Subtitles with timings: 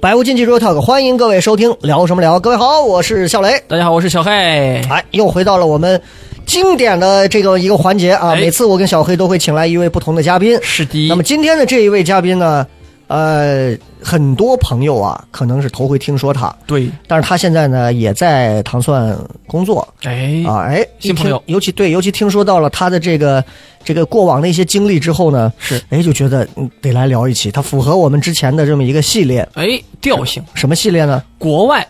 [0.00, 2.38] 百无禁忌 Real Talk，欢迎各位收听聊什么聊。
[2.38, 3.60] 各位好，我是笑雷。
[3.66, 4.30] 大家好，我是小黑。
[4.30, 6.00] 哎，又回到了我们
[6.46, 8.32] 经典的这个一个环节啊！
[8.34, 10.56] 哎每次我跟小黑都会请来一位不同的嘉宾。
[10.62, 12.64] 是的，那么今天的这一位嘉宾呢，
[13.08, 19.86] 呃，很多朋友啊可能是头回听说他，对，但是他现在呢也在糖蒜工作。
[20.04, 20.64] 哎，啊。
[20.68, 21.42] 哎，新朋友。
[21.46, 23.42] 尤其对，尤其听说到了他的这个
[23.82, 29.48] 这个过往的一些经历之后呢，是，哎，就觉得嗯得来聊一期，他符合我们之前的这么一个系列。
[29.54, 29.66] 哎，
[30.00, 31.22] 调性，什么系列呢？
[31.38, 31.86] 国外。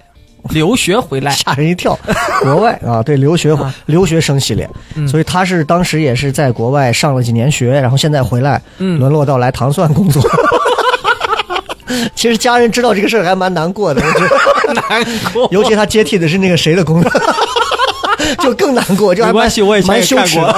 [0.51, 1.99] 留学回来， 吓人一跳，
[2.43, 2.73] 国外。
[2.87, 3.75] 啊，对留学啊。
[3.87, 5.07] 留学生系列，嗯。
[5.07, 9.01] 所以他是当时也是在国外上了几年学，然后现在回来，嗯。
[9.01, 10.23] 沦落到来糖蒜工作。
[12.15, 14.27] 其实家人知道这个事儿还蛮难过的，我觉
[14.69, 17.11] 得， 难过，尤其他接替的是那个谁的工作，
[18.41, 20.55] 就更难过，就还蛮没关系，我也看过羞耻的。。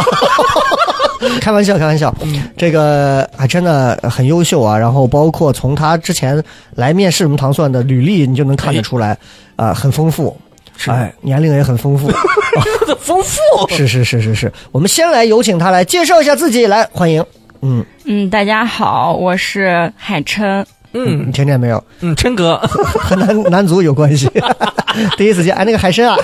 [1.40, 2.14] 开玩笑，开玩笑，
[2.56, 4.76] 这个还真的很优秀啊。
[4.76, 6.42] 然后包括从他之前
[6.76, 9.16] 来面试我们糖蒜的履历，你就能看得出来，
[9.56, 10.34] 啊、很丰富，
[10.78, 12.10] 是哎，年龄也很丰富。
[13.00, 17.22] 丰富，是是是是是，我们先来有请他来介绍一下自己，来欢迎。
[17.60, 20.66] 嗯，嗯，大家好，我是海琛。
[20.92, 21.82] 你嗯听见没有？
[22.00, 24.28] 嗯，琛哥， 和男男足有关系。
[25.16, 26.16] 第一次见，哎，那个海参啊，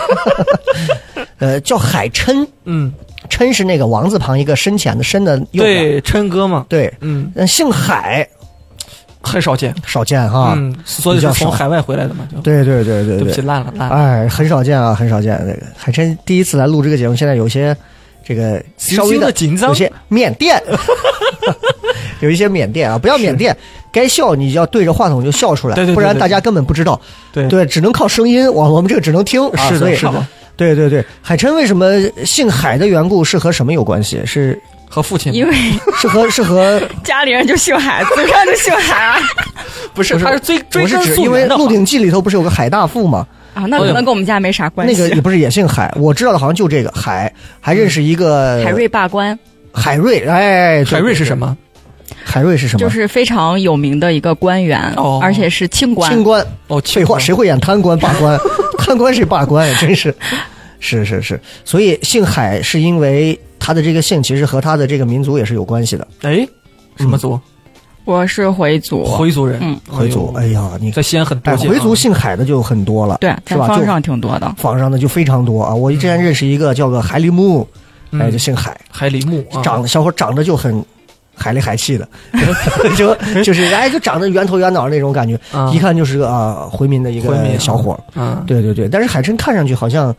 [1.38, 2.92] 呃，叫海琛，嗯，
[3.30, 5.38] 琛是那个王字旁一个深浅的深的。
[5.52, 8.28] 对，琛哥嘛，对，嗯，嗯，姓海。
[9.22, 10.54] 很少见，少见哈。
[10.56, 11.34] 嗯，所以比较少。
[11.34, 12.38] 是从海外回来的嘛，就。
[12.42, 13.24] 对对对对对。
[13.24, 15.36] 不起，烂了烂了，哎，很少见啊，很少见。
[15.44, 17.76] 那个海琛第一次来录这个节目，现在有些
[18.24, 19.70] 这个稍微轻轻地紧张。
[19.70, 20.62] 有些缅甸，
[22.20, 23.56] 有一些缅甸啊，不要缅甸，
[23.96, 27.00] 该笑你就要对着话筒就笑出来，对对对对不然大家根本不知道。
[27.32, 29.42] 对对，只能靠声音，我我们这个只能听。
[29.48, 30.26] 啊是的，是的，
[30.56, 34.20] 对对对，海琛为什么姓海的缘故是和什么有关系？
[34.26, 35.54] 是和父亲因为
[35.98, 39.18] 是和是和 家里人就姓海，祖上就姓海啊。
[39.94, 43.26] 不是，他是追追我是根指因为《溯源的话，鹿鼎记》里头不是有个海大富吗？
[43.54, 44.92] 啊，那可能跟我们家没啥关系。
[44.92, 49.38] 那个也不是也姓海，我知道的好像就这个海，还认识一个海瑞罢官
[49.72, 51.36] 海瑞，哎，海瑞是什？
[51.36, 51.56] 么？
[52.24, 52.78] 海瑞是什么？
[52.78, 56.10] 就是非常有名的一个官员，哦而且是清官。
[56.10, 56.44] 清官。
[56.68, 58.38] 哦，废话，谁会演贪官罢官？
[58.78, 59.76] 贪官谁罢官呀？
[59.80, 60.14] 真是，
[60.80, 61.40] 是是是。
[61.64, 66.06] 所以姓海是因为他的这个姓其实和他的这个民族也是有关系的。
[66.22, 66.46] 哎，
[66.96, 67.38] 什么族？
[68.04, 73.66] 我是回族，回族人，嗯回族，哎呀，你在西安很回族姓海的就很多了，对，是吧？
[73.66, 74.54] 就在坊上挺多的。
[74.58, 75.74] 坊上的就非常多啊。
[75.74, 77.66] 我之前认识一个叫个海里木，
[78.12, 80.84] 嗯哎，就姓海，海里木啊，长小伙长得就很
[81.36, 82.08] 海里海气的，
[82.96, 85.70] 就就是哎，就长得圆头圆脑那种感觉，啊。
[85.72, 88.00] 一看就是个啊回民的一个小伙儿。
[88.16, 90.14] 嗯，对对对，但是海参看上去好像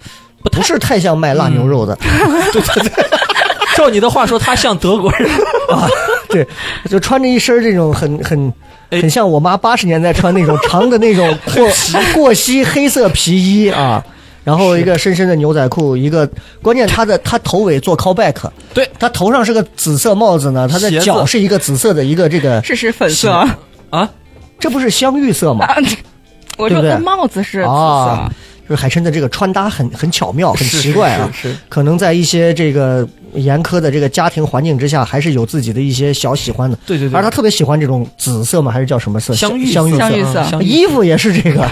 [0.51, 1.97] 不是太像卖腊牛肉的，
[2.53, 3.05] 对对对，
[3.75, 5.29] 照你的话说，他像德国人。
[5.69, 5.87] 啊，
[6.29, 6.47] 对，
[6.89, 8.47] 就穿着一身这种很很。
[8.89, 9.01] 哎。
[9.01, 11.69] 很像我妈八十年代穿那种长的那种过
[12.15, 14.01] 过膝黑色皮衣啊，
[14.47, 16.25] 然后一个深深的牛仔裤，一个
[16.61, 18.33] 关键他的他头尾做 callback，
[18.73, 18.89] 对。
[18.97, 23.45] 他头上是个紫色帽子呢，他的脚是一个紫色的一个这个是是粉色，
[23.89, 24.09] 啊，
[24.57, 25.67] 这不是香芋色吗？
[26.57, 26.91] 我对不对？
[26.91, 28.31] 说的帽子是紫色，啊
[28.69, 31.29] 就是海参的这个穿搭很很巧妙，很奇怪啊。
[31.33, 31.53] 是是。
[31.53, 36.77] 是可能在一些这个严苛的这个家庭环境之下，还是有自己的一些小喜欢的。
[36.85, 38.71] 对对对，而他特别喜欢这种紫色吗？
[38.71, 39.33] 还是叫什么色？
[39.35, 39.99] 香芋香芋色。
[39.99, 40.43] 香芋色。
[40.45, 41.69] 香芋衣服也是这个，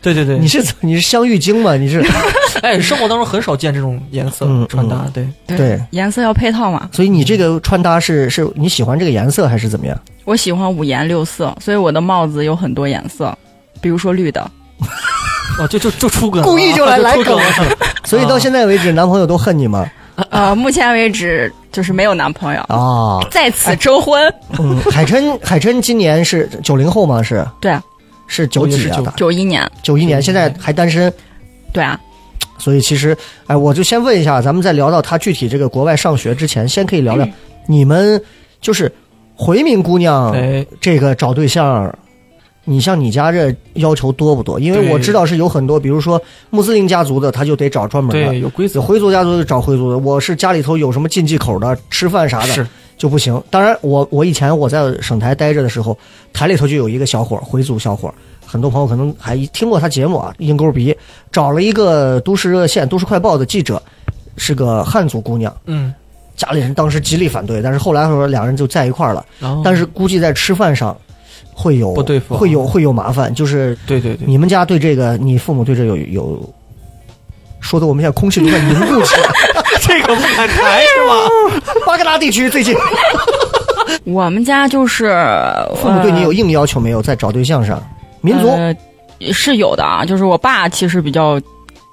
[0.00, 1.74] 对对对，你是你是香芋精嘛？
[1.76, 2.04] 你是
[2.62, 6.88] 哎，生活当中很少见这种颜色嗯穿搭，对，对，颜色要配套嘛。
[6.92, 9.98] 所以你这个穿搭是是你喜欢这个颜色还是怎么样？
[10.24, 13.36] 我喜欢五颜六色，所以我的帽子有很多颜色，
[13.80, 14.48] 比如说绿的。
[15.58, 17.38] 哦，就就就出梗了，故意就来来出梗
[18.04, 19.84] 所以到现在为止，男朋友都恨你吗？
[20.30, 24.32] 呃，目前为止就是没有男朋友，啊，在此征婚。
[24.58, 27.22] 嗯，海琛海琛今年是九零后吗？
[27.22, 27.76] 是对，
[28.28, 29.12] 是九几年的？
[29.16, 31.12] 九九一年，九一年，现在还单身。
[31.72, 31.98] 对啊，
[32.56, 33.16] 所以其实，
[33.46, 37.28] 哎，我就先问一下，咱们在聊到他具体这个国外上学之前，先可以聊聊
[37.66, 38.22] 你们
[38.60, 38.90] 就是
[39.34, 41.94] 回民姑娘哎，这个找对象，
[42.64, 44.58] 你像你家这要求多不多？
[44.58, 46.20] 因为我知道是有很多，比如说
[46.50, 49.98] 穆斯林家族的，他就得找专门的，；有规则，回族家族就找回族的。
[49.98, 52.66] 我是家里头有什么禁忌口的，吃饭啥的是
[52.98, 53.40] 就不行。
[53.48, 55.96] 当然我，我以前我在省台待着的时候，
[56.32, 58.14] 台里头就有一个小伙儿，回族小伙儿。
[58.44, 60.96] 很多朋友可能还听过他节目啊，鹰钩鼻
[61.30, 63.80] 找了一个都市热线、都市快报的记者，
[64.38, 65.92] 是个汉族姑娘，嗯，
[66.34, 69.24] 家里人当时极力反对，但是后来说两人就在一块儿了。
[69.38, 70.96] 然后但是估计在吃饭上
[71.52, 73.34] 会有不对付啊会有会有麻烦。
[73.34, 76.54] 就是对对对，你们家对这个，你父母对这有有，
[77.60, 79.28] 说的我们现在空气都快凝固起来。
[79.82, 81.72] 这个不敢抬是吧？
[81.86, 82.76] 巴格达地区最近。
[84.04, 85.14] 我们家就是
[85.76, 87.00] 父母对你有硬要求没有？
[87.02, 87.82] 在找对象上，
[88.20, 88.74] 民族，呃
[89.32, 91.40] 是有的啊，就是我爸其实比较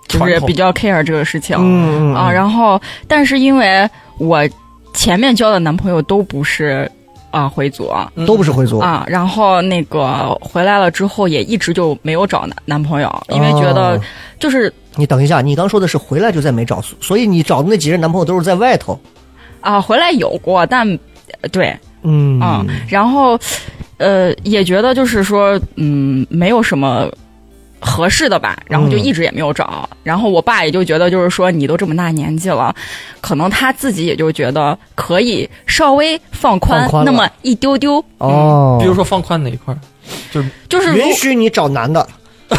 [0.08, 2.14] 就是比较 care 这个事情、嗯。
[2.14, 4.48] 啊，然后但是因为我
[4.94, 6.90] 前面交的男朋友都不是
[7.36, 7.92] 啊回族
[8.26, 8.80] 都不是回族。
[8.80, 14.02] 啊，然后那个回来了之后，也一直就没有找男男朋友，因为觉得哦
[14.40, 19.00] 就是你等一下，你刚说的是回来就再没找，所以你找的那几任男朋友都是在外头。
[19.60, 20.88] 啊，回来有过，但
[21.42, 23.38] 呃对嗯啊，然后
[23.98, 27.10] 呃也觉得就是说，嗯，没有什么
[27.80, 29.88] 合适的吧，然后就嗯一直也没有找。
[30.04, 32.74] 然后我爸也就觉得，就是说你都这么大年纪了，
[33.22, 39.78] 可能他自己也就觉得可以稍微放宽那么一丢丢，哦，比如说放宽哪一块儿，
[40.32, 42.08] 就是就是允许你找男的。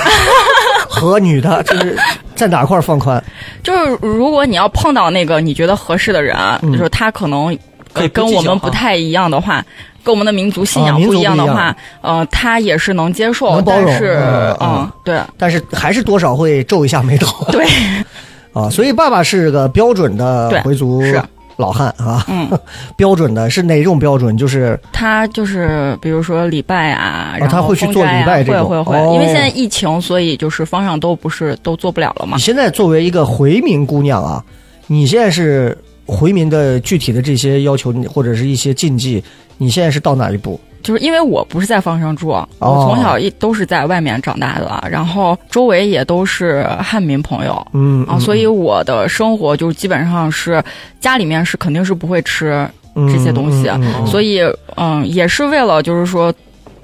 [0.88, 1.96] 和女的，就是
[2.34, 3.22] 在哪块儿放宽？
[3.62, 6.72] 就是如果你要碰到那个你觉得合适的人，嗯。
[6.72, 7.56] 就是他可能
[7.92, 9.64] 可以跟我们不太一样的话，
[10.06, 15.20] 跟我们的民族信仰不一样的话，呃，他也是能接受，能包容但是嗯对。
[15.36, 17.44] 但是还是多少会皱一下眉头。
[17.50, 17.66] 对，
[18.54, 18.70] 啊。
[18.70, 21.20] 所以爸爸是个标准的回族是。
[21.58, 22.46] 老汉啊，嗯，
[22.98, 24.36] 标准的是哪种标准？
[24.36, 32.36] 就是他就是比如说礼拜啊，然后哦他会去做礼拜这种会会会，哦因为现在疫情，所以就是方向都不是都做不了了嘛。
[32.36, 32.42] 你。
[32.42, 34.44] 现在作为一个回民姑娘啊，
[34.86, 35.74] 你现在是
[36.06, 39.22] 回民的具体的这些要求或者是一些禁忌，
[39.58, 40.58] 你现在是到哪一步？
[40.82, 50.62] 就是因为我不是在方上住，哦我从小一都是在外面长大的，然后周围也都是汉民朋友，嗯啊，所以我的生活就基本上是
[51.00, 54.40] 家里面是肯定是不会吃，嗯这些东西嗯嗯嗯所以
[54.76, 56.32] 嗯，也是为了就是说。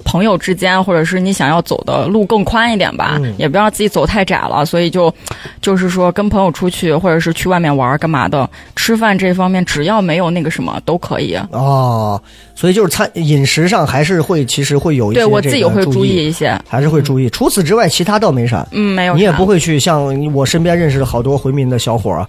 [0.04, 5.12] 朋友之间，或者是你想要走的路更宽一点吧，嗯也不要自己走太窄了，所以就，
[5.60, 11.36] 就是说跟朋友出去，或者是去外面玩儿干嘛的，吃饭这方面只要没有那个什么都可以。
[11.50, 12.20] 哦，
[12.54, 17.28] 所以就是餐饮食上还是会，其实会有一些对我自己会注意，一些，还是会注意。
[17.30, 18.66] 除此之外，其他倒没啥。
[18.72, 22.28] 嗯，没有你也不会去像我身边认识的好多回民的小伙儿啊，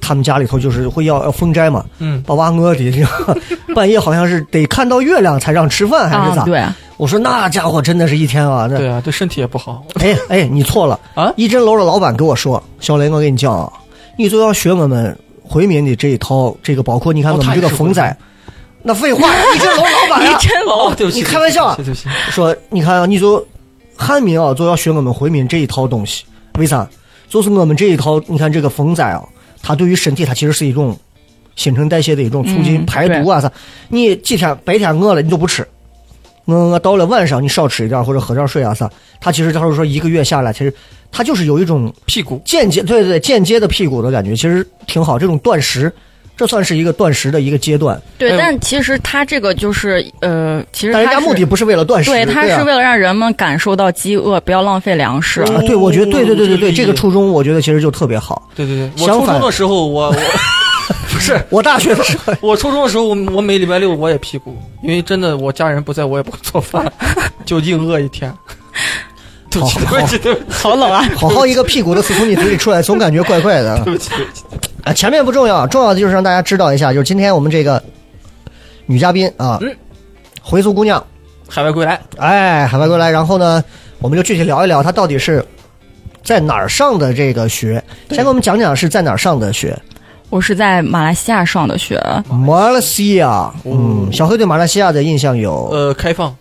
[0.00, 3.06] 他们家里头就是会要要封斋嘛，嗯，把娃饿的，
[3.74, 6.42] 半夜好像是得看到月亮才让吃饭，还是咋？
[6.42, 6.64] 啊，对，
[6.96, 9.84] 我说那家伙真的是一天啊，那对啊，对身体也不好。
[10.00, 10.98] 哎哎，你错了。
[11.14, 11.32] 啊？
[11.36, 13.72] 一真楼的老板跟我说，小雷，我跟你讲啊，
[14.16, 18.16] 你就要学我们回民的这一套，这个包括你看哦我们这个他也是风仔，
[18.82, 20.88] 那废话，一真楼老板啊， 一真楼。
[20.88, 21.74] 哦，对不起，你开玩笑啊。
[21.76, 22.32] 对不起，对不起。
[22.32, 23.44] 说你看啊，你就
[23.96, 26.24] 汉民啊，就要学我们回民这一套东西，
[26.58, 26.86] 为啥？
[27.26, 29.20] 就是我们这一套，你看这个风仔啊，
[29.66, 30.94] 它对于身体它其实是一种
[31.56, 33.50] 新陈代谢的一种促进嗯排毒啊啥。
[33.88, 35.66] 你几天白天饿了你就不吃，
[36.44, 38.90] 饿饿到了晚上你少吃一点或者喝点水啊啥，
[39.20, 40.72] 它其实他说说一个月下来，其实
[41.10, 45.18] 它就是有一种屁股间接对对对间接的屁股的感觉，其实挺好。
[45.18, 45.90] 这种断食，
[46.36, 55.42] 这算是一个断食的一个阶段，对，哎但其实他这个就是呃，其实但人家目的不是为了断食，对，他啊是为了让人们感受到饥饿，不要浪费粮食。
[55.42, 58.48] 啊，对，我觉得对对对对对，哦这个初衷我觉得其实就特别好。
[58.54, 60.14] 对对对，我初中的时候，我我
[61.10, 66.92] 不是，我大学的时候， 我初中的时候，我我每礼拜六我也辟谷，因为真的我家人不在，我也不会做饭，
[67.46, 68.32] 就硬饿一天。
[69.54, 71.04] 对不起，对不起，对不起，好冷啊！
[71.16, 74.42] 好好一个屁股的词从你嘴里出来，总感觉怪怪的啊对不起，对不起。
[74.82, 74.92] 啊！
[74.92, 77.82] 前面不重要，重要的就是让大家知道一下，就是今天我们这个
[78.86, 79.74] 女嘉宾啊，嗯
[80.42, 81.02] 回族姑娘，
[81.48, 83.64] 海外归来，哎，海外归来，然后呢，
[84.00, 85.42] 我们就具体聊一聊她到底是
[86.22, 89.74] 在哪儿上的这个学，先给我们讲讲是在哪儿上的学。
[90.30, 95.68] 我是在马来西亚上的学，马来西亚，嗯，小黑对马来西亚的印象有。
[95.70, 96.34] 呃，开放，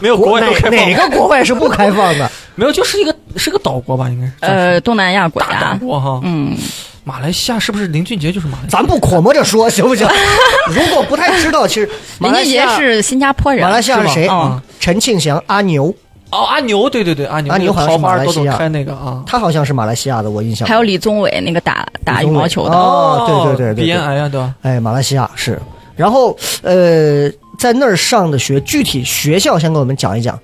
[0.00, 2.30] 没有国外开放，哪个国外是不开放的？
[2.54, 6.20] 没有，就是一个是个岛国吧，应该是呃，东南亚国大岛家，国哈。
[6.24, 6.56] 嗯，
[7.04, 8.80] 马来西亚是不是林俊杰就是马来西亚？
[8.82, 10.08] 咱不琢磨着说行不行？
[10.74, 11.88] 如果不太知道，其实
[12.18, 14.28] 马 林俊杰是新加坡人，马来西亚是谁？
[14.80, 15.94] 陈庆祥阿牛，
[16.30, 19.22] 哦，阿牛，对对对，阿牛，阿牛好像是马来西亚开那个啊。
[19.26, 20.66] 他好像是马来西亚的，我印象。
[20.66, 24.54] 还有李宗伟那个打打羽毛球的，哦对对对对对鼻咽癌啊，对吧？
[24.62, 25.60] 哎，马来西亚是。
[25.94, 30.38] 然后呃，在那儿上的学，具体学校先给我们讲一讲，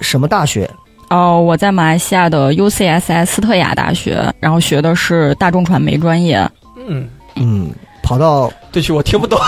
[0.00, 0.68] 什么大学？
[1.10, 6.48] 哦，我在马来西亚的 UCSS 斯特雅大学，然后学的是大众传媒专业。
[6.88, 7.70] 嗯，嗯，
[8.02, 9.38] 跑到对不起，我听不懂。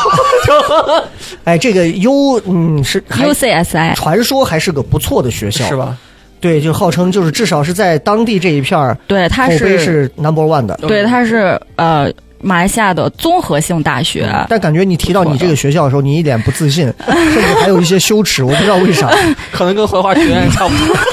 [1.44, 5.76] 哎，这个 U 嗯是 UCSI 传说还是个不错的学校，是？
[5.76, 5.96] 吧？
[6.38, 10.78] 对，就号称就是至少是在当地这一片儿对，它是是 number one 的。
[10.86, 12.12] 对，它是呃
[12.46, 14.30] 马来西亚的综合性大学。
[14.48, 19.10] 但感觉你提到你这个学校的时候，你一脸不自信，甚至还有一些羞耻，我不知道为啥。
[19.50, 20.96] 可能跟怀化学院差不多。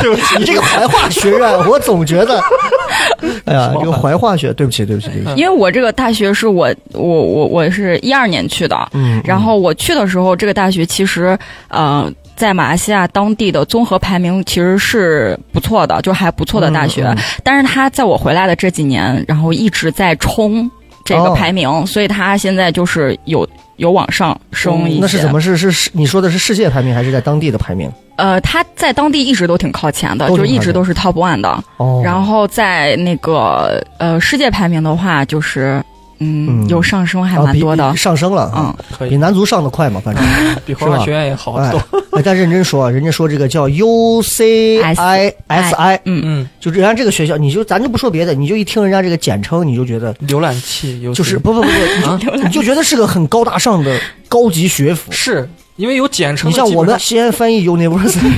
[0.00, 2.42] 对不起，你这个怀化学院，我总觉得，
[3.44, 5.34] 哎呀，这个怀化学，对不起，对不起，对不起。
[5.36, 17.04] 因为我这个大学是我我我我是一二年去的，嗯，然后我去的时候，这个大学其实呃在马来西亚当地的综合排名其实是不错的，就还不错的大学。
[17.04, 20.70] 嗯嗯但是他在我回来的这几年，然后一直在冲
[21.04, 25.00] 这个哦排名，所以他现在就是有有往上升一些。
[25.02, 25.38] 那是怎么？
[25.38, 25.90] 是是是？
[25.92, 27.92] 你说的是世界排名还是在当地的排名？
[28.16, 31.62] 呃，他在当地一直都挺靠前的，就一直都是 top one 的。
[31.76, 35.82] 哦，然后在那个呃世界排名的话，就是
[36.20, 37.96] 嗯嗯有上升还蛮多的比。
[37.96, 40.22] 上升了，嗯，可以，比男足上的快嘛，反正。
[40.64, 53.98] 比怀化学院也好哎得多。，哎但认真说，人家说这个叫 U C I S I，嗯，嗯，就人家这个学校，你就咱就不说别的，你就一听人家这个简称，你就觉得浏览器就是不不不不， 你就你就觉得是个很高大上的
[54.28, 55.10] 高级学府。
[55.10, 58.30] 是因为有简称，你像我们西安翻译 University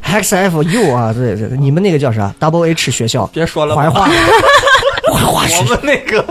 [0.00, 4.08] X F U 啊，对对，你们那个叫啥？Double H 学校，别说了，怀化，
[5.12, 5.78] 怀化学校我们。
[5.82, 6.24] 那个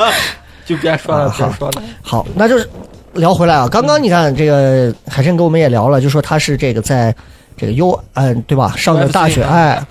[0.70, 1.84] 就别说了，啊好别说了。
[2.04, 2.70] 好，那就是
[3.14, 3.68] 聊回来啊。
[3.68, 7.14] 刚刚你看这个海参跟我们也聊了，就说他是这个在
[7.58, 9.82] 这个 U 嗯对吧上的大学哎，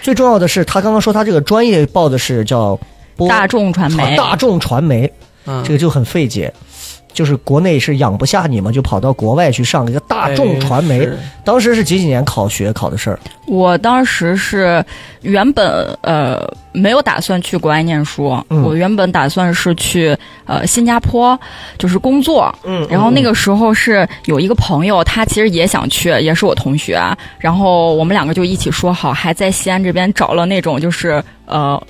[0.00, 2.78] 最重要的是他刚刚说他这个专业报的是叫
[3.16, 4.16] 播大众传媒。
[4.16, 5.12] 大众传媒，
[5.46, 6.52] 嗯，这个就很费解。
[7.12, 11.04] 就是国内是养不下你们，就跑到国外去上一个大众传媒。
[11.04, 11.10] 哎
[11.42, 13.18] 当时是几几年考学考的事儿？
[13.46, 14.84] 我当时是
[15.22, 15.66] 原本
[16.02, 21.36] 呃没有打算去国外念书，嗯我原本打算是去呃新加坡
[21.76, 22.54] 就是工作。
[22.62, 27.02] 嗯然后那个时候是有一个朋友，他其实也想去，也是我同学，
[27.40, 31.82] 然后我们两个就一起说好，还在西安这边找了那种就是呃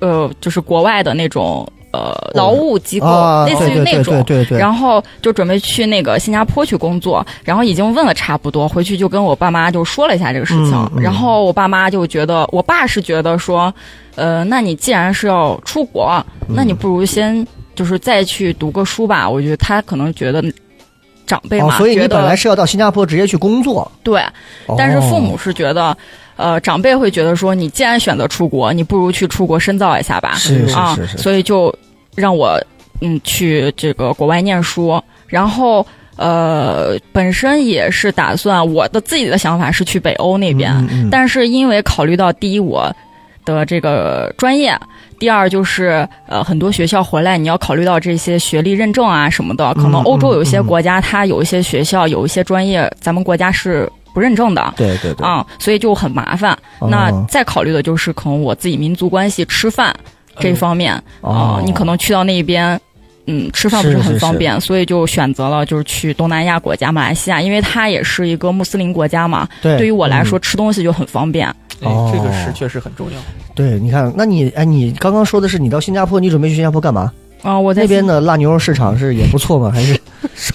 [0.00, 4.22] 呃就是国外的那种呃劳务机构，啊，类似于那种。
[4.24, 13.72] 对对对，然后就准备去那个新加坡去工作，然后已经问了差不多，回去就跟我爸妈就说了一下这个事情，嗯嗯然后我爸妈就觉得，我爸是觉得说，
[14.16, 19.28] 呃，那你既然是要出国，那你不如先就是再去读个书吧。
[19.28, 20.42] 我觉得他可能觉得
[21.26, 24.22] 长辈嘛，哦，所以你本来是要到新加坡直接去工作，对，
[24.76, 25.96] 但是父母哦是觉得。
[26.38, 30.34] 呃，长辈会觉得说，你既然选择出国，你不如去出国深造一下吧。
[30.36, 31.74] 是是啊，是是，所以就
[32.14, 32.58] 让我
[33.00, 35.84] 嗯去这个国外念书，然后
[36.16, 42.94] 呃本身也是打算我的自己的想法是去北欧那边，嗯嗯嗯但是因为考虑到第一我
[43.44, 44.78] 的这个专业。
[45.18, 49.74] 第二就是，呃，很多学校回来，你要考虑到这些学历认证啊什么的。
[49.74, 54.74] 可能嗯欧洲有一些国家，它有一些学校有一些专业，咱们国家是不认证的。
[54.76, 56.52] 对对对，啊、所以就很麻烦。
[56.80, 59.94] 哦那再考虑的就是可能我自己民族关系、吃饭
[60.40, 62.80] 这方面啊、哦你可能去到那边。
[63.30, 69.46] 嗯，吃饭不是是很是是方便，所以就选择了就是去东南亚国家马来西亚，因为它也是一个穆斯林国家嘛。
[69.60, 71.46] 对对于我来说，嗯吃东西就很方便。
[71.82, 73.18] 哦哎，这个是确实很重要。
[73.54, 77.12] 对，你看，那你哎，你刚刚说的是你到新加坡，你准备去新加坡干嘛？
[77.42, 79.70] 啊、我在那边的辣牛肉市场是也不错嘛？
[79.70, 79.92] 还是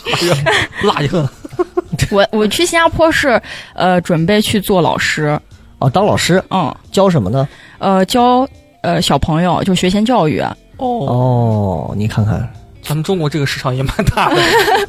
[0.84, 1.30] 辣硬，
[2.12, 3.42] 我我去新加坡是
[3.74, 5.40] 呃准备去做老师，
[5.80, 7.48] 哦当老师嗯教什么呢？
[7.80, 8.48] 呃教
[8.82, 10.40] 呃小朋友，就学前教育。
[10.78, 12.48] 哦，哦，你看看
[12.82, 14.42] 咱们中国这个市场也蛮大的。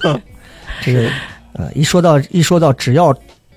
[0.83, 1.09] 这个，
[1.53, 3.15] 呃，一说到一说到只要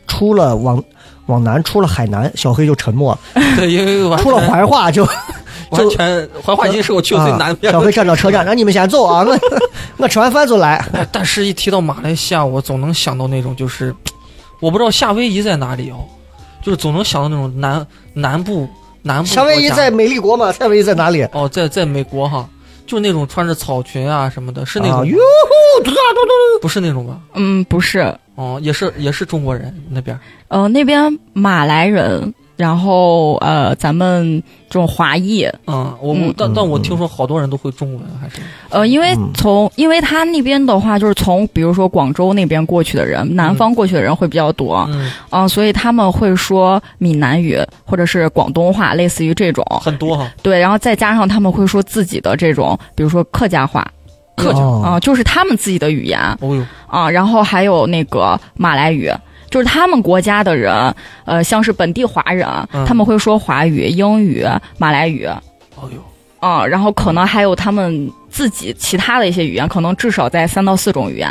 [0.07, 0.83] 出了往
[1.25, 5.07] 往南出了海南，小黑就沉默了；对，因为出了怀化就
[5.71, 7.73] 完全怀化已经是我去过最南边啊。
[7.73, 9.37] 小的黑站到车站，让你们先走啊， 我
[9.97, 10.75] 我吃完饭就来。
[10.93, 13.93] 哎但是，一提到马来西亚，我总能想到那种就是，
[14.59, 16.05] 我不知道夏威夷在哪里哦，
[16.61, 18.67] 就是总能想到那种南南部
[19.01, 20.51] 南部夏威夷在美丽国吗？
[20.51, 21.23] 夏威夷在哪里？
[21.31, 22.47] 哦，在在美国哈，
[22.85, 25.17] 就是那种穿着草裙啊什么的，是那种、啊哟
[25.77, 27.19] 呼，嘟啦嘟嘟不是那种吧？
[27.35, 38.41] 嗯，不是，哦，也是也是中国人那边呃，那边马来人，然后呃，咱们这种华裔，嗯，我但但我嗯听说好多人都会中文，还是？
[38.69, 39.29] 呃，因为嗯。
[39.35, 45.11] 从、因为他那边的话，就是从比如说广州那边过去的人，南方过去的人会比较多，嗯。
[45.29, 50.27] 啊、所以他们会说闽南语或者是广东话，类似于这种，很多哈。
[50.41, 53.87] 对，然后再加上他们会说自己的这种，比如说客家话，
[54.35, 54.81] 客家哦。
[54.83, 56.19] 啊、就是他们自己的语言。
[56.41, 59.11] 哦呦，啊、然后还有那个马来语。
[59.49, 60.93] 就是他们国家的人，
[61.25, 64.45] 呃，像是本地华人，嗯他们会说华语、英语、
[64.77, 65.25] 马来语，
[65.75, 66.03] 哦呦，
[66.39, 71.29] 啊、然后可能还有他们自己其他的一些语言，可能至少在三到四种语言。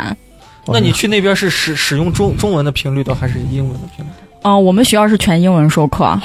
[0.69, 4.09] 那你去那边是使使用中中文的频率多，还是英文的频率？
[4.41, 6.19] 啊、我们学校是全英文授课，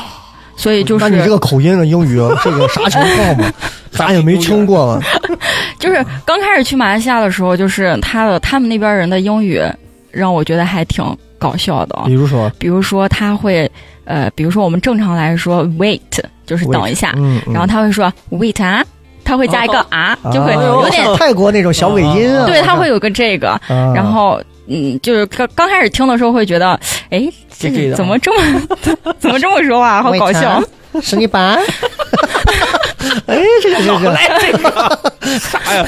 [0.57, 3.53] 所以就是那你这个口音的英语，这个啥情况嘛？
[3.93, 5.01] 咱也没听过嘛。
[5.79, 9.61] 就是刚开始去马来西亚的时候，就是他的他们那边人的英语
[10.11, 11.05] 让我觉得还挺
[11.43, 11.99] 搞笑的。
[12.07, 13.71] 比如说，比如说他会
[14.05, 16.01] 呃，比如说我们正常来说 wait
[16.47, 18.85] 就是等一下，嗯，嗯然后他会说 wait 啊，
[19.25, 22.47] 他会加一个啊，就会啊有点、泰国那种小尾音啊。
[22.47, 24.41] 对，他会有个这个，啊，然后。
[24.69, 26.79] 嗯，就是刚刚开始听的时候会觉得，
[27.11, 28.63] 哎，这这个怎么这么
[29.19, 30.63] 怎么这么说话， 好搞笑。
[31.03, 31.59] 是你班？
[33.27, 34.99] 哎，这个这个，来这个
[35.41, 35.85] 啥呀？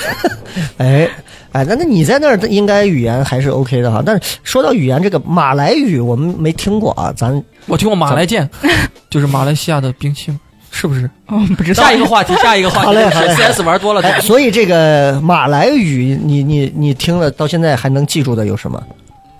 [0.78, 1.08] 哎
[1.54, 4.02] 哎，那那你在那儿应该语言还是 OK 的哈。
[4.04, 8.48] 但是说到语言，这个马来语我们没听过啊，咱我听过马来剑，
[9.08, 10.40] 就是马来西亚的兵器吗？
[10.72, 11.08] 是不是？
[11.28, 12.86] 哦，不知道下一个话题，下一个话题。
[12.86, 18.82] 好嘞好嘞 CS 玩多了，哎，所以这个马来语，你你你听了到现在还能记住的有什么？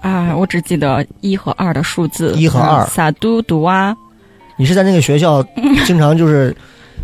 [0.00, 3.92] 啊，我只记得一和二的数字，一和二嗯撒嘟嘟啊，
[4.56, 5.42] 你是在那个学校
[5.84, 6.54] 经常就是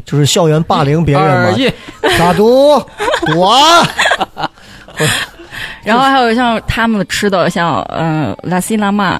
[0.04, 1.48] 就是校园霸凌别人吗？
[1.48, 1.68] 二一
[2.16, 2.80] 打赌
[3.26, 3.82] 赌啊！
[5.84, 9.18] 然后还有像他们吃的，像嗯拉西拉玛，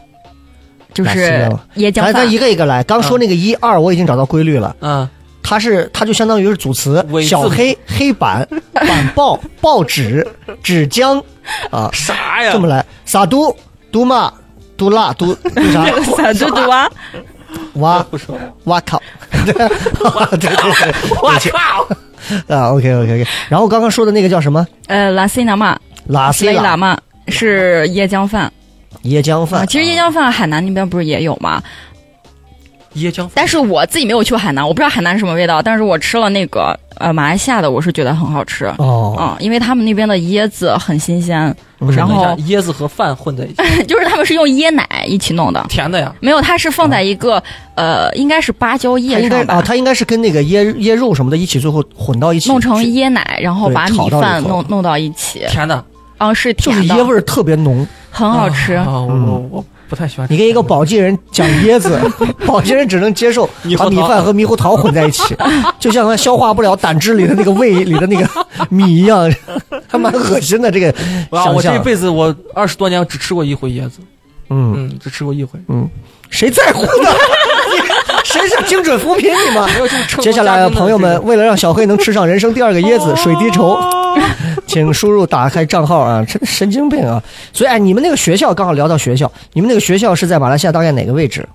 [0.94, 2.12] 就是椰浆饭。
[2.12, 2.82] 咱咱一，个一个来。
[2.84, 4.74] 刚说那个一二，我已经找到规律了。
[4.80, 5.08] 嗯，
[5.42, 10.26] 它是它就相当于是组词小黑黑板 板报报纸
[10.62, 11.22] 纸浆
[11.70, 12.52] 啊，啥呀？
[12.52, 13.54] 这么来，撒都
[13.90, 14.32] 都嘛
[14.76, 15.84] 都辣都都啥？
[16.16, 16.88] 撒嘟嘟啊，
[17.74, 19.00] 哇不说，哇靠，
[19.44, 19.66] 对对
[20.38, 21.86] 对我操！
[22.46, 23.26] 对 啊，OK OK OK。
[23.48, 28.52] 然后刚刚说的那个叫什么呃拉西喇嘛，拉西喇嘛是椰浆饭
[29.04, 31.62] 椰浆饭啊。，其实椰浆饭海南那边不是也有吗？
[32.96, 38.66] 椰浆但是我自己没有去过海南，我不知道海南是什么味道，但是我吃了那个呃马来西亚的，我是觉得很好吃。
[38.78, 41.54] 哦，嗯，因为他们那边的椰子很新鲜，
[41.96, 46.12] 然后椰子和饭混在一起， 就是他们是用椰奶一起弄的，甜的呀。
[46.20, 47.42] 没有，它是放在一个、
[47.76, 55.84] 呃，应该是芭蕉它叶上吧，它应该是跟那个椰椰肉什么的一起，最后混到一起，弄成椰奶，然后把米饭弄弄到一起，甜的，
[56.18, 57.86] 啊，是就是甜的，椰味儿特别浓。
[58.12, 58.74] 很好吃。
[58.74, 58.86] 啊！
[58.88, 60.26] 我嗯我我不太喜欢。
[60.30, 62.00] 你跟一个宝鸡人 讲椰子，
[62.46, 63.44] 宝鸡人只能接受
[63.76, 65.36] 把米饭和猕猴桃混在一起，
[65.80, 68.26] 就像他消化不了胆汁里的那个胃里的那个
[68.70, 69.30] 米一样，
[69.88, 70.70] 还蛮恶心的。
[70.70, 70.94] 这个
[71.30, 73.98] 我这一辈子我二十多年只吃过一回椰子，
[74.48, 75.58] 嗯嗯，只吃过一回。
[75.68, 75.88] 嗯，
[76.30, 77.10] 谁在乎呢？
[78.24, 79.66] 谁想精准扶贫你吗？
[80.20, 83.76] 接下来，朋友们，为了让小黑能吃上人生第二个椰子水滴筹，
[84.66, 86.24] 请输入打开账号啊！
[86.26, 87.22] 真神经病啊！
[87.52, 91.46] 所以，哎，你们那个学校刚好聊到学校，你们那个学校是在马来西亚大概哪个位置？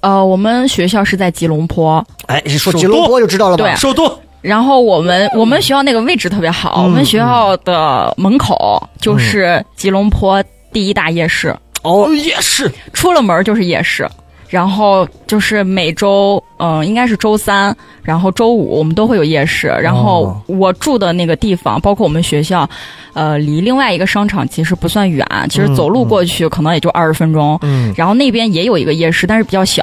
[0.00, 3.64] 呃，我们学校是在吉隆坡，哎，说吉隆坡就知道了吧？
[3.64, 4.10] 对首都
[4.42, 14.06] 然后我们我们学校那个位置特别好，嗯我们学校的门口就是吉隆坡第一大夜市，哦，夜市出了门就是夜市。
[14.48, 19.68] 然后就是每周，嗯、应该是周三，然后周五我们都会有夜市。
[19.68, 22.68] 然后哦我住的那个地方，包括我们学校，
[23.12, 27.58] 呃，离另外一个商场其实不算远，其实走路过去可能也就二十分钟。
[27.62, 29.82] 嗯然后那边也有一个夜市，但是比较小。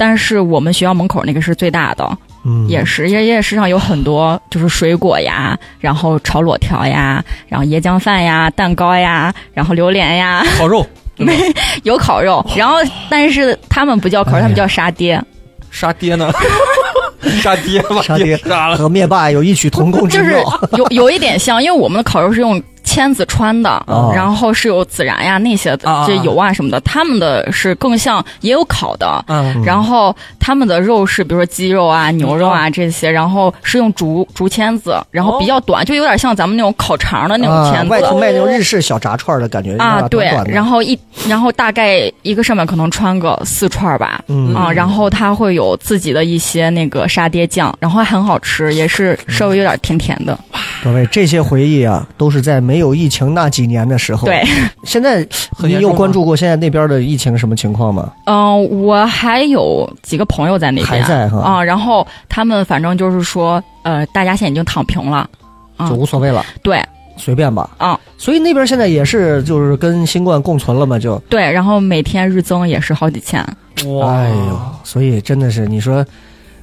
[0.00, 2.08] 但是我们学校门口那个是最大的
[2.44, 10.86] 嗯，夜市，夜夜市上有很多就是水果呀，然后炒裸条呀，然后椰浆饭呀、蛋糕呀，然后榴莲呀， 烤肉，
[11.18, 11.32] 对吧
[11.84, 12.44] 有烤肉。
[12.56, 12.76] 然后
[13.10, 15.22] 但是他们不叫烤肉，他们叫沙爹。
[15.70, 16.32] 杀爹呢？
[17.42, 18.76] 杀爹吧杀爹杀了。
[18.76, 20.60] 和灭霸有异曲同工之就是妙。
[20.76, 22.62] 有有一点像，因为我们的烤肉是用
[22.98, 24.12] 签子穿的，哦。
[24.12, 29.24] 然后是有孜然呀那些的啊这油啊什么的，他们的是更像也有烤的。
[29.28, 37.90] 嗯，然后他们的肉是比如说鸡肉啊、牛肉啊这些，然后是用竹竹签子，然后比较短，就有点像咱们那种烤肠的那种啊签，子。
[37.90, 44.52] 外头卖那种日式小炸串的感觉啊，对，然后后一，然后大概一个上面可能穿个四串吧，嗯。
[44.54, 50.36] 啊，然后它会有自己的一些那个沙爹酱，然后还很好吃，也是稍微有点甜甜的。
[50.82, 54.26] 各位这些回忆啊，都是在没有疫情那几年的时候。
[54.26, 54.42] 对，，
[54.84, 55.26] 现在
[55.58, 58.12] 你有关注过现在那边的疫情什么情况吗？
[58.24, 61.40] 嗯、我还有几个朋友在那边，还在哈？
[61.40, 65.28] 啊，然后他们反正就是说，呃，大家现在已经躺平了，
[65.76, 66.82] 啊就，无所谓了，对，
[67.16, 67.70] 随便吧。
[67.78, 71.18] 啊，所以那边现在也是就是跟新冠共存了嘛，就。
[71.28, 73.44] 对，然后每天日增也是好几千，
[73.86, 76.04] 哇，哎呦，所以真的是你说，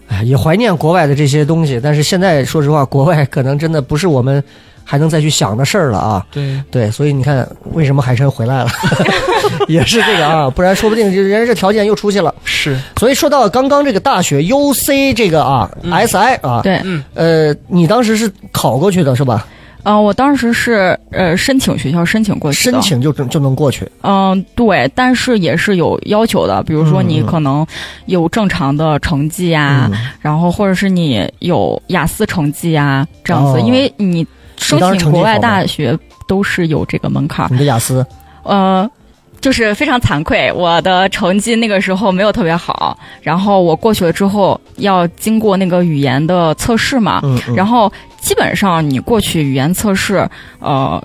[0.08, 4.44] 哎，也怀念国外的这些东西，但是现在说实话，国外可能真的不是我们
[4.86, 6.26] 还能再去想的事儿了啊。
[6.32, 8.70] 对，对，所以你看，为什么海参回来了，
[9.68, 12.34] 也是这个啊，不然说不定就人家这条件又出去了。
[12.46, 19.46] 是，所以说到刚刚这个大学 UC 这个啊、SI 啊，对，嗯，呃，你当时是考过去的是吧？
[19.88, 23.88] 嗯、我当时是呃申请学校申请过去的，申请就就能过去。
[24.02, 27.64] 嗯，对，但是也是有要求的，比如说你嗯可能
[28.08, 30.00] 有正常的成绩呀、嗯。
[30.20, 33.64] 然后或者是你有雅思成绩呀，这样子，哦。
[33.64, 34.26] 因为你
[34.58, 38.06] 申请国外大学都是有这个门槛儿，你的雅思
[38.44, 38.90] 呃。
[39.42, 50.28] 就是非常惭愧，我的成绩那个时候没有特别好，然后我过去了之后要经过那个语言的测试嘛，嗯，嗯然后基本上你过去语言测试，
[50.60, 51.00] 呃，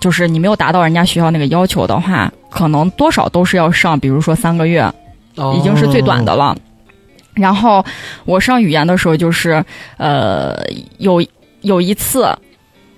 [0.00, 4.82] 就是你没有达到人家学校那个要求的话，可能多少都是要上，比如说三个月，
[5.36, 6.56] 哦已经是最短的了。
[7.34, 7.84] 然后
[8.24, 9.64] 我上语言的时候，就是
[9.96, 10.56] 呃，
[10.98, 11.24] 有
[11.60, 12.36] 有一次，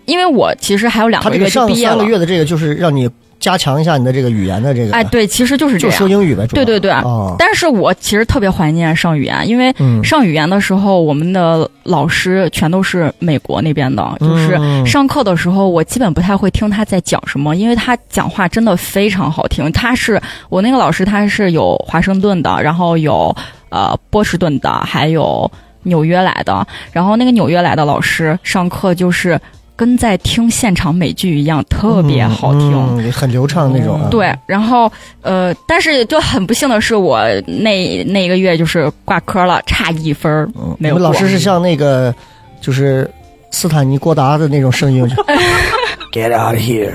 [0.08, 6.08] 因为我其实还有两个月就他这个上毕业了三个，月的这个就是让你加强一下你的这个语言的这个，哎，，对，其实就是这就说。
[6.08, 19.70] 英语呗，对对对哦，但是我其实特别怀念上语言，因为嗯，上语言的时候，我们的老师全都是美国那边的，就是嗯上课的时候，我基本不太会听他在讲什么，因为他讲话真的非常好听。
[19.70, 23.34] 他是我那个老师，他是有华盛顿的，然后有
[23.68, 25.48] 呃波士顿的，还有
[25.84, 26.66] 纽约来的。
[26.90, 29.38] 然后那个纽约来的老师上课就是
[29.78, 32.72] 跟在听现场美剧一样，特别好听。
[32.98, 34.08] 嗯很流畅那种啊。
[34.10, 34.90] 对，然后
[35.22, 41.04] 呃，但是就很不幸的是，我那那一个月就是挂科了，差一分儿嗯，没有过。
[41.06, 42.12] 我们老师是像那个，
[42.60, 43.08] 就是
[43.52, 45.14] 斯坦尼郭达的那种声音就，
[46.12, 46.92] Get out of here,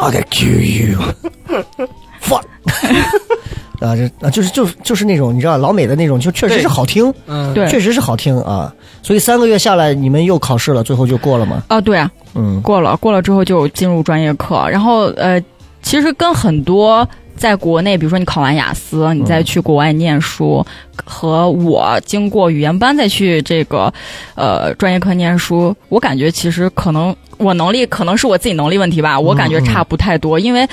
[0.00, 0.98] I can kill you,
[2.22, 2.44] fuck。
[3.80, 8.72] 啊，这啊，就是就是就是那种你知道老美的那种，就确实是好听，嗯，对确实是好听啊。
[9.02, 11.62] 所以三个月下来，你们又考试了，最后就过了吗？
[11.68, 12.60] 啊，对啊，嗯。
[12.62, 15.42] 过了，过了之后就进入专业课，然后呃，
[15.82, 20.66] 其实跟很多在国内，比如说你考完雅思，你再去国外念书，
[21.04, 23.92] 和我经过语言班再去这个
[24.34, 30.68] 呃专业课念书，我感觉其实可能我能力可能是我自己能力问题吧，我感觉差不太多，因为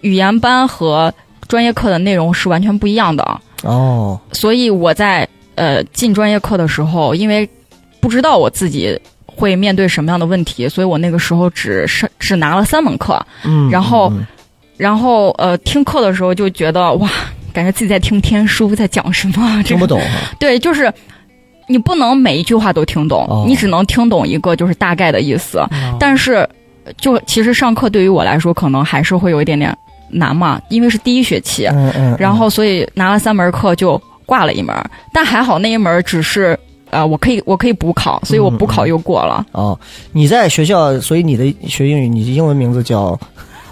[0.00, 1.12] 语言班和
[1.48, 7.48] 专业课的内容是完全不一样的，哦，所以我在呃进专业课的时候，因为
[8.00, 14.26] 不知道我自己会面对什么样的问题，所以我那个时候只是只拿了三门课，嗯，然后嗯
[14.76, 17.08] 然后呃听课的时候就觉得哇，
[17.52, 20.92] 感觉自己在听天书，在讲什么， 听不懂啊，对，就是。
[21.68, 23.44] 你不能每一句话都听懂，哦。
[23.44, 25.58] 你只能听懂一个就是大概的意思。
[25.72, 26.48] 嗯但是，
[26.96, 29.76] 就其实上课对于我来说，可能还是会有一点点
[30.10, 31.66] 难嘛，因为是第一学期。
[31.66, 34.74] 嗯嗯，然后所以拿了三门课就挂了一门，
[35.12, 36.58] 但还好那一门只是
[36.90, 39.44] 呃我可以我可以补考，所以我补考又过了。
[39.52, 39.78] 哦，
[40.12, 43.18] 你在学校，所以你的学英语，你的英文名字叫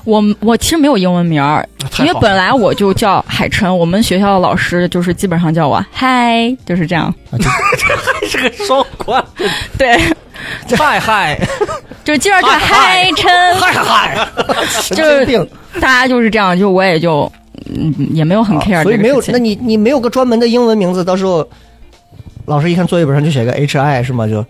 [0.05, 1.67] 我我其实没有英文名儿，
[1.99, 7.07] 因为本来我就叫海晨，我们学校的老师就是基本上叫我嗨，就是这样。
[7.31, 7.45] 啊，就
[8.29, 9.25] 是个双关，
[9.79, 9.99] 对，
[10.77, 11.39] 嗨嗨，
[12.05, 14.29] 就经常叫海琛，嗨嗨，
[14.69, 15.49] 神就是。
[15.81, 17.31] 大家就是这样，就我也就
[17.75, 19.39] 嗯也没有很 care 啊所以没有，这个。
[19.39, 21.45] 那你你没有个专门的英文名字，到时候
[22.47, 24.25] 老师一看作业本上就写个 H I 是吗？
[24.29, 24.45] 就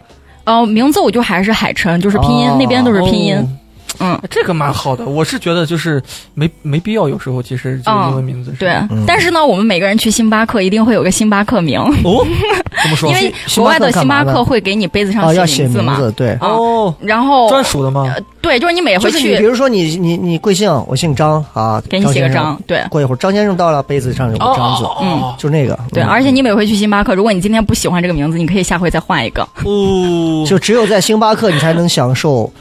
[0.45, 3.59] 哦，名字我就还是海琛，就是拼音，哦那边都是拼音。
[4.01, 5.05] 嗯，这个蛮好的。
[5.07, 6.03] 我是觉得就是
[6.35, 9.05] 没没必要，有时候其实就英文名字是对嗯。
[9.07, 12.27] 但是呢，我们每个人去星巴克一定会有个星巴克名，哦，
[12.83, 13.15] 怎么说因？
[13.15, 15.93] 为国外的星巴克会给你杯子上写名字嘛。
[15.95, 16.31] 名字，对。
[16.35, 18.15] 啊哦，然后专属的吗？
[18.41, 20.71] 对，就是你每回就是，比如说你你你贵姓？
[20.87, 22.83] 我姓张啊，给你写个张，对。
[22.91, 25.79] 过一会儿张先生到了，杯子上有个张字，嗯就那个。
[25.93, 29.43] 对，嗯而且你每回去星巴克，如果你今天不喜欢这个名字，你可以下回再换一个。
[29.65, 32.53] 哦，就只有在星巴克，你才能享受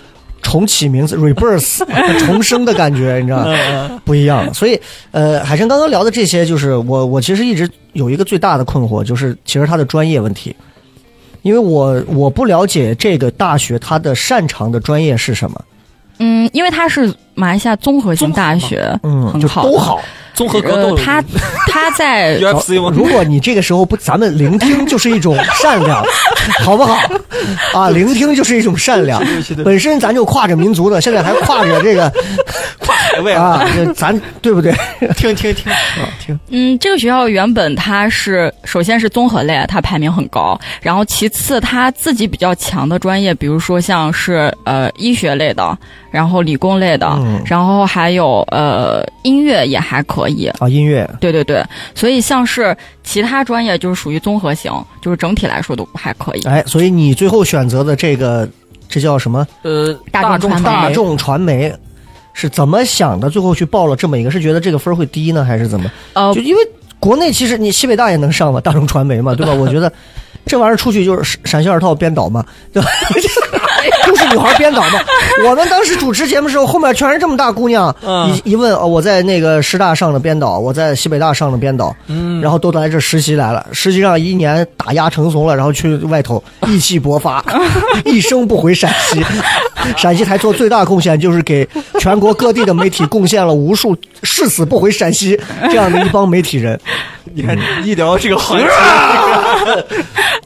[0.54, 1.84] 重启名字 （rebirth）
[2.28, 3.56] 重生的感觉，你知道吗？
[3.72, 4.54] 嗯不一样。
[4.54, 10.56] 所以，呃，海生刚刚聊的这些，就是我我其实一直有一个最大的困惑，就是其实他的专业问题，
[11.42, 15.60] 因为我我不了解这个大学它的擅长的专业是什么，
[16.20, 20.02] 嗯，因为他是马来西亚综合性大学，嗯，好都好。
[20.34, 21.24] 综合格斗，，呃他
[21.68, 22.92] 他在 UFC 吗？
[22.92, 26.04] 如果你这个时候不，咱们聆听就是一种善良，
[26.66, 26.98] 好不好？
[27.72, 29.22] 啊，聆听就是一种善良。
[29.64, 32.12] 本身咱就跨着民族的，现在还跨着这个
[32.84, 33.64] 跨海外啊，
[33.96, 34.74] 咱对不对？
[35.16, 35.78] 听听听，啊，
[36.20, 45.78] 听，嗯，这个学校原本它是首先是综合类，它排名很高，然后其次它自己比较强的专业，比如说像是呃医学类的，
[46.10, 50.48] 然后理工类的，嗯然后还有呃音乐也还可以。
[50.60, 51.64] 啊，音乐对对对，
[51.96, 56.42] 所以像是其他专业就是属于综合型，就是整体来说都还可以。
[56.44, 58.48] 哎，所以你最后选择的这个，
[58.90, 59.46] 这叫什么？
[59.64, 61.74] 呃，大众传媒大众传媒
[62.34, 63.30] 是怎么想的？
[63.30, 65.92] 最后去报了这么一个，是觉得这个分儿会低呢，还是怎么？
[66.14, 66.62] 呃就，因为
[67.00, 69.54] 国内其实你西北大也能上嘛，大众传媒嘛，对吧？
[69.54, 69.92] 我觉得
[70.46, 72.90] 这玩意儿出去就是陕西二套编导嘛，对吧？
[74.08, 75.00] 都是女孩编导嘛。
[75.48, 87.44] 我们当时主持节目的时候，后面全是这么大姑娘，嗯一一问哦，我在那个师大上的编导，我在西北大上的编导，嗯，然后都来这实习来了，实际上一年打压成怂了，然后去外头 意气勃发，
[88.06, 89.24] 一生不回陕西。
[89.98, 91.68] 陕西台做最大贡献就是给
[92.00, 96.80] 全国各地的媒体贡献了无数誓死不回陕西这样的一帮媒体人。
[97.34, 98.66] 你看一聊这个行业，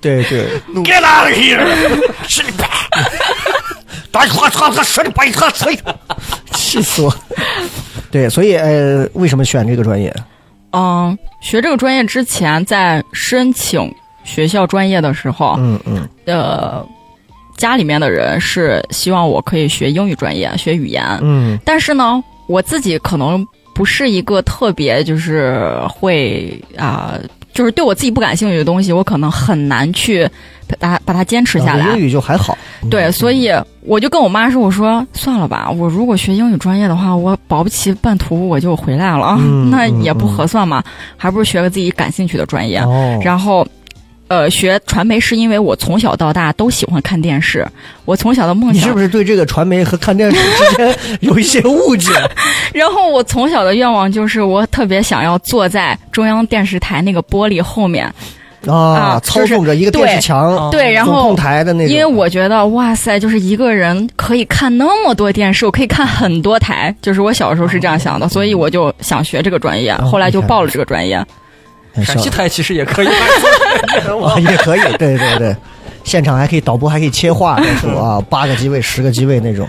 [0.01, 0.47] 对对
[0.83, 1.59] ，Get out of here!
[2.27, 2.65] 是你爸！
[4.11, 5.77] 打他他他说你白他吹！
[6.53, 7.13] 气死我！
[8.11, 10.13] 对，所以呃，为什么选这个专业？
[10.71, 13.93] 嗯，学这个专业之前，在申请
[14.23, 16.85] 学校专业的时候，嗯嗯呃，
[17.57, 21.03] 家里面的人是希望我可以学英语专业，学语言。
[21.21, 27.15] 嗯但是呢，我自己可能不是一个特别就是会啊、
[27.57, 30.29] 就是对我自己不感兴趣的东西，我可能很难去
[30.67, 31.85] 把它把它坚持下来。
[31.85, 32.55] 啊英语就还好。
[32.91, 33.49] 对，所以
[33.81, 40.83] 我就跟我妈说：“我说算了吧，我如果学英语专业的话，我保不齐半途我就回来了，嗯 那也不合算嘛，
[41.17, 42.77] 还不如学个自己感兴趣的专业。
[42.77, 43.65] 哦，然后，
[44.27, 47.65] 呃，学传媒是因为我从小到大都喜欢看电视，
[48.03, 52.11] 我从小的梦想你是不是对这个传媒和看电视之间 有一些误解？
[52.73, 58.05] 然后我从小的愿望就是，我特别想要坐在中央电视台那个玻璃后面，
[58.65, 61.93] 啊，啊操控着一个电视墙，对，然后控台的那种。
[61.93, 71.25] 因为我觉得，哇塞，就是一个人可以看那么多电视，我可以看很多台，就是我小时候是这样想的，所以我就想学这个专业，哦后来就报了这个专业。
[71.97, 73.07] 哎陕西台其实也可以。
[74.23, 75.55] 啊，也可以，对对对，
[76.03, 79.67] 现场还可以导播，还可以切换那种啊，八个机位、十个机位那种。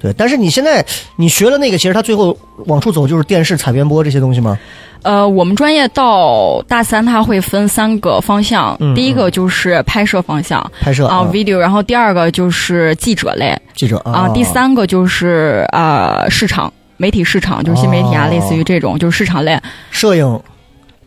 [0.00, 0.84] 对，但是你现在
[1.16, 4.58] 你学了那个，其实它最后往出走就是电视采编播这些东西吗？
[5.02, 16.72] 呃，我们专业到大三，它会分三个方向，嗯第一个就是拍摄方向拍摄啊、video，然后第二个就是记者类记者啊、第三个就是啊、市场。
[16.96, 19.58] 媒体市场就是新媒体啊，哦类似于这种就是市场类
[19.90, 20.40] 摄影，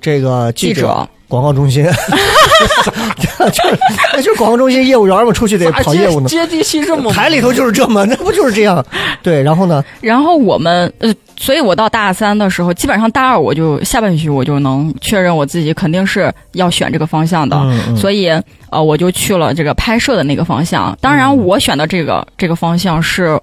[0.04, 1.84] 这个记记者，广告中心，
[3.18, 3.80] 就是
[4.14, 6.28] 那就是广告中心业务员嘛，出去得跑业务呢。
[6.28, 8.86] 接地气这么台里头就是这么，那不就是这样？
[9.24, 9.84] 对，然后呢？
[10.02, 18.30] 然后我们呃，所以我到大三的时候，基本上大二我就下半学期我就能确认我自己肯定是要选这个方向的，嗯嗯所以
[18.70, 20.96] 呃，我就去了这个拍摄的那个方向。
[21.00, 23.40] 当然，我选的这个这个方向是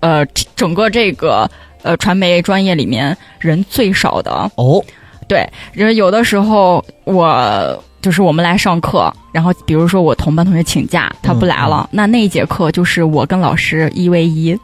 [0.00, 0.24] 呃
[0.54, 1.50] 整个这个
[1.82, 4.50] 呃传媒专业里面人最少的。
[4.56, 4.84] 哦，
[5.28, 7.84] 对，人有的时候我。
[8.00, 14.56] 就是我们来上课，然后比如说我同班同学请假，他不来了，那那一节课就是我跟老师一 v 一。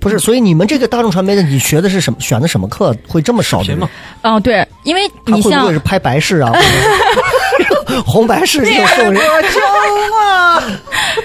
[0.00, 2.18] 不是，所以你们这个大众传媒的，你学的是什么？
[2.18, 3.90] 选的什么课会这么少的人视频嘛？
[4.22, 6.50] 嗯，对，因为他会不你像会是拍白事啊？
[6.50, 6.58] 或
[7.92, 9.16] 者红白事这种送人？
[9.52, 9.60] 救
[10.18, 10.62] 啊！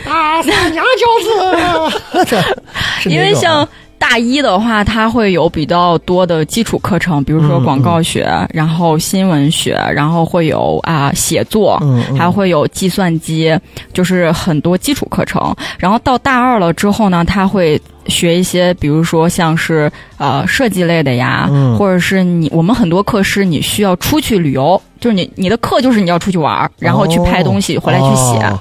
[0.06, 3.67] 打死娘教 子，因为像
[4.03, 11.81] 大一的话，它会有比较多的基础课程，比如说嗯广告学，然后新闻学，然后会有啊、写作，
[12.17, 13.57] 还会有计算机，
[13.93, 15.55] 就是很多基础课程。
[15.79, 28.45] 然后到大二了之后呢，他会学一些，比如说像是呃设计类的呀，嗯或者是你我们很多课是你需要出去旅游，就是你你的课就是你要出去玩儿，然后去拍东西，回来去写。
[28.45, 28.59] 哦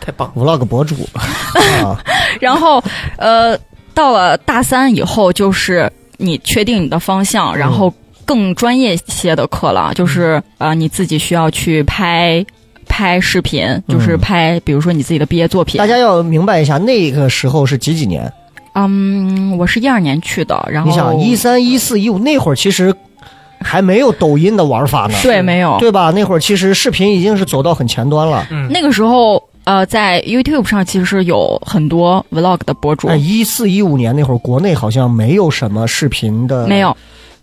[0.00, 0.42] 太棒了。
[0.42, 0.94] vlog 博主
[1.84, 2.00] 啊，
[2.40, 2.82] 然后
[3.18, 3.58] 呃，
[3.98, 7.92] 到了大三以后，就是你确定你的方向，然后
[8.24, 12.46] 更专业些的课了，就是呃你自己需要去拍。
[12.90, 15.78] 拍视频就是拍，比如说你自己的毕业作品。
[15.78, 18.32] 大家要明白一下，那个时候是几几年？
[18.74, 22.92] 嗯，我是一二年去的，然后你想一三一四一五那会儿，其实
[23.60, 26.10] 还没有抖音的玩法呢，对没有对吧？
[26.10, 28.46] 那会儿其实视频已经是走到很前端了。
[28.50, 36.96] 嗯，那个时候呃，在 YouTube 上其实有很多 Vlog 的博主，哎，一四一五年那会儿，国内好像没有什么视频的，没有。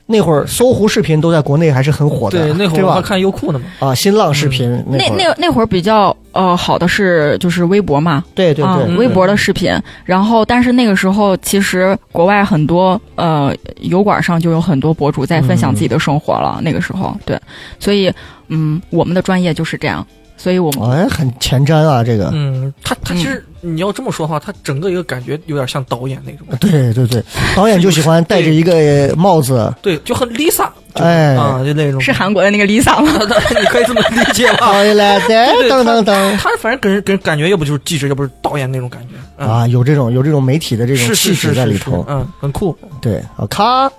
[0.07, 2.79] 那会儿搜狐视频都在国内还是很火的，对，那会？
[2.79, 3.65] 儿我还看优酷呢嘛。
[3.77, 9.71] 啊，新浪视频、那那那会儿比较呃好的是就是微博嘛，啊对对对，嗯微博的视频。
[10.03, 16.59] 然后，但是那个时候其实国外很多呃油管上就有很多博主在分享自己的生活了。
[16.63, 17.39] 那个时候，对，
[17.79, 18.11] 所以
[18.47, 20.03] 嗯，我们的专业就是这样。
[20.45, 22.29] 所以我们哎，很前瞻啊，这个。
[22.31, 27.23] 嗯，他他其实你要这么说的话，他整个一个感觉有点像导演那种，对对对，
[27.55, 33.11] 导演就喜欢戴着一个帽子，对，就很 Lisa，就哎啊，就那种是韩国的那个 Lisa 吗？
[33.59, 34.73] 你可以这么理解吧？
[34.73, 42.77] 回来的对噔噔噔他反正给人给人感觉，要不就是记者，要不是导演那种感觉嗯啊，有这种有这种媒体的这种是气是是是质在里头，嗯，很酷。
[43.01, 43.91] 对啊，咔，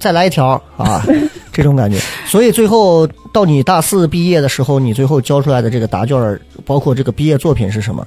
[0.00, 1.04] 再来一条啊，
[1.52, 1.98] 这种感觉。
[2.26, 8.06] 所以最后到你大四毕业的时候，你最后交出来的这个答卷，包括这个毕业作品是什么？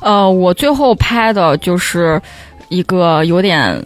[0.00, 2.22] 呃，我最后拍的就是
[2.68, 3.84] 一个有点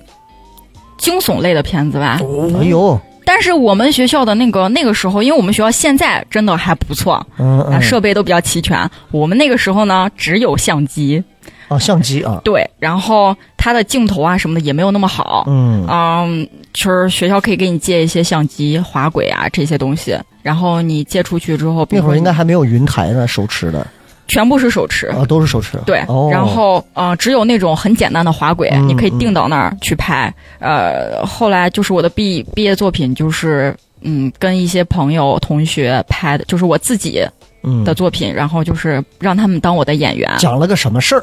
[0.99, 2.21] 惊悚类的片子吧。
[2.61, 8.88] 哎呦，但是我们学校的那个那个时候，因为我们学校现在真的还不错，啊，设备都比较齐全。
[9.11, 11.22] 我们那个时候呢，只有相机，
[11.68, 15.44] 啊，相机啊，对，然后它的镜头啊什么的也没有那么好。
[15.46, 23.87] 嗯嗯，就是学校可以给你借一些相机、滑轨啊这些东西，然后你借出去之后，那会儿应该还没有云台呢，手持的
[24.33, 25.09] 全部是手持。
[25.09, 25.77] 啊，都是手持。
[25.85, 30.33] 对，哦、然后呃，只有那种很简单的滑轨，嗯你可以定到那儿去拍。
[30.59, 37.23] 呃，后来就是我的毕毕业作品，就是嗯，跟一些朋友同学拍的，就是我自己
[37.62, 40.33] 嗯的作品，然后就是让他们当我的演员。
[40.38, 41.23] 讲了个什么事儿？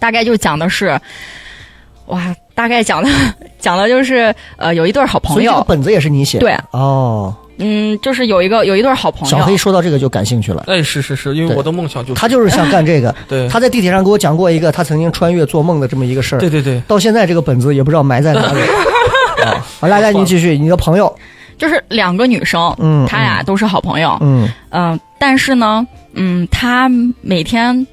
[0.00, 1.00] 大概就讲的是，
[2.06, 3.08] 哇，大概讲的
[3.60, 6.40] 讲的就是呃，有一对儿好朋友，以这个本子也是你写的？
[6.40, 10.64] 对哦，嗯，就是有一个有一对儿好朋友小黑，说到这个就感兴趣了。
[10.66, 13.14] 哎，是是是，因为我的梦想就是他就是想干这个。
[13.28, 16.38] 对他在地铁上给我讲过一个他曾经穿越做梦的这么一个事儿。
[16.38, 18.60] 对对对，到现在这个本子也不知道埋在哪里。
[19.44, 21.14] 啊，好，来来，你继续，你的朋友，
[21.56, 26.90] 就是两个女生，嗯她俩都是好朋友，嗯嗯、但是呢，嗯，他
[27.22, 27.86] 每天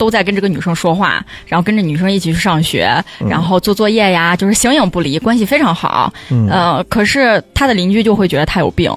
[0.00, 2.90] 都在跟这个女生说话，然后跟着女生一起去上学，
[3.28, 6.10] 然后做作业呀，就是形影不离，关系非常好。
[6.30, 8.90] 嗯呃，可是他的邻居就会觉得他有病，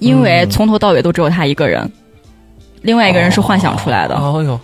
[0.00, 1.88] 因为嗯从头到尾都只有他一个人，
[2.82, 4.16] 另外一个人是幻想出来的。
[4.16, 4.60] 哦呦，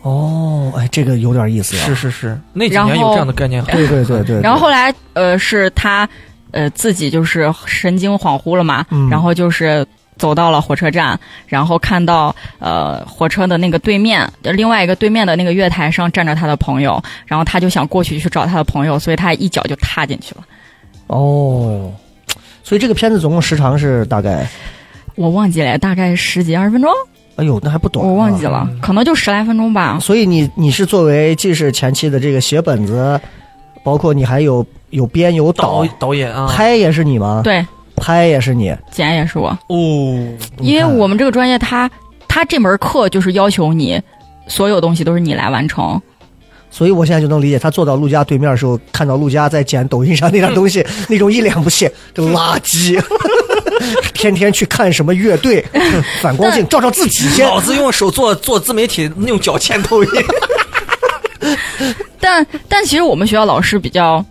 [0.00, 1.84] 哦，哎，这个有点意思啊。
[1.84, 4.40] 是是是，那几然后年有这样的概念，对对对对。
[4.40, 6.08] 然后后来，呃，是他
[6.52, 9.86] 呃自己就是神经恍惚了嘛，嗯然后就是
[10.18, 20.42] 走到了火车站，然后看到呃火车的那个对面，呃另外一个对面的那个月台上站着他的朋友，然后他就想过去去找他的朋友，所以他一脚就踏进去了。
[21.06, 21.90] 哦，
[22.62, 24.46] 所以这个片子总共时长是大概，
[25.14, 26.90] 我忘记了，大概十几二十分钟，
[27.36, 28.44] 哎呦，那还不短、我忘记。
[28.44, 29.98] 了，可能就十来分钟吧。
[30.00, 33.18] 所以你你是作为既是前期的这个写本子，
[33.82, 37.64] 包括你还有有编有导导，导演啊，拍也是你吗？，对，
[38.08, 38.74] 拍也是你。
[38.90, 39.76] 剪也是我，哦，
[40.60, 41.90] 因为我们这个专业他
[42.26, 44.00] 他这门课就是要求你
[44.46, 46.00] 所有东西都是你来完成。
[46.70, 52.98] 所以我现在就能理解他坐到陆家对面的时候，看到陆家在剪抖音上那点东西，那种一脸不屑，这垃圾，
[54.14, 55.62] 天天去看什么乐队，
[56.22, 57.46] 反光镜照照自己先。
[57.46, 60.10] 老子用手做做自媒体，用脚牵抖音。
[62.18, 64.24] 但但其实我们学校老师比较，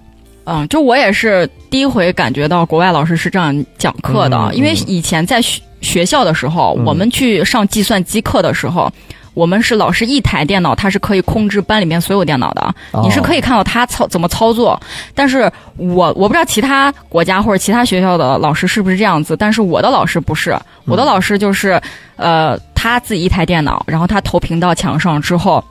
[0.50, 8.92] 嗯，就我也是第一回感觉到国外老师是这样讲课的，嗯因为以前在学学校的时候，嗯我们去上计算机课的时候。
[9.34, 14.82] 我们是老师一台电脑，他是可以控制班里面所有电脑的，哦你是可以看到他操怎么操作。
[15.14, 15.42] 但是
[15.76, 21.80] 我我不知道其他国家或者其他学校的老师是不是这样子，但是我的老师不是，我的老师就是，
[22.16, 25.64] 呃，他自己一台电脑，然后他投屏到墙上之后，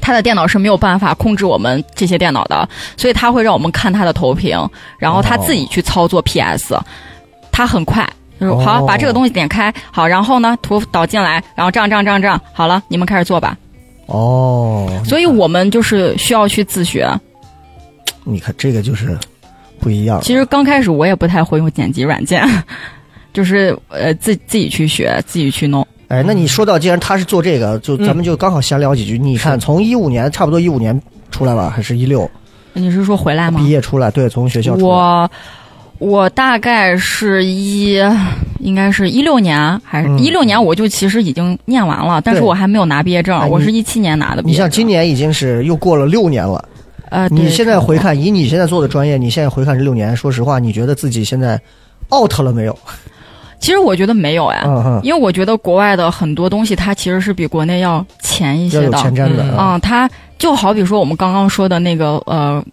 [0.00, 4.58] 他的电脑是没有办法控制我们这些电脑的，所以他会让我们看他的投屏，
[4.98, 6.78] 然后他自己去操作 PS，、
[7.52, 8.08] 他很快。
[8.40, 13.54] 就是好，哦把这个东西点开，好，然后呢，图导进来，然后这样这样这样这样，好了，你们开始做吧。
[14.06, 17.06] 哦，所以我们就是需要去自学。
[18.24, 19.14] 你看这个就是
[19.78, 20.22] 不一样。
[20.22, 22.42] 其实刚开始我也不太会用剪辑软件，
[23.34, 25.86] 就是呃自自己去学，自己去弄。
[26.10, 29.16] 哎，那你说到，既然他是做这个，就咱们就刚好闲聊几句。
[29.16, 31.00] 你看，从一五年差不多一五年
[31.30, 32.28] 出来吧，还是一六
[32.72, 33.68] 你是说回来吗毕？
[33.68, 34.10] 业出来？
[34.10, 34.86] 对，从学校出来。
[34.88, 35.30] 我
[35.98, 37.96] 我大概是一，
[38.58, 44.52] 应该是一六年还是嗯一六年，我就其实已经念完了，但是我还没有拿毕业证哎，我是一七年拿的毕业证。
[44.52, 46.64] 你像今年已经是又过了六年了，
[47.10, 51.60] 呃，你现在回看，以你现在做的专业，你现在回看这六年，说实话，你觉得自己现在
[52.12, 52.76] out 了没有？
[53.60, 54.64] 其实我觉得没有哎，
[55.02, 58.98] 因为我觉得国外的很多东西它其实是比国内要前一些的。
[58.98, 62.64] 前瞻的嗯它就好比说我们刚刚说的那个呃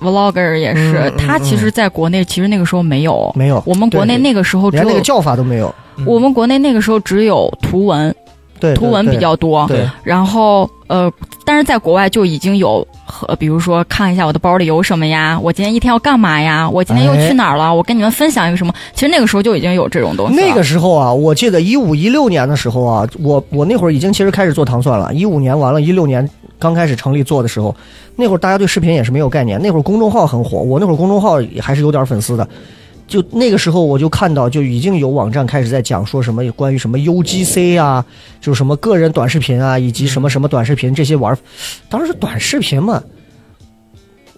[0.00, 5.74] ，vlogger 也是，嗯嗯它其实在国内其实那个时候没有，没有，我们国内那个时候只有连那个叫法都没有。
[6.04, 8.14] 我们国内那个时候只有图文，
[8.60, 11.12] 对，图文比较多，对，然后呃，
[11.44, 20.34] 但是在国外就已经有和比如说看一下我的包里有什么呀，我今天一天要干嘛呀，我今天又哎去哪儿了，我跟你们分享一个什么，其实那个时候就已经有这种东西。
[20.34, 25.12] 那个时候啊，我记得一五一六年的时候啊，我我那会儿已经其实开始做糖蒜了。
[25.12, 26.28] 一五年完了，一六年
[26.58, 27.74] 刚开始成立做的时候，
[28.16, 32.48] 那会儿大家对视频也是没有概念，那会儿公众号很火，我那会儿公众号也还是有点粉丝的。
[33.06, 38.04] 就那个时候我就看到，就已经有网站开始在讲说什么关于什么 UGC 啊，
[38.40, 41.38] 就是什么个人短视频啊，以及什么什么短视频这些玩儿，
[41.88, 43.02] 当时短视频嘛，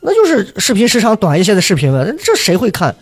[0.03, 2.95] 那就是视频时长短一些的视频嘛，这谁会看？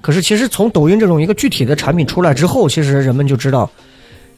[0.00, 3.70] 可是其实从抖音这种一个具体的产品出来之后，其实人们就知道，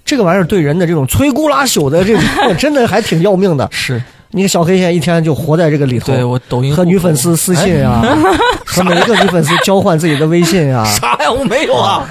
[0.04, 2.22] 这个玩意儿对人的这种摧枯拉朽的这种
[2.58, 3.66] 真的还挺要命的。
[3.72, 4.00] 是
[4.34, 8.02] 你个小黑现在一天就活在这个里头，对我抖音和女粉丝私信啊，
[8.66, 11.30] 和每一个女粉丝交换自己的微信啊， 啥呀？
[11.30, 12.04] 我没有啊，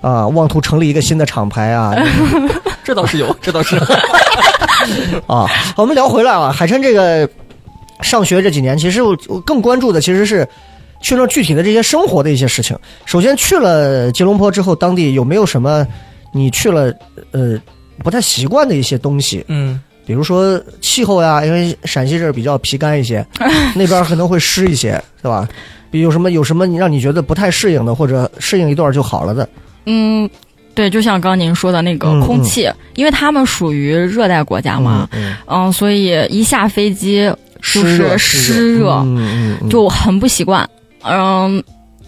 [0.00, 1.94] 啊，妄图成立一个新的厂牌啊
[2.82, 3.76] 这倒是有，这倒是。
[5.26, 5.46] 啊！
[5.76, 7.28] 好我们聊回来啊，海琛这个
[8.00, 10.48] 上学这几年，其实我我更关注的其实是
[11.02, 12.74] 去了具体的这些生活的一些事情。
[13.04, 15.86] 首先去了吉隆坡之后，当地有没有什么
[16.32, 16.90] 你去了
[17.32, 17.60] 呃
[18.02, 19.44] 不太习惯的一些东西？
[19.48, 19.78] 嗯，
[20.08, 23.24] 比如说气候呀，因为陕西这儿比较皮干一些，
[23.76, 25.46] 那边可能会湿一些，对吧？
[25.90, 29.46] 比有什么有什么让你觉得不太适应的，或者适应一段就好了的？
[29.84, 30.28] 嗯，
[30.74, 37.30] 对，就像刚刚您说的那个嗯空气，因为他们属于热带国家嘛，嗯，嗯所以一下飞机
[37.60, 39.04] 就湿热是湿热，
[39.68, 40.66] 就很不习惯。
[41.02, 41.62] 嗯，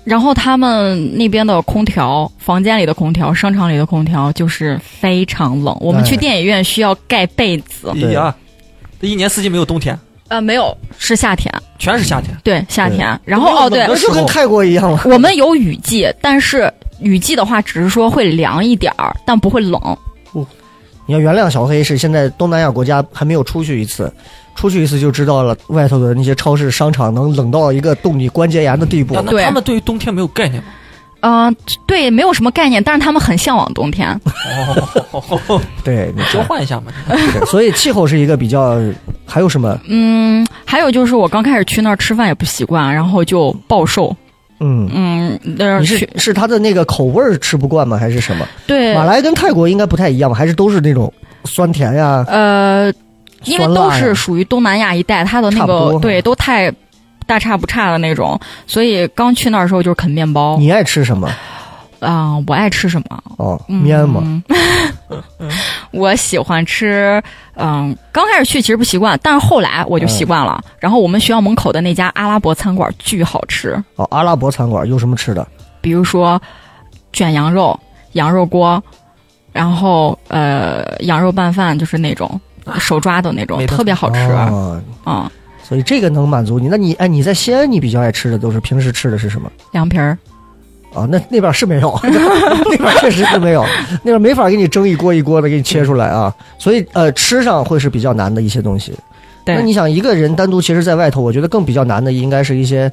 [0.05, 5.77] 然后他们那边的空调，房间里的空调，商场里的空调就是非常冷。
[5.81, 8.35] 我们哎去电影院需要盖被子，对哎呀，
[9.01, 9.99] 这一年四季没有冬天，
[10.29, 12.37] 呃，没有，是夏天，全是夏天。
[12.43, 13.19] 对，夏天。
[13.25, 15.03] 然后哦，对那，就跟泰国一样了。
[15.05, 19.81] 我们有雨季，但是雨季的话，只是说会凉一点儿，但不会冷。
[21.07, 24.13] 你要原谅小黑是现在东南亚国家还没有出去一次，
[24.61, 30.69] 出去一次就知道了外头的那些超市、商场能冷到一个冻你关节炎的地步他们对于冬天没有概念吗？
[31.23, 31.57] 嗯、
[31.87, 34.09] 对，没有什么概念，但是他们很向往冬天。
[35.13, 36.93] 哦， 对，你交换一下嘛。
[37.09, 38.79] 对所以气候是一个比较，
[39.27, 39.79] 还有什么？
[39.89, 44.15] 嗯，还有就是我刚开始去那儿吃饭也不习惯，然后就暴瘦。
[44.61, 47.97] 嗯，嗯，那你是是他的那个口味儿吃不惯吗？
[47.97, 48.47] 还是什么？
[48.67, 50.37] 对马来跟泰国应该不太一样吧？
[50.37, 51.11] 还是都是那种
[51.45, 52.25] 酸甜呀？
[52.29, 52.93] 呃，
[53.45, 56.73] 因为都是属于东南亚一带，它的那个对都太
[57.27, 61.29] 大差不差的那种，所以刚去那儿的时候就是啃面包你爱吃什么？
[62.01, 63.23] 啊、我爱吃什么？
[63.37, 64.43] 哦，嗯面嘛。
[65.93, 67.23] 我喜欢吃，
[67.57, 70.63] 嗯，刚开始去其实不习惯，但是后来我就习惯了。
[70.79, 75.47] 然后我们学校门口的那家阿拉伯餐馆巨好吃，哦，阿拉伯餐馆有什么吃的？
[75.83, 76.41] 比如说
[77.13, 77.79] 卷羊肉、
[78.13, 78.83] 羊肉锅，
[79.53, 82.41] 然后呃羊肉拌饭，就是那种
[82.79, 85.33] 手抓的那种，特别好吃啊，啊、
[85.63, 86.69] 所以这个能满足你。
[86.69, 89.51] 那你哎，你在西安，你比较爱吃的都是平时吃的是什么？
[89.73, 90.17] 凉皮儿。
[90.93, 93.65] 啊，那那边是没有， 那边确实是没有，
[94.03, 98.93] 那边没法给你蒸一锅一锅的给你切出来啊，所以呃，吃上会是比较难的一些东西。
[99.45, 102.91] 对那你想一个人单独，其实在外头，我觉得更比较难的应该是一些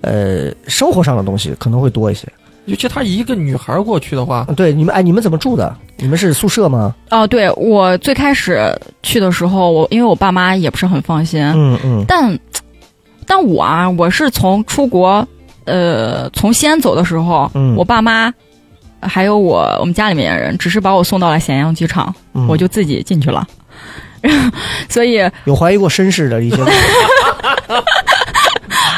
[0.00, 2.26] 呃生活上的东西可能会多一些。
[2.66, 5.74] 尤其她一个女孩过去的话，对，你们哎，你们怎么住的？
[5.96, 6.94] 你们是宿舍吗？
[7.10, 8.70] 哦，对我最开始
[9.02, 12.38] 去的时候，我因为我爸妈也不是很放心，嗯嗯但
[13.26, 15.26] 但我啊，我是从出国，
[15.64, 18.32] 呃，从西安走的时候，嗯我爸妈
[19.00, 23.46] 还有我我们家里面人，只是把我送到了咸阳机场，嗯，我就自己进去了。
[24.88, 26.56] 所以有怀疑过身世的一些，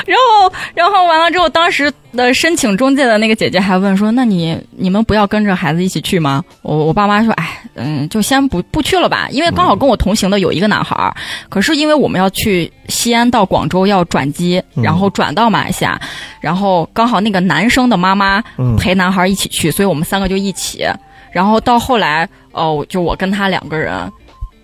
[0.07, 11.15] 然后，然后完了之后，当时的申请中介的那个姐姐还问说：“那你你们不要跟着孩子一起去吗？”我我爸妈说：“哎，嗯，就先不不去了吧，因为刚好跟我同行的有一个男孩儿，
[11.51, 16.01] 可是因为我们要去西安到广州要转机，然后转到马来西亚，
[16.41, 20.87] 然后刚好那个男生的妈妈嗯陪男孩一起去，所以我们三个就一起。
[21.31, 24.11] 然后到后来，哦、就我跟他两个人。”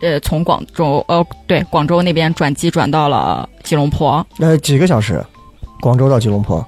[0.04, 5.24] 呃，从广州，呃，对，广州那边转机转到了吉隆坡，呃，几个小时，
[5.80, 6.64] 广州到吉隆坡？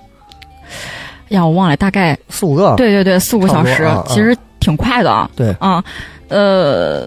[1.29, 5.31] 呀，我忘了，大概四五个，对对对，四五个小时其实挺快的。
[5.37, 5.55] 对。
[5.61, 5.85] 啊，
[6.29, 7.07] 呃，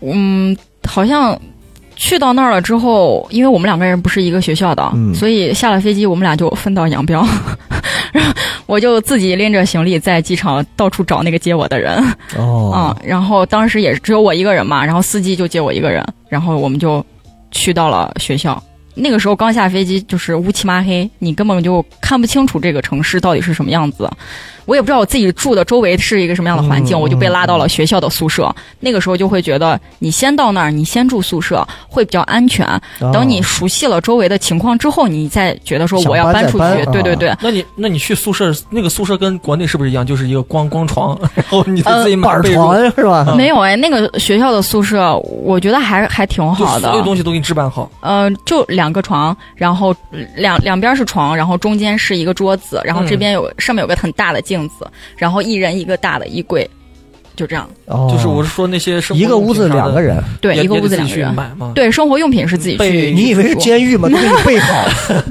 [0.00, 1.38] 嗯，好像
[1.96, 5.14] 去到那儿了之后，因为我们两个人不是一个学校的，嗯。
[5.14, 7.24] 所以下了飞机，我们俩就分道扬镳。
[8.12, 8.32] 然后
[8.68, 11.96] 我就自己拎着行李在机场到处找那个接我的人，
[12.36, 17.02] 哦 嗯，，然后当时也只有我一个人嘛，然后司机就接我一个人，然后我们就
[17.50, 18.62] 去到了学校。
[18.94, 24.10] 那个时候刚下飞机，就是乌漆麻黑，你根本就看不清楚这个城市到底是什么样子。
[24.68, 28.54] 我也不知道我自己住的周围是一个什么样的环境，嗯我就被拉到了学校的宿舍。
[28.80, 32.66] 那个时候就会觉得，你先到那儿，你先住宿舍会比较安全。
[33.00, 36.58] 哦等你熟悉了周围的情况之后，你再觉得说我要搬出去。
[36.58, 40.04] 搬搬啊对对对，那你那你去宿舍，那个宿舍跟国内是不是一样？
[40.04, 43.34] 就是一个光光床， 然后你得自己买板被床褥，是吧？
[43.34, 46.90] 没有哎，那个学校的宿舍我觉得还还挺好的。
[46.90, 47.90] 所有东西都给你置办好。
[48.00, 49.94] 呃，就两个床，然后
[50.36, 54.86] 两两边是床，然后中间是一个桌子，然后这边有、上面有个很大的镜子，
[55.16, 56.68] 然后一人一个大的衣柜，
[57.36, 57.68] 就这样。
[57.86, 61.34] 哦，就是我是说那些生活一个屋子用品啥的两个，人，对，一个屋子两个人。
[61.34, 61.72] 买嘛。
[61.74, 63.10] 对，生活用品是自己去。
[63.12, 64.08] 你以为是监狱吗？
[64.08, 64.84] 都 给你备好，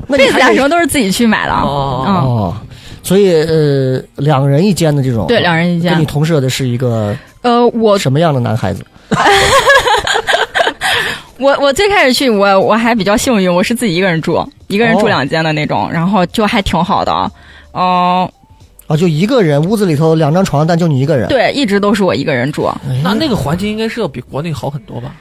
[0.09, 1.53] 被子啊什么都是自己去买的。
[1.53, 2.55] 哦嗯，哦，
[3.01, 6.05] 所以呃，两人一间的这种，对，两人一间跟你。
[6.05, 8.85] 同舍的是一个呃，我什么样的男孩子？
[11.39, 17.31] 我我最开始去，我我还比较幸运，我是自己一个人住，一个人住哦两间的那种，然后就还挺好的。
[17.73, 18.27] 嗯、
[18.87, 21.27] 啊，就一个人，屋子里头两张床，但就你一个人。
[21.27, 22.65] 对，一直都是我一个人住。
[22.65, 25.11] 哎那那个环境应该是要比国内好很多吧？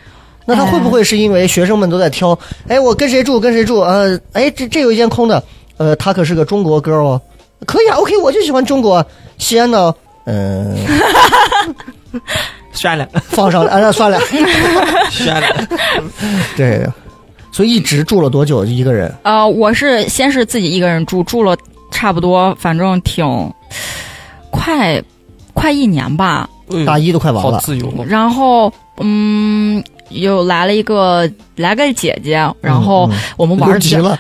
[0.45, 2.39] 那他会不会是因为学生们都在挑？
[2.69, 3.41] 哎，我跟谁住？
[3.41, 3.81] 跟谁住？
[3.81, 5.43] 呃，哎，这这有一间空的，
[5.77, 7.21] 呃，他可是个中国 girl 哦，
[7.67, 9.05] 可以啊，OK，我就喜欢中国。
[9.39, 9.93] 西安的，
[10.27, 10.77] 嗯、
[12.73, 14.19] 算了，放上了，啊，那算了，
[15.11, 15.47] 算了，
[16.57, 16.87] 对，
[17.51, 19.13] 所以一直住了多久一个人？
[19.25, 21.57] 呃，我是先是自己一个人住，住了
[21.91, 23.25] 差不多，反正挺
[24.51, 25.03] 快
[25.55, 26.49] 快一年吧。
[26.85, 28.05] 大一都快完好了，自由哦。
[28.09, 34.19] 然后，嗯，又来了一个来个姐姐，然后我们玩的比较，留级了，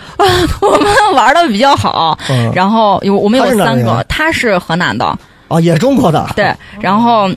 [0.61, 2.16] 我们玩的 比较好。
[2.30, 5.05] 嗯，然后有我们有三个她是河南的，
[5.49, 7.28] 啊，也是中国的，对，然后。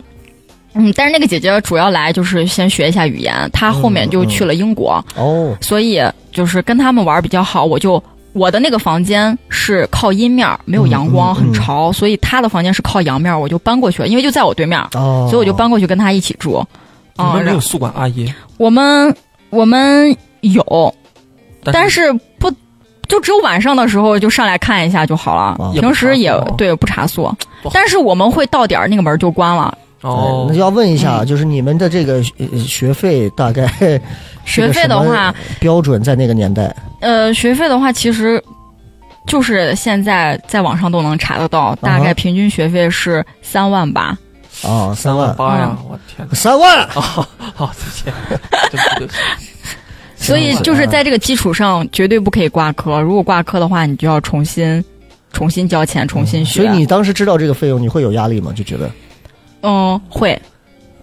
[0.75, 5.99] 嗯，但是那个姐姐主要来就是先学一下语言，她后面就去了英国，哦，所以
[6.31, 7.65] 就是跟他们玩比较好。
[7.65, 8.01] 我就
[8.39, 16.65] 我的那个房间是靠阴面，没有阳光，嗯嗯很潮，所以他的房间是靠阳面，我就搬过去了，因为就在我对面，哦，所以我就搬过去跟他一起住。
[17.17, 19.13] 啊、你们没有宿管阿姨，我们
[19.49, 20.95] 我们有，
[21.65, 22.49] 但但是不
[23.09, 25.71] 就只有晚上的时候就上来看一下就好了，哦。
[25.73, 27.29] 平时也对不查宿，
[27.73, 29.77] 但是我们会到点儿那个门就关了。
[30.01, 31.25] 哦那，就要问一下，嗯。
[31.25, 34.01] 就是你们的这个呃学费大概是
[34.49, 38.43] 学费的话，标准在那个年代呃，学费的话其实。
[39.27, 44.17] 就是现在在网上都能查得到，大概平均学费是三万吧。
[44.63, 45.77] 啊，三万八呀！
[45.77, 46.33] 嗯我天哪！
[46.33, 48.13] 三万，哦，好，再见。
[48.71, 49.19] 对不起对不起
[50.15, 52.99] 所以就是在这个基础上，绝对不可以挂科。
[52.99, 54.83] 如果挂科的话，你就要重新、
[55.31, 56.63] 重新交钱，重新学。
[56.63, 58.51] 所以你当时知道这个费用，你会有压力吗？
[58.55, 58.89] 就觉得
[59.61, 60.41] 嗯会。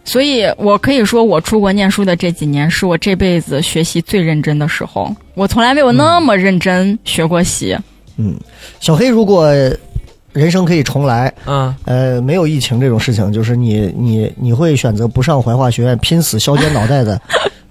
[0.06, 5.14] 所以我可以说，我出国念书的这几年是我这辈子学习最认真的时候。
[5.34, 7.76] 我从来没有那么认真学过习。
[8.16, 8.34] 嗯，
[8.80, 9.52] 小黑，如果
[10.32, 17.20] 人生可以重来，嗯，呃，没有疫情这种事情，就是你你你会选择不上怀化学院，拼死削尖脑袋的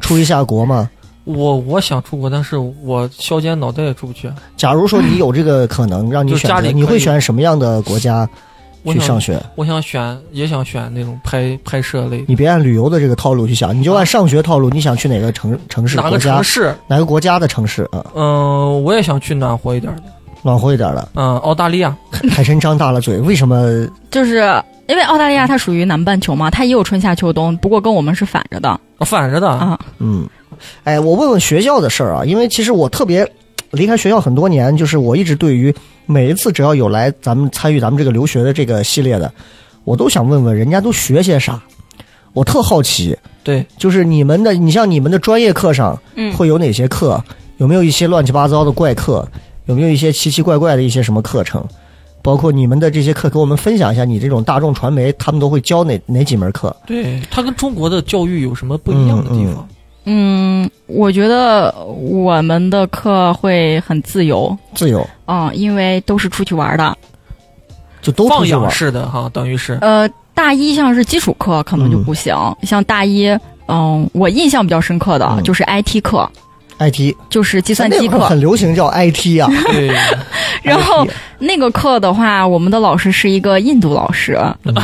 [0.01, 0.89] 出一下国吗？
[1.23, 4.29] 我我想出国，但是我削尖脑袋也出不去。
[4.57, 8.29] 假如说你有这个可能，让你选择，你会选什么样的国家
[8.93, 9.41] 去上学？
[9.55, 12.23] 我想选，也想选那种拍拍摄类。
[12.27, 16.75] 你别按旅游的这个套路去想，你就按上学套路，你想去哪个城城市、哪个国家城、市？
[16.88, 18.05] 哪个国家的城市啊？
[18.15, 20.03] 嗯，我也想去暖和一点的。
[20.43, 21.09] 暖和一点的。
[21.15, 21.95] 嗯，澳大利亚。
[22.29, 23.88] 海参张大了嘴，为什么？
[24.11, 24.43] 就是
[24.88, 28.69] 因为澳大利亚它属于南半球嘛，它也有春夏秋冬，不过跟我们是反着的
[28.99, 29.49] 哦反着的。
[29.49, 29.79] 啊。
[29.97, 30.27] 嗯，
[30.83, 33.27] 哎，我问问学校的事儿啊，因为其实我特别
[33.71, 35.73] 离开学校很多年，就是我一直对于
[36.06, 39.32] 每一次只要有来咱们参与咱们这个留学的这个系列的，
[39.84, 41.62] 我都想问问人家都学些啥，
[42.34, 43.18] 我特好奇。
[43.43, 47.24] 对，就是你们的，你像你们的专业课上嗯，会有哪些课？
[47.58, 49.28] 有没有一些乱七八糟的怪课？
[49.66, 51.64] 有没有一些奇奇怪怪的一些什么课程？
[52.22, 54.03] 包括你们的这些课，给我们分享一下。
[54.03, 56.76] 你这种大众传媒，他们都会教哪哪几门课？
[56.88, 59.68] 对，它跟中国的教育有什么不一样的地方？
[59.70, 59.74] 嗯，
[60.88, 65.06] 我觉得我们的课会很自由，自由。
[65.28, 66.95] 嗯，因为都是出去玩的。
[68.01, 68.72] 就都出放养去玩。
[68.72, 69.78] 式的哈，等于是。
[69.82, 73.28] 呃，大一像是基础课可能就不行，像大一，
[73.68, 75.41] 嗯，我印象比较深刻的嗯。
[75.43, 76.30] 就是 IT 课
[76.78, 78.20] ，IT 就是计算机课。
[78.20, 78.39] 很。
[78.39, 79.49] 流行叫 IT 啊。
[79.74, 79.91] 对，
[80.62, 81.08] 然后
[81.39, 84.39] 那个课的话，我们的老师是一个印度老师，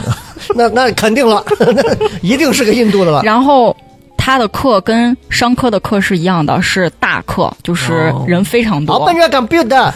[0.55, 1.83] 那那肯定了，那
[2.21, 3.21] 一定是个印度的了。
[3.23, 3.75] 然后
[4.23, 8.93] 他的课跟商科的课是一样的，是大课，就是哦人非常多。
[8.97, 9.91] Open your computer,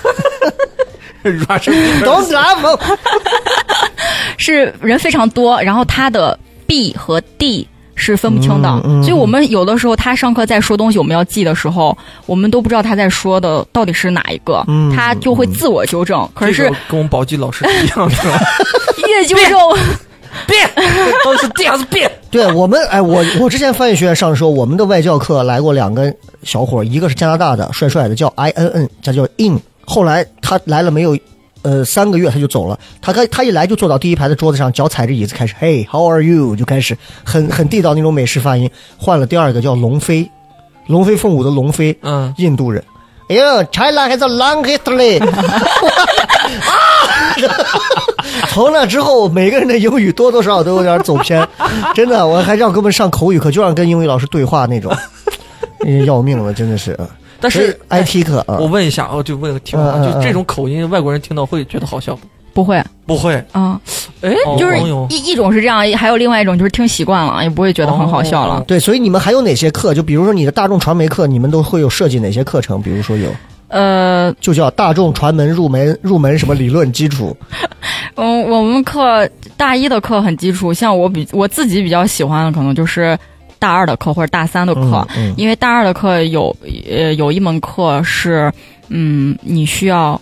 [1.23, 2.80] don't laugh。
[4.39, 11.95] 是人非常多，然后他的 B 和 D 是分不清的，嗯嗯所以我们有的时候他上课在说东西，我们要记的时候，
[12.26, 16.28] 我们都不知道他在说的到底是哪一个，嗯他就会自我纠正。
[16.34, 18.15] 可是跟我们宝鸡老师是一样的，
[19.07, 19.59] 越纠正，
[20.47, 20.69] 变，
[21.23, 22.11] 到底是这样子变？
[22.29, 26.13] 对我们，哎，我我之前翻译学院上的时候，我们的外教课来过两个
[26.43, 29.59] 小伙，一个是加拿大的，帅帅的，叫 I N N，他叫 In。
[29.86, 31.17] 后来他来了没有，
[31.61, 32.77] 呃，三个月他就走了。
[33.01, 36.55] 他开他一来就坐到第一排的桌子上，脚踩着椅子开始，Hey，How are you？
[36.55, 38.69] 就开始很很地道那种美式发音。
[38.97, 40.29] 换了第二个叫龙飞，
[40.88, 42.83] 龙飞凤舞的龙飞，嗯，印度人。
[43.28, 45.19] 哎呦，China has a long history
[46.61, 46.78] 啊！
[48.49, 51.47] 从那之后，每个人的英语多多少少都有点走偏，
[51.95, 54.95] 真的，我还让哥们上口语课，就让跟英语老师对话那种，
[55.86, 56.97] 哎要命了，真的是。
[57.39, 59.78] 但是 IT 课啊我，问一下，我就问个题就
[60.21, 62.28] 这种口音，外国人听到会觉得好笑不？
[62.55, 63.77] 不会，不会，啊，
[64.21, 64.77] 哎，就是
[65.09, 68.55] 一一种是这样，还有另外一种就是听习惯了，也不会觉得很好笑了。
[68.55, 69.93] 哦对，所以你们还有哪些课？
[69.93, 72.81] 就比如说你的大众传媒课，你们都会有设计哪些课程？
[72.81, 73.29] 比如说有，
[73.67, 77.35] 呃，就叫大众传媒入门入门什么理论基础，
[78.15, 83.19] 嗯，我们课大一的课很基础，像我比我自己比较喜欢的，可能就是
[83.59, 86.55] 大二的课或者大三的课，嗯嗯因为大二的课有
[86.89, 88.49] 呃有一门课是，
[88.87, 90.19] 嗯，你需要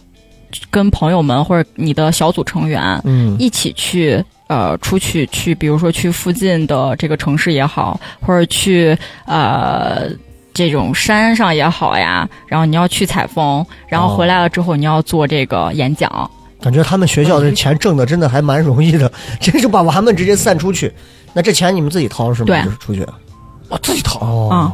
[0.70, 4.24] 跟朋友们或者你的小组成员嗯一起去。
[4.48, 8.96] 呃，出去去，比如说去附近的这个城市也好，或者去
[9.26, 10.08] 呃
[10.54, 16.30] 这种山上也好呀，然后你要去采风，然后回来了之后你要做这个演讲，
[16.62, 20.94] 感觉他们学校的钱挣的真的还蛮容易的， 真是把娃们直接散出去。
[21.34, 22.48] 那这钱你们自己掏是吗？
[22.48, 23.04] 对就是出去。
[23.70, 24.20] 我自己掏。
[24.20, 24.72] 哦，嗯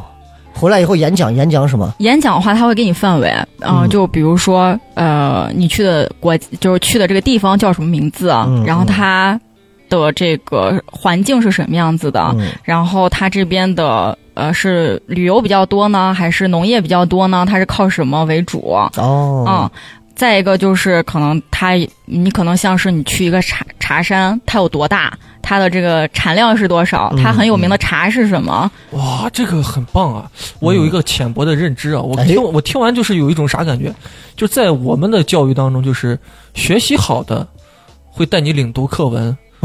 [0.60, 1.94] 回来以后演讲，演讲什么？
[2.00, 3.28] 演讲的话，他会给你范围，
[3.60, 8.44] 嗯、嗯就比如说，呃，你去的国，就是去的这个地方叫什么名字啊？
[8.46, 9.40] 嗯然后它
[9.88, 12.20] 的这个环境是什么样子的？
[12.38, 17.46] 嗯然后它这边的呃是旅游比较多呢，还是农业比较多呢？
[17.48, 18.58] 它是靠什么为主？
[18.98, 19.70] 哦，嗯，
[20.20, 21.70] 再一个就是可能它，
[22.04, 25.16] 你可能像是你去一个茶茶山，它有多大？
[25.40, 27.10] 它的这个产量是多少？
[27.16, 28.70] 它很有名的茶是什么？
[28.90, 30.30] 哇，这个很棒啊！
[30.58, 33.90] 我有一个浅薄的认知啊，我哎听我听完就是有一种啥感觉，
[34.36, 36.18] 就在我们的教育当中，就是
[36.52, 37.48] 学习好的
[38.10, 39.34] 会带你领读课文，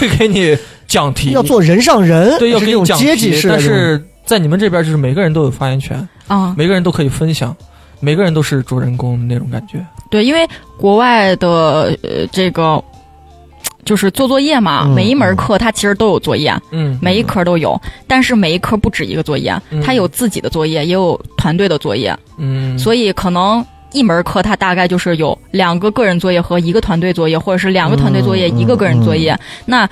[0.00, 3.42] 会给你讲题，要做人上人，对，要给你讲题。
[3.46, 7.54] 但是在你们这边就是每个人都有发言权，啊、每个人都可以分享，
[8.02, 9.82] 每个人都是主人公的那种感觉。
[10.10, 10.46] 对，因为
[10.76, 12.82] 国外的呃这个
[13.84, 23.64] 就是做作业嘛，嗯每一门课它其实都有作业，嗯，每一科都有，但是每一科不止一个作业，嗯它有自己的作业，也有团队的作业，嗯，所以可能。
[23.94, 29.38] 一门课它大概就是有两个个人作业和一个团队作业，或者是两个团队作业、嗯一个个人作业。
[29.66, 29.86] 那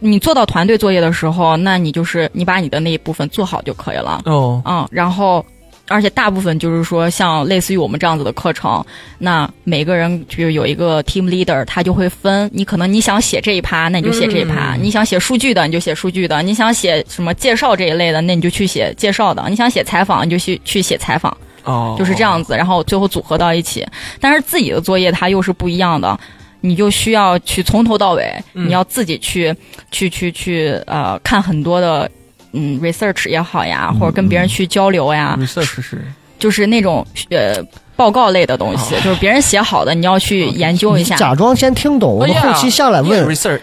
[0.00, 4.22] 你做到团队作业的时候，那你就是你把你的那一部分做好就可以了。
[4.24, 5.46] 哦，嗯，然后
[5.88, 8.84] 而且大部分就是说，像类似于我们这样子的课程，
[9.18, 23.86] 那每个人就有一个 team leader，他就会分，你可能你想写这一趴，那你就写这一趴；嗯你想写数据的，你就写数据的；你想写什么介绍这一类的，那你就去写介绍的；你想写采访，你就去去写采访，哦，就是这样子，然后最后组合到一起。
[24.20, 26.18] 但是自己的作业它又是不一样的。
[26.60, 29.54] 你就需要去从头到尾，嗯你要自己去
[29.92, 32.10] 去去去呃看很多的
[32.52, 36.02] 嗯 research 也好呀，或者跟别人去交流呀，research 是。
[36.38, 37.56] 就是那种呃
[37.96, 41.16] 报告类的东西，就是别人写好的，你要去研究一下。
[41.16, 43.26] 假装先听懂，我们后期下来问。
[43.26, 43.60] Yeah, research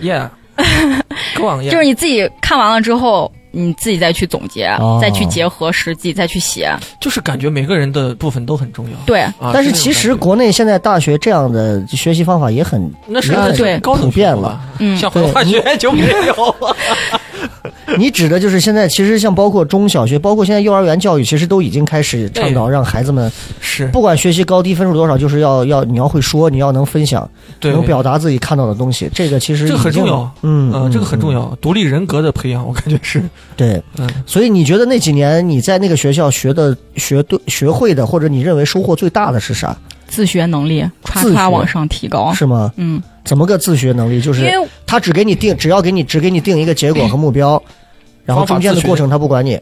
[1.38, 5.00] on yeah，就是你自己看完了之后，你自己再去总结，哦。
[5.02, 6.70] 再去结合实际，再去写。
[7.00, 8.98] 就是感觉每个人的部分都很重要。
[9.06, 13.22] 对，啊，但是其实国内现在大学这样的学习方法也很那
[13.56, 13.80] 对。
[13.80, 14.60] 高普遍了。
[14.80, 14.98] 嗯。
[14.98, 16.76] 像文化学就没有了。
[17.98, 23.32] 你指的就是现在，其实像包括中小学，包括现在幼儿园教育，其实都已经开始倡导让孩子们
[23.62, 23.88] 是。
[23.88, 27.30] 不管学习高低分数多少，就是要要你要会说，你要能分享，
[27.60, 27.72] 对。
[27.72, 30.30] 能表达自己看到的东西，这个其实这个很重要。
[30.42, 30.72] 嗯。
[30.74, 31.40] 嗯，这个很重要。
[31.40, 33.24] 要，独立人格的培养，我感觉是，
[33.56, 39.76] 对，嗯，所以你觉得那几年你在那个学校学的学对学会的，或者你认为收获最大的是啥？
[40.08, 42.34] 自学能力歘自学往上提高。
[42.34, 42.72] 是吗？
[42.78, 44.22] 嗯，怎么个自学能力？
[44.22, 47.62] 就是因为他只给你定，只要给你只给你定一个结果和目标，
[48.26, 49.60] 然后中间的过程他不管你。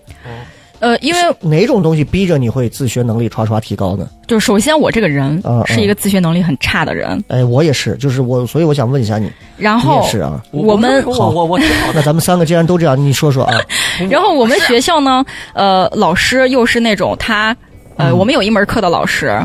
[0.84, 4.06] 呃，因为哪种东西逼着你会自学能力刷刷提高呢？
[4.28, 10.44] 就是首先我这个人啊是一个自学能力很差的人，哎，我也是，就是我，所以我想问一下你，你然后也是啊？
[10.52, 13.58] 我们我我我挺好，那咱们三个既然都这样，你说说啊？
[14.12, 15.24] 然后我们学校呢，
[15.54, 17.56] 呃，老师又是那种他，
[17.96, 19.40] 呃，嗯我们有一门课的老师，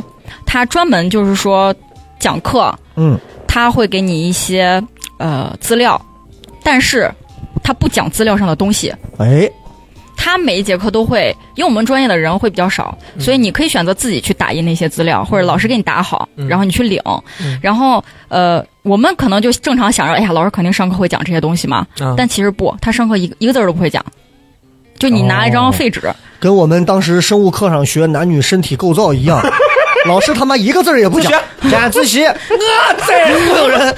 [0.44, 1.72] 他专门就是说
[2.18, 3.16] 讲课，嗯，
[3.46, 4.82] 他会给你一些
[5.18, 6.00] 呃资料，
[6.64, 7.08] 但是
[7.62, 8.92] 他不讲资料上的东西。
[9.18, 9.48] 哎，
[10.20, 16.48] 他每一节课都会，因为我们专业的人会比较少，所以你可以选择自己去打印那些资料，或者老师给你打好，嗯。
[16.48, 17.00] 然后你去领。
[17.40, 17.58] 嗯。
[17.62, 22.14] 然后呃，我们可能就正常想着，哎呀，老师肯定上课会讲这些东西嘛，啊。
[22.16, 24.04] 但其实不，他上课一个一个字儿都不会讲，
[24.98, 26.02] 就你拿一哦张废纸，
[26.40, 29.40] 跟我们当时生物课上学男女身体构造一样，
[30.06, 31.32] 老师他妈一个字儿也不讲，
[31.72, 33.94] 晚自习，我再所有人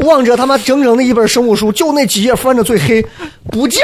[0.00, 3.04] 望着他妈整整的一本生物书，就那几页翻着最黑，
[3.50, 3.82] 不讲，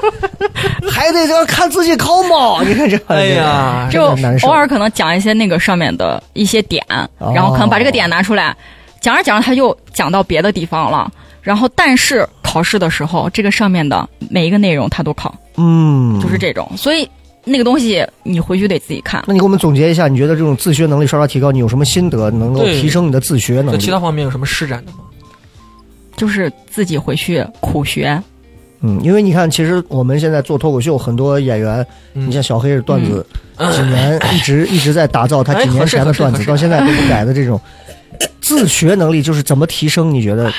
[0.90, 4.02] 还得这样看自己考猫，你看这，哎呀就
[4.42, 4.50] 偶。
[4.50, 6.84] 尔可能讲一些那个上面的一些点，
[7.18, 8.56] 哦然后可能把这个点拿出来，
[9.00, 11.10] 讲着讲着他又讲到别的地方了。
[11.42, 16.70] 然后，但是考试的时候，这个上面的每一个内容他都考，嗯，就是这种。
[16.76, 17.08] 所以
[17.44, 19.24] 那个东西你回去得自己看。
[19.26, 23.90] 那你给我们总结一下，你觉得这种自学能力刷刷提高，你有什么心得能够提升你的自学能力在其？
[23.90, 24.98] 他方面有什么施展的吗？
[26.16, 28.20] 就是自己回去苦学，
[28.80, 33.24] 嗯，因为你看，其实我们现在做脱口秀，很多演员，嗯你像小黑是段子，
[33.72, 37.60] 几年 一直一直在打造他哎几年前的段子，到现在都不改的这种
[38.40, 40.12] 自学能力，就是怎么提升？
[40.12, 40.52] 你觉得？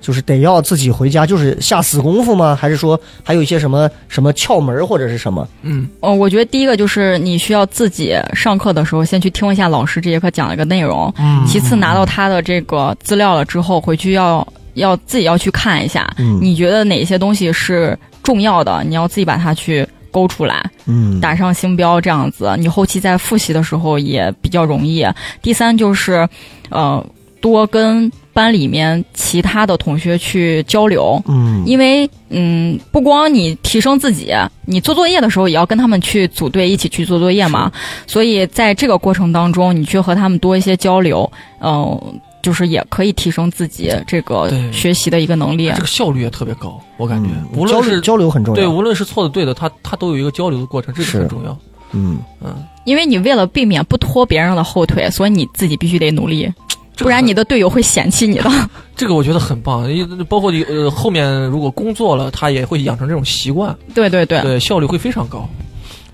[0.00, 2.56] 就是得要自己回家，就是下死功夫吗？
[2.58, 5.46] 还是说还有一些什么什么窍门或者是什么？
[5.62, 14.46] 嗯，哦，我觉得第一个就是你需要自己上课的时候先去听一下老师这节课讲了一个内容，嗯其次拿到他的这个资料了之后，回去要
[14.78, 25.06] 要自己要去看一下，嗯你觉得哪些东西是重要的，你要自己把它去勾出来，嗯打上星标，这样子你后期在复习的时候也比较容易。
[25.42, 26.28] 第三就是，
[26.70, 27.04] 呃，
[27.40, 34.32] 多跟班里面其他的同学去交流，嗯因为嗯，不光你提升自己，
[34.64, 37.72] 你做作业的时候也要跟他们去组队一起去做作业嘛。
[38.06, 42.00] 所以在这个过程当中，你去和他们多一些交流，嗯、
[42.42, 45.80] 就是也可以提升自己这个对学习的一个能力这。
[45.80, 48.60] 个效率也特别高，我感觉，无论是交流很重要。
[48.60, 51.58] 对，无论是错的对的，他他都有一个交流的过程，这是个很重要。
[51.92, 56.52] 嗯，嗯，因为你为了避免不拖别人的后腿，所以你自己必须得努力，
[56.98, 58.50] 不然你的队友会嫌弃你的。
[58.94, 65.48] 这个我觉得很棒，因包括你呃后面如果工作了，他也会养成这种习惯，对对对，对，效率会非常高。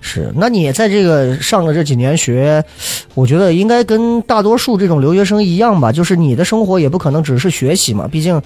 [0.07, 0.31] 是。
[0.35, 2.63] 那你在这个上了这几年学，
[3.15, 8.39] 我觉得应该跟大多数这种留学生一样吧，就是你的生活也不可能只是学习嘛，毕竟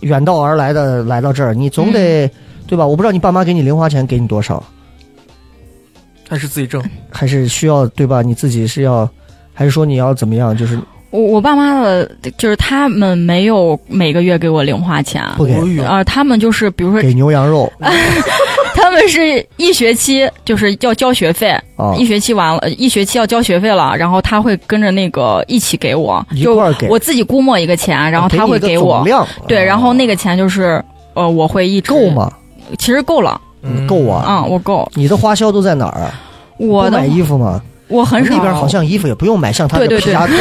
[0.00, 2.30] 远道而来的来到这儿，你总得、嗯
[2.66, 2.86] 对吧？
[2.86, 4.62] 我不知道你爸妈给你零花钱给你多少，
[6.28, 6.80] 还是自己挣，
[7.10, 8.22] 还是需要对吧？
[8.22, 9.08] 你自己是要，
[9.52, 10.56] 还是说你要怎么样？
[10.56, 10.78] 就是
[11.10, 17.70] 我我爸妈的，就是他们没有每个月给我零花钱，不给啊、他们就是比如说给牛羊肉
[18.90, 29.06] 他们是一学期就是要交学费，啊一学期完了，一学期要交学费了，然后他会跟着那个一起给我，就一块儿给我自己估摸一个钱，然后他会给我
[29.46, 30.82] 对，然后啊那个钱就是
[31.14, 32.10] 呃我会一直够？
[32.10, 32.32] 吗？
[32.78, 34.24] 其实够了，嗯够啊！
[34.26, 36.20] 嗯、我够，你的花销都在哪儿啊？
[36.58, 37.62] 我的买衣服吗？
[37.86, 40.32] 我很少那边好像衣服也不用买，像他这对对皮夹克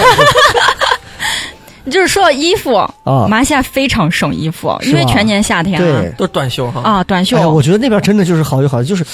[1.89, 6.11] 就是说到衣服，啊，马来西亚非常省衣服，因为全年夏天啊对。
[6.17, 6.81] 都是短袖哈。
[6.81, 9.05] 啊，短袖、哎，我觉得那边真的就是好就好，就是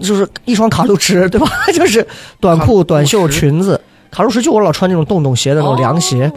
[0.00, 1.46] 就是一双卡路驰， 对吧？
[1.72, 2.06] 就是
[2.40, 3.80] 短裤、短袖、裙子。
[4.10, 6.30] 卡路驰就我老穿那种洞洞鞋的那种哦凉鞋。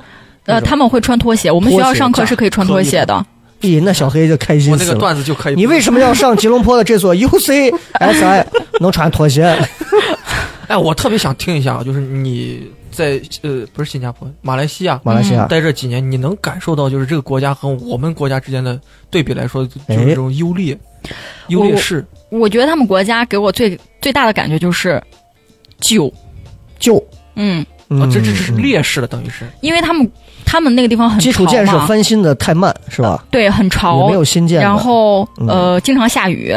[0.45, 3.25] 那呃，他们会穿拖鞋，我们学校上课是可以穿拖鞋的。
[3.61, 4.99] 咦，那小黑就开心我那个死了。
[4.99, 5.55] 段子就可以。
[5.55, 8.45] 你为什么要上吉隆坡的这所 UCSI
[8.79, 9.43] 能穿拖鞋？
[10.67, 12.67] 哎，我特别想听一下，就是你
[12.97, 18.79] 在呃不是新加坡，马来西亚马来西亚待这几年，你能感受到就是这个国家和我们国家之间的
[19.11, 20.75] 对比来说，就是这种优劣，
[21.49, 22.03] 优劣势。
[22.31, 24.99] 我觉得他们国家给我最最大的感觉就是
[25.79, 26.11] 旧，
[26.79, 27.01] 旧
[27.35, 29.45] 嗯，嗯啊，这这这是嗯劣势了，等于是。
[29.61, 30.11] 因为他们
[30.43, 33.23] 他们那个地方很基础建设翻新的太慢，是吧？
[33.29, 34.59] 对很潮，也没有新建。
[34.59, 36.51] 然后嗯呃，经常下雨，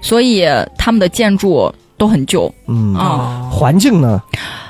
[0.00, 0.44] 所以
[0.76, 3.48] 他们的建筑都很旧嗯，啊。
[3.52, 4.20] 环境呢？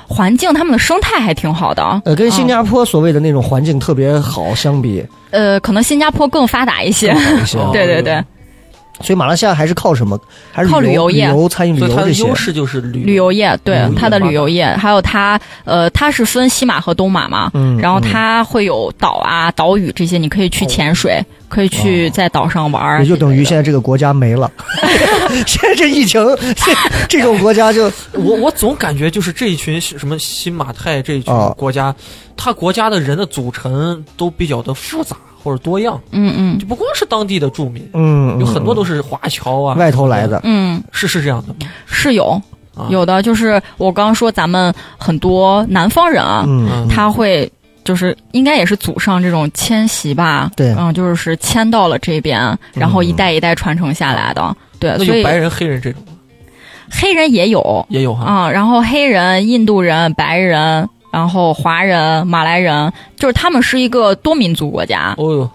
[0.07, 7.11] 环境他们的生态还挺好的，呃，跟新加坡所谓的那种环境特别好相比，呃，可能新加坡更发达一些。
[7.41, 7.57] 一些。
[7.57, 8.23] 哦对对对，
[9.01, 10.19] 所以马来西亚还是靠什么？
[10.51, 11.25] 还是靠旅游业。
[11.25, 12.27] 旅业游餐饮旅所以它的游这些。
[12.27, 17.77] 优势就是旅旅游业，对旅游业它的旅游业，还有它呃，它是分西马和东马嘛，嗯。
[17.77, 24.49] 然后它会有岛啊、岛屿这些，你可以去潜水，可以去在岛上玩也就等于现在这个国家没了。
[25.45, 26.23] 现在这疫情，
[26.55, 26.73] 这
[27.09, 31.93] 这种国家就我我总感觉就是这一群什么新马泰这一群啊国家，
[32.37, 36.59] 它国家的人的组成都比较的复杂或者多样，嗯嗯。
[36.59, 40.41] 就不光是当地的住民，嗯，有很多都是是华侨啊，外头来的。
[40.43, 41.71] 嗯，是是这样的吗？
[41.85, 42.41] 是有
[42.75, 42.87] 啊。
[42.89, 47.49] 有的，就是我刚刚说咱们很多南方人啊，嗯，嗯他会
[47.83, 50.73] 就是应该也是祖上这种迁徙吧，对。
[50.77, 56.01] 嗯，就是迁到了这边，然后一代一代传承下来的，对，那所以白人、黑人这种
[56.89, 57.85] 黑人也有。
[57.89, 58.25] 也有哈。
[58.25, 65.49] 啊、然后黑人、印度人、白人，然后华人、马来人，就是他们是一个多民族国家，哦哟，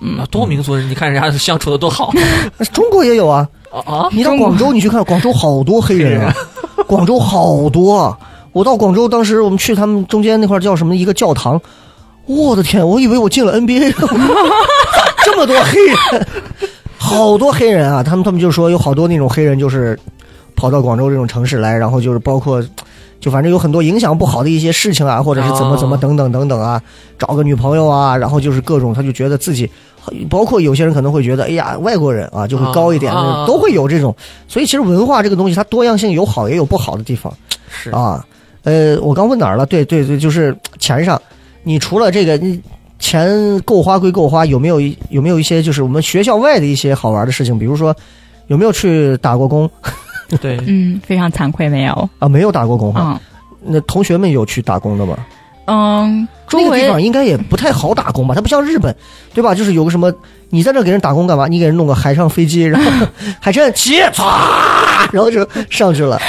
[0.00, 2.10] 嗯啊，多民族人，你看人家相处的多好
[2.72, 3.46] 中国也有啊。
[3.70, 4.08] 啊啊！
[4.10, 6.34] 你到广州，你去看，广州好多黑人啊，
[6.88, 8.18] 广州好多啊。
[8.52, 11.60] 我到广州，当时我们去他们中间那块叫什么一个教堂，
[12.24, 13.92] 我的天，我以为我进了 NBA，
[15.26, 16.26] 这么多黑人，
[16.96, 18.02] 好多黑人啊！
[18.02, 19.98] 他们他们就说有好多那种黑人就是
[20.56, 22.64] 跑到广州这种城市来，然后就是包括。
[23.22, 26.82] 就反正有很多影响不好的一些事情啊，或者是怎么怎么哦等等等等啊，
[27.16, 29.70] 找个女朋友啊，然后就是各种，他就觉得自己，
[30.28, 34.12] 包括有些人可能会觉得，哎呀，外国人啊就会高一点，啊都会有这种。
[34.48, 37.32] 所以其实文化这个东西，它多样性有好也有不好的地方
[37.70, 38.26] 是啊。
[38.64, 39.64] 呃，我刚问哪儿了？
[39.66, 41.20] 对对对，就是钱上，
[41.62, 42.60] 你除了这个，你
[42.98, 47.56] 钱够花归够花，有没有一有没有一些就是我们学校外的一些好玩的事情？
[47.56, 47.94] 比如说，
[48.48, 49.70] 有没有去打过工
[50.40, 52.28] 对，嗯，非常惭愧，没有，啊？
[52.28, 53.02] 没有打过工哈。
[53.12, 53.20] 嗯
[53.64, 55.16] 那同学们有去打工的吗？
[55.66, 58.34] 嗯，周那个地方应该也不太好打工吧？
[58.34, 58.92] 它不像日本，
[59.32, 59.54] 对吧？
[59.54, 60.12] 就是有个什么，
[60.50, 61.46] 你在这给人打工干嘛？
[61.46, 63.06] 你给人弄个海上飞机，然后
[63.38, 64.24] 海参起，唰，
[65.12, 66.20] 然后就上去了。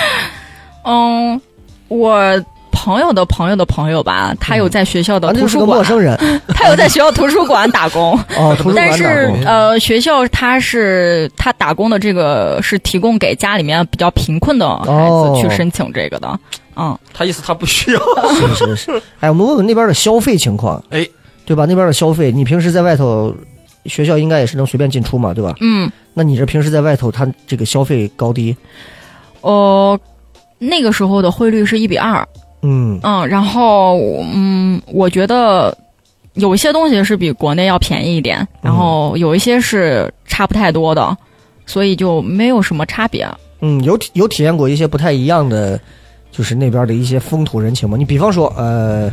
[0.84, 1.42] 嗯，
[1.88, 2.46] 我
[2.84, 6.18] 朋友的朋友的朋友吧，他有在学校的图书馆，个陌生人
[6.54, 9.34] 他有在学校图书馆打工， 哦，图书馆打但是。
[9.46, 16.40] 呃，学校他是他打工的这个是提供给家里面比较贫困的孩哦子去申请这个的，
[16.76, 18.02] 嗯，他意思他不需要。
[18.36, 19.02] 是是是。
[19.22, 21.08] 哎，我们问问那边的消费情况，哎，
[21.46, 21.66] 对吧？
[21.66, 23.34] 那边的消费，你平时在外头，
[23.86, 25.56] 学校应该也是能随便进出嘛，对吧？
[25.62, 28.54] 嗯，那你这平时在外头，他这个消费高低？
[29.40, 29.98] 呃，
[30.60, 32.28] 那个时候的汇率是一比二，
[32.64, 34.00] 嗯嗯，然后
[34.34, 35.78] 嗯，我觉得
[36.34, 41.16] 有一些东西是比国内要便宜一点，然后有一些是差不太多的，
[41.66, 43.28] 所以就没有什么差别。
[43.62, 45.80] 嗯，有体有体验过一些不太一样的，
[46.32, 47.96] 就是那边的一些风土人情吗？
[47.98, 49.12] 你比方说，呃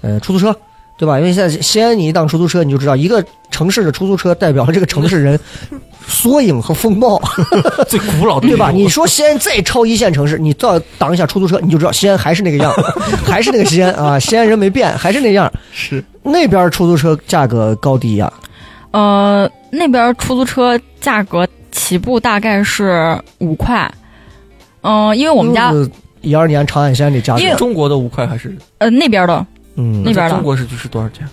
[0.00, 0.54] 呃，出租车。
[0.98, 1.16] 对吧？
[1.20, 5.38] 因为现在西安，你一当出租车，你就知道一个城市的出租车代表了这个城市人
[6.08, 7.20] 缩影和风貌。
[7.86, 8.70] 最古老的对吧？
[8.72, 12.72] 你说西安再超一线城市，你到挡一下出租车，你就知道西安还是那个样，
[13.24, 15.52] 还是那个西安啊，西安人没变，还是那样。
[15.72, 16.02] 是。
[16.22, 18.30] 那边出租车价格高低呀、
[18.90, 23.90] 呃，那边出租车价格起步大概是五块，
[24.82, 25.72] 嗯、因为我们家、
[26.20, 28.54] 一二年长安县的价因为格，中国的五块还是？
[28.78, 29.46] 呃那边的。
[29.76, 30.30] 嗯，那边的。
[30.34, 31.26] 中国是就是多少钱？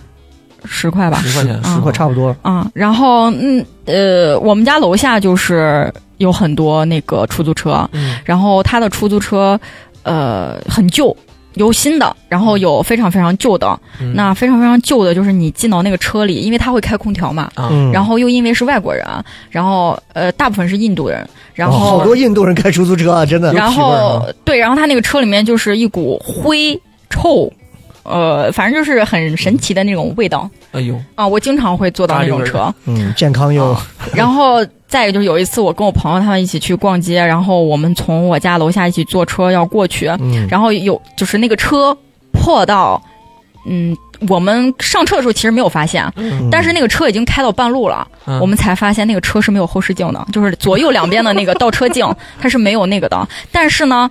[0.66, 2.34] 十块吧，十块钱，十块差不多。
[2.44, 9.58] 嗯，然后嗯呃，我们家楼下就是有很多那个出租车，嗯，然后他的出租车
[10.02, 11.16] 呃很旧。
[11.54, 13.66] 有新的，然后有非常非常旧的。
[13.98, 17.50] 嗯那非常非常旧的，就是你进到那个车里，因为他会开空调嘛，
[17.90, 19.02] 然后又因为是外国人，
[19.48, 23.54] 然后呃大部分是印度人，然哦后、好多印度人开出租车啊，真的。
[23.54, 27.50] 然后啊对，然后他那个车里面就是一股灰臭，
[28.08, 31.26] 呃，反正就是很神奇的那种味道哎呦，啊。
[31.26, 33.76] 我经常会坐到那种车，嗯，健康又
[34.14, 41.96] 然后再一个就是有一次我跟我朋友他们一起去逛街，然后我们从我家楼下一起坐车要过去，嗯然后有就是那个车
[42.32, 43.00] 破到，
[43.66, 43.96] 嗯。
[44.30, 52.02] 我们上车的时候其实没有发现，嗯但是那个车已经开到半路了，嗯我们才发现那个车是没有后视镜的，就是左右两边的那个倒车镜
[52.40, 53.28] 它是没有那个的。
[53.52, 54.10] 但是呢，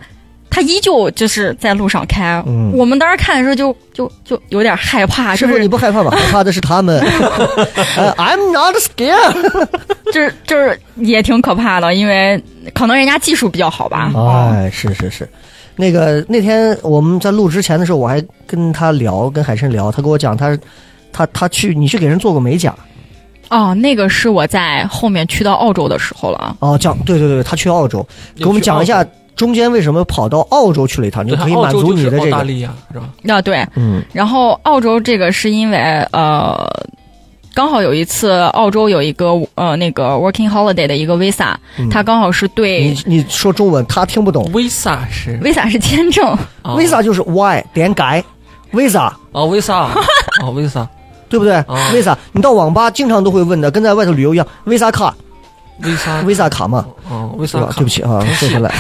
[0.50, 2.42] 它依旧就是在路上开。
[2.48, 6.12] 嗯我们当时看的时候就就就有点害怕，师傅你不害怕吧？
[6.16, 7.00] 害怕的是他们。
[7.98, 9.68] 呃 I'm not scared。
[10.14, 12.42] 就是就是也挺可怕的，因为
[12.74, 14.12] 可能人家技术比较好吧。
[14.54, 15.28] 哎，是是是，
[15.76, 20.58] 那个那天我们在录之前的时候，我还跟他聊，跟海参聊，他跟我讲他
[21.12, 22.74] 他他去你去给人做过美甲
[23.50, 26.56] 哦，那个是我在后面去到澳洲的时候了。
[26.60, 29.06] 哦，讲对对对，他去澳洲，给我们讲一下
[29.36, 33.10] 中间为什么跑到澳洲去了一趟，就可以满足你的这个，澳大利亚是吧？
[33.28, 34.02] 啊，对，嗯。
[34.14, 35.78] 然后澳洲这个是因为
[36.12, 36.66] 呃，
[37.54, 41.90] 刚好有一次澳洲有一个呃那个 working holiday 的一个 visa，、嗯。
[41.90, 44.46] 它刚好是对你你说中文他听不懂。
[44.54, 46.26] Visa 是？visa 是签证，
[46.62, 48.24] 啊，visa 就是 y 点改
[48.72, 49.96] visa 啊 Visa 啊
[50.42, 50.88] Visa
[51.28, 51.56] 对不对？
[51.56, 52.16] 啊？visa。
[52.32, 55.14] 你到网吧经常都会问的，跟在外头旅游一样，visa 卡
[55.82, 57.72] Visa visa 卡嘛，啊是 Visa 卡？
[57.78, 58.74] 对不起啊， 说回来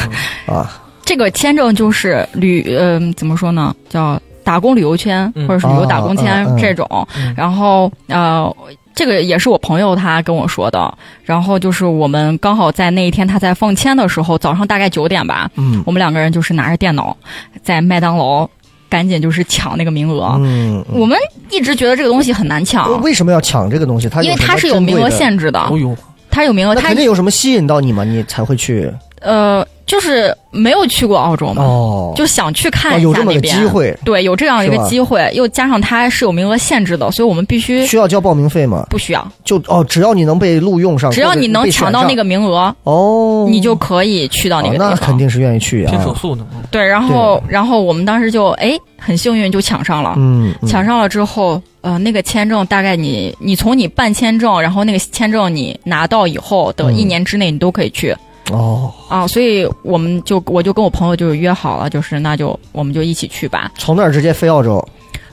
[0.45, 0.69] 啊，
[1.03, 6.87] 这个签证就是旅嗯、怎么说呢，叫打工旅游签嗯或者是旅游打工签、这种，
[7.17, 7.33] 嗯。
[7.35, 8.53] 然后呃。
[8.97, 15.83] 这个也是我朋友他跟我说的，然后就是我们刚好在那一天他在放签的时候，早上大概九点吧，嗯。
[15.85, 17.13] 我们两个人就是拿着电脑
[17.61, 18.49] 在麦当劳
[18.87, 20.37] 赶紧就是抢那个名额。
[20.39, 20.97] 嗯，嗯。
[20.97, 21.17] 我们
[21.51, 24.07] 一直觉得这个东西很难抢，为什么要抢这个东西？
[24.07, 25.93] 它因为它是有名额限制的，哦呦，
[26.36, 28.91] 它有名额，它那肯定有什么吸引到你吗，你才会去。
[29.21, 33.59] 呃就是没有去过澳洲嘛，哦，就想去看哦一有这么个下那边。
[33.59, 38.86] 机会，对，有这样一个机会，又加上它是有名额限制的，所以我们必须需要交报名费吗？
[38.89, 44.89] 不需要，就哦，只要你能被录用上，只要你能抢到那个名额，哦，你就可以去到那哦个地方。
[44.89, 45.91] 那肯定是愿意去啊。
[45.91, 46.13] 拼手。
[46.15, 50.67] 速呢，嗯对，然后然后我们当时就哎很幸运就抢上了，嗯，嗯。
[50.67, 58.11] 抢上了之后，呃，那个签证大概你你从你办签证，然后那个签证你拿到以后的嗯一年之内你都可以去。
[58.49, 63.71] 哦，啊，所以我们就我就跟我朋友就约好了，就是那就我们就一起去吧。
[63.77, 64.83] 从那儿直接飞澳洲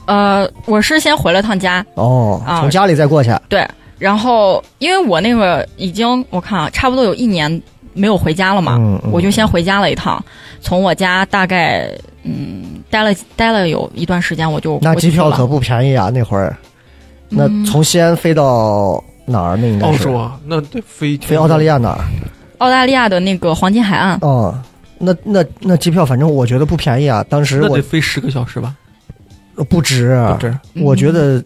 [0.05, 3.31] 呃，我是先回了趟家，哦，啊从家里再过去。
[3.49, 3.67] 对，
[3.99, 7.63] 然后因为我那个已经我看啊，差不多有一年
[7.95, 10.23] 没有回家了嘛，嗯嗯我就先回家了一趟，
[10.61, 11.91] 从我家大概
[12.25, 16.57] 嗯待了待了有一段时间，我就那机票可不便宜啊，那会儿。
[17.29, 19.57] 那嗯从西安飞到哪儿？
[19.57, 22.05] 那应该是澳洲啊，那得飞飞澳大利亚哪儿？
[22.59, 24.55] 澳大利亚的那个黄金海岸，哦，
[24.99, 27.25] 那那那机票反正我觉得不便宜啊。
[27.29, 28.75] 当时我得飞十个小时吧？
[29.69, 31.43] 不止，不止，我觉得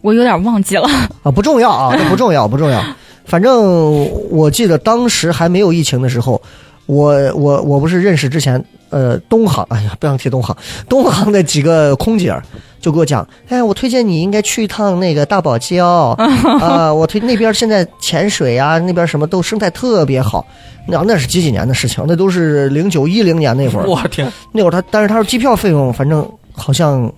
[0.00, 0.88] 我有点忘记了。
[1.22, 2.82] 啊，不重要啊，这 不重要，不重要。
[3.24, 6.40] 反正我记得当时还没有疫情的时候，
[6.86, 10.56] 我我我不是认识之前呃东航，哎呀，不想提东航，
[10.88, 12.34] 东航的几个空姐
[12.80, 16.10] 就给我讲，哎，我推荐你应该去一趟那个大堡礁
[16.60, 20.44] 啊、我推那边现在潜水啊，那边什么都生态特别好。
[20.88, 27.10] 那那是几几年的事情，那都是零九一零年那会儿， 我天，那会儿他，但是他说机票费用反正好像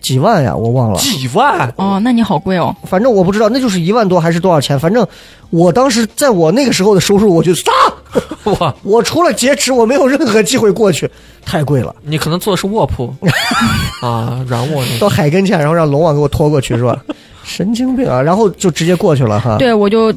[0.00, 0.98] 几万呀，我忘了。
[0.98, 1.72] 几万！
[1.76, 2.74] 哦，那你好贵哦。
[2.84, 4.78] 反正我不知道，那就是一万多还是多少钱？
[4.78, 5.06] 反正
[5.50, 7.70] 我当时在我那个时候的收入，我就啥，
[8.58, 11.08] 哇，我除了劫持，我没有任何机会过去，
[11.44, 11.94] 太贵了。
[12.02, 13.14] 你可能坐的是卧铺
[14.02, 16.98] 啊，软卧到海跟前，然后让龙王给我拖过去，是吧？
[17.44, 18.20] 神经病啊！
[18.22, 19.56] 然后就直接过去了哈。
[19.58, 20.12] 对，我就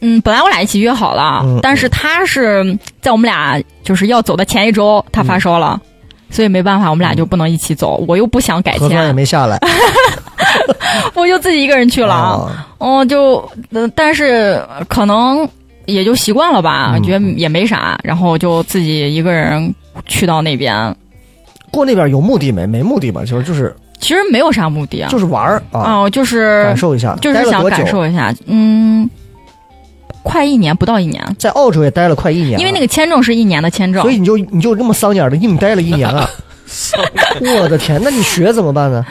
[0.00, 5.78] 嗯，本来我俩一起约好了，嗯但是他是在我们俩就是要走的前一周，他发烧了。
[6.30, 9.58] 所以没办法，我们俩就不能一起走，我又不想改核酸也，没下来
[11.14, 12.14] 我就自己一个人去了。
[12.14, 12.66] 啊。
[12.78, 13.36] 哦，就，
[13.72, 15.48] 呃但是呃可能
[15.86, 19.74] 也就习惯了吧，嗯觉得也没啥，然后就自己一个人
[20.06, 20.94] 去到那边，
[21.70, 22.66] 过那边有目的没？
[22.66, 23.22] 没目的吧？
[23.24, 27.16] 就是就是其实没有啥目的啊，就是玩儿啊，哦，就是感受一下。
[27.20, 29.08] 就是想感受一下，嗯，
[30.28, 36.28] 快一年，不到一年，在澳洲也待了快一年，因为那个签证是一年的签证所，以你就你就这么丧眼的硬待了一年啊！
[37.40, 39.04] 我的天，那你学怎么办呢？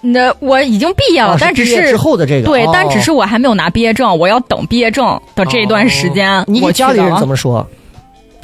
[0.00, 1.96] 那我已经毕业了，啊但只是之是。
[1.96, 6.44] 后的这个，对，哦但只是我还没有拿毕业证，我要等毕业证的这一段时间。
[6.46, 7.26] 你我家里人怎？
[7.26, 7.66] 么说？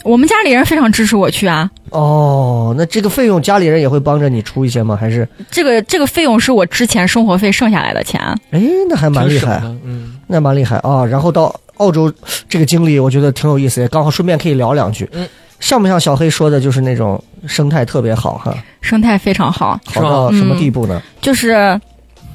[0.04, 1.68] 我们家里人非常支持我去啊。
[1.90, 4.96] 哦，那这个费用家里人也会帮着你出一些吗？
[4.98, 8.20] 还是这个这个费用是我之前生活费剩下来的钱。
[8.50, 11.04] 哎，那还蛮厉害，嗯，那蛮厉害啊！
[11.04, 12.12] 然后到澳洲
[12.48, 15.08] 这个经历，我觉得挺有意思，也刚好顺便可以聊两句。
[15.12, 15.26] 嗯，
[15.60, 18.54] 像不像小黑说的，就是那种生态特别好哈？
[18.80, 21.00] 生态非常好，好到什么地步呢？
[21.20, 21.80] 就是，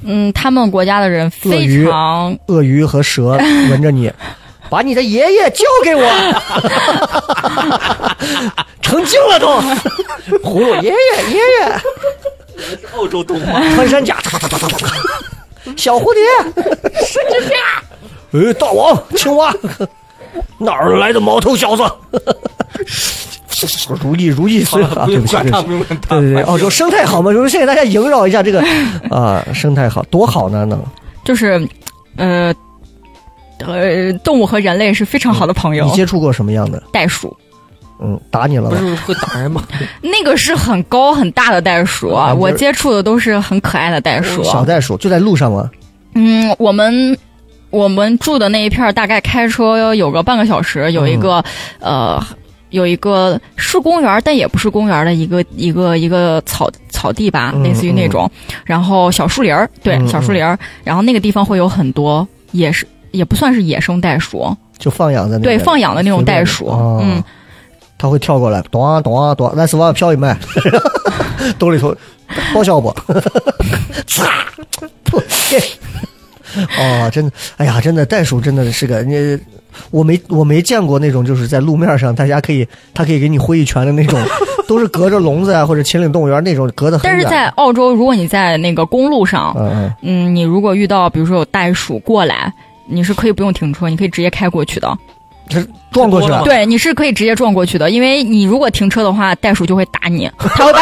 [0.04, 3.38] 嗯，他们国家的人非鳄鱼常鳄鱼和蛇
[3.70, 4.12] 闻着你，
[4.70, 6.04] 把你的爷爷交给我，
[8.82, 9.48] 成精了都，
[10.44, 10.96] 葫芦爷爷
[11.32, 11.82] 爷爷，
[12.96, 14.18] 澳洲动画，穿山甲，
[15.76, 16.24] 小蝴蝶，
[17.06, 19.54] 神经病，哎，大王，青蛙，
[20.58, 21.84] 哪儿来的毛头小子？
[24.02, 25.36] 如意如意对不起，对不起
[26.08, 27.34] 对对对，澳洲生态好吗？
[27.34, 28.64] 就是先给大家萦绕一下这个
[29.12, 30.82] 啊，生态好多好呢，能
[31.26, 31.68] 就是，
[32.16, 32.54] 呃，
[33.66, 35.86] 呃，动物和人类是非常好的朋友。
[35.86, 36.82] 你接触过什么样的？
[36.92, 37.36] 袋鼠，
[38.02, 38.70] 嗯，打你了？
[38.70, 39.64] 不是会打人吗？
[40.02, 44.44] 那个是很高很大的袋鼠，啊我接触的都是很可爱的袋鼠。
[44.44, 45.70] 小袋鼠就在路上吗？
[46.16, 47.18] 嗯，我们
[47.70, 51.44] 我们住的那一片儿大概开车有个半个小时，有一个、
[51.80, 52.22] 呃。
[52.72, 58.30] 有一个是公园儿，但也不是公园儿的一个一个一个草草地吧，嗯类似于那种。
[58.64, 60.56] 然后小树林儿，对，嗯小树林儿。
[60.84, 66.70] 然后那个地方会有很多野生，也不算是野生袋鼠，就放养的那对，放养的那种袋鼠。
[67.02, 67.24] 嗯，
[67.98, 70.38] 它会跳过来，咚啊咚啊咚，来四万票一卖，
[71.58, 71.96] 兜里头
[72.54, 72.94] 报销不？
[74.08, 74.30] 擦。
[76.80, 79.38] 哦，真的，哎呀，真的，袋鼠真的是个你，
[79.92, 84.20] 我没我没见过那种就是在路面上大家可以他可以给你挥一拳的那种，
[84.68, 87.00] 都是隔着笼子啊或者秦岭动物园那种隔的。
[87.04, 92.52] 但是在澳洲，如果你在那个公路上，嗯嗯，嗯，你如果遇到比如说有袋鼠过来，
[92.90, 94.98] 你是可以不用停车，你可以直接开过去的。
[95.48, 96.44] 这撞过去了。
[96.44, 100.80] 对，你是可以直接撞过去的，因为你如果停车的话，袋鼠就会打你，它会把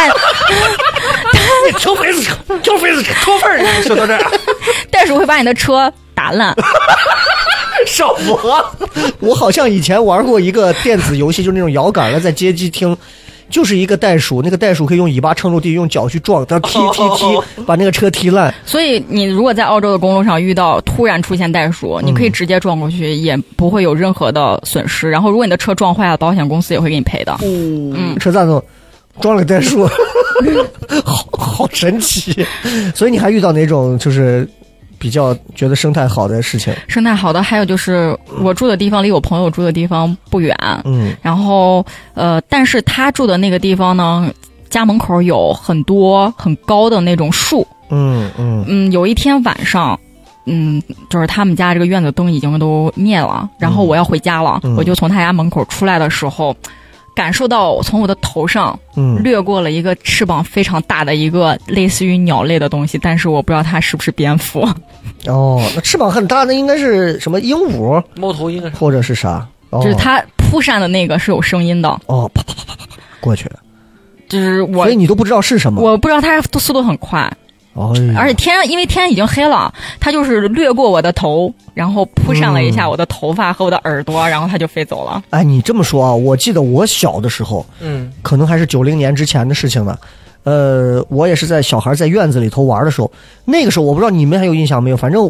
[1.77, 2.29] 挑肥子，
[2.61, 4.31] 挑肥子，挑份儿，说到这儿，
[4.91, 6.53] 袋鼠会把你的车打烂。
[7.85, 8.65] 少博，
[9.19, 12.97] 我好像以前玩过一个电子游戏，就是那种摇杆的，在街机厅，
[13.49, 18.53] 就是一个袋鼠，那个袋鼠可以用尾巴撑住地，用脚去撞，它踢踢踢，把那个车踢烂。
[18.65, 25.09] 所以你如果在澳洲的公路上遇到突然出现袋鼠，你可以直接撞过去，也不会有任何的损失。
[25.09, 27.37] 然后如果你的车撞坏了，保险公司也会给你赔的。
[27.43, 28.61] 嗯，车站上
[29.21, 29.87] 装了个袋鼠，
[31.05, 32.45] 好好神奇。
[32.93, 34.47] 所以你还遇到哪种就是
[34.99, 36.73] 比较觉得生态好的事情？
[36.87, 41.15] 生态好的还有就是我住的地方离我朋友住的地方不远，嗯。
[41.21, 44.31] 然后呃，但是他住的那个地方呢，
[44.69, 47.65] 家门口有很多很高的那种树。
[47.89, 48.65] 嗯嗯。
[48.67, 49.99] 嗯，有一天晚上，
[50.45, 54.75] 嗯，就是他们家这个院子灯已经都灭了，然后我要回家了，嗯。
[54.75, 56.55] 我就从他家门口出来的时候，
[57.17, 64.61] 感受到从我的头上嗯，掠过了一个翅膀非常大的一个类似于鸟类的东西，但是我不知道它是不是蝙蝠。
[65.25, 68.01] 哦，那翅膀很大，那应该是什么鹦鹉？
[68.17, 69.47] 猫头鹰啊，或者是啥？
[69.71, 69.81] 哦。
[69.81, 73.49] 就是它扑扇的那个是有声音的，哦，啪啪啪啪啪啪过去，
[74.29, 75.81] 就是我所以你都不知道是什么。
[75.81, 77.27] 我不知道它速度很快，
[78.17, 85.21] 而且天因为天已经黑了，它就是掠过我的头，然后扑扇了一下我的头发和我的耳朵，然后它就飞走了。
[85.29, 89.97] 哎，你这么说啊，我记得我小的时候，嗯，可能还是九零年之前的事情呢。
[90.43, 93.11] 呃，我也是在小孩在院子里头玩的时候，
[93.43, 95.29] 那个时候我不知道你们还有印象没有，反正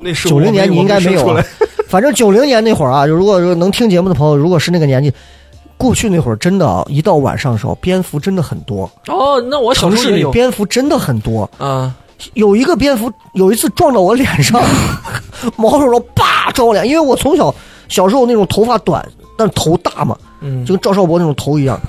[0.00, 1.44] 那是九零年你应该没有啊。
[1.88, 5.12] 反正九零年那会儿啊，如果说能听节目的朋友，如果是那个年纪，
[5.80, 11.48] 过去那会儿真的啊，一到晚上的时候，蝙蝠真的很多，哦，那我小城市里时候也有蝙蝠真的很多。
[11.56, 11.94] 啊，
[12.34, 14.62] 有一个蝙蝠有一次撞到我脸上，
[15.56, 17.54] 毛茸茸叭撞我脸，因为我从小
[17.88, 19.02] 小时候那种头发短，
[19.38, 21.80] 但头大嘛，嗯，就跟赵少博那种头一样，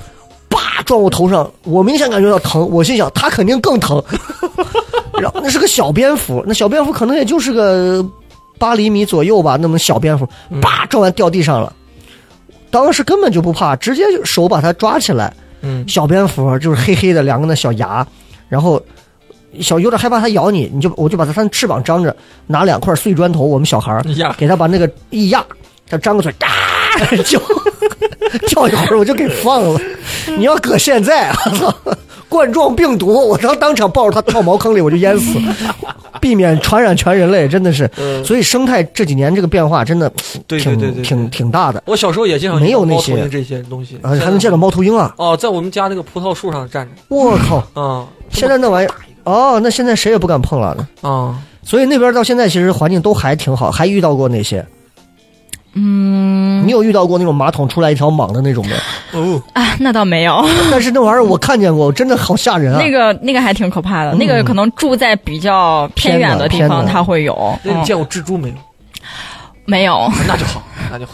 [0.47, 4.01] 叭撞我头上，我明显感觉到疼，我心想他肯定更疼。
[5.21, 8.03] 然后那是个小蝙蝠，那小蝙蝠可能也就是个
[8.57, 10.25] 八厘米左右吧，那么小蝙蝠，
[10.61, 11.71] 叭撞完掉地上了。
[12.71, 15.31] 当时根本就不怕，直接就手把它抓起来。
[15.61, 18.05] 嗯，小蝙蝠就是黑黑的两个那小牙，
[18.49, 18.81] 然后
[19.59, 22.15] 小有点害怕它咬你，你就我就把它它翅膀张着，
[22.47, 24.03] 拿两块碎砖头，我们小孩儿，
[24.37, 25.45] 给它把那个一压，
[25.87, 26.49] 它张个嘴，啊
[27.25, 27.39] 叫
[28.47, 29.79] 叫一会儿我就给放了。
[30.37, 31.75] 你要搁现在，我操，
[32.31, 35.37] 冠状病毒，我操，当场抱着它跳茅坑里我就淹死，
[36.21, 37.91] 避免传染全人类，真的是。
[37.97, 38.23] 嗯。
[38.23, 40.09] 所以生态这几年这个变化真的
[40.47, 43.27] 挺挺挺大的，我小时候也经常没有那些。
[43.27, 45.13] 这些东西，啊，还能见到猫头鹰啊！
[45.17, 50.87] 哦，在我们家那个葡萄树上站着，我靠，啊现在那玩意儿，哦，那现在谁也不敢碰了。
[51.01, 54.65] 啊，所以那边到现在其实环境都还挺好，还遇到过那些。
[55.73, 58.73] 嗯你有遇到过那种马桶出来一条蟒的那种没
[59.13, 59.19] 有？
[59.35, 62.79] 哦，啊，那倒没有，但是那玩意儿我看见过，真的好吓人啊！
[62.79, 67.33] 那个那个还挺可怕的，那个可能住在比较偏远的地方，它会有。
[67.63, 68.55] 嗯那你见过蜘蛛没有？
[69.65, 70.11] 没有？
[70.27, 70.61] 那就好，
[70.91, 71.13] 那就好，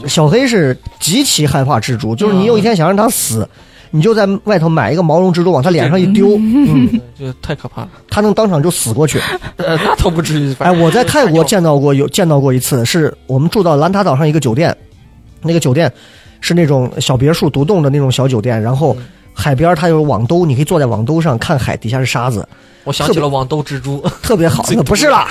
[0.00, 3.48] 那小黑是极其害怕蜘蛛，就是你有一天想让它死，
[3.96, 7.88] 你就在外头买一个毛绒蜘蛛往他脸上一丢， 嗯，这太可怕了。
[8.10, 9.18] 他能当场就死过去。
[9.56, 10.50] 呃，那倒不至于。
[10.50, 14.76] 哎，反正我在泰国见到过有见到过一次，是我们住到兰塔岛上一个酒店，
[15.40, 15.90] 那个酒店
[16.40, 18.94] 是那种小别墅独栋的那种小酒店，然后
[19.32, 22.46] 海边它有网兜，你可以坐在网兜上看海，底下是沙子，
[22.84, 24.64] 我想起了网兜蜘蛛，特别好。
[24.70, 25.28] 那 不是啦。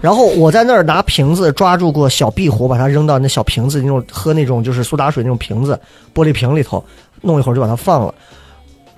[0.00, 5.78] 然后我在那儿拿瓶子抓住过小壁虎，把它扔到那小瓶子那种喝那种就是苏打水那种瓶子
[6.14, 6.82] 玻璃瓶里头，
[7.22, 8.14] 弄一会儿就把它放了。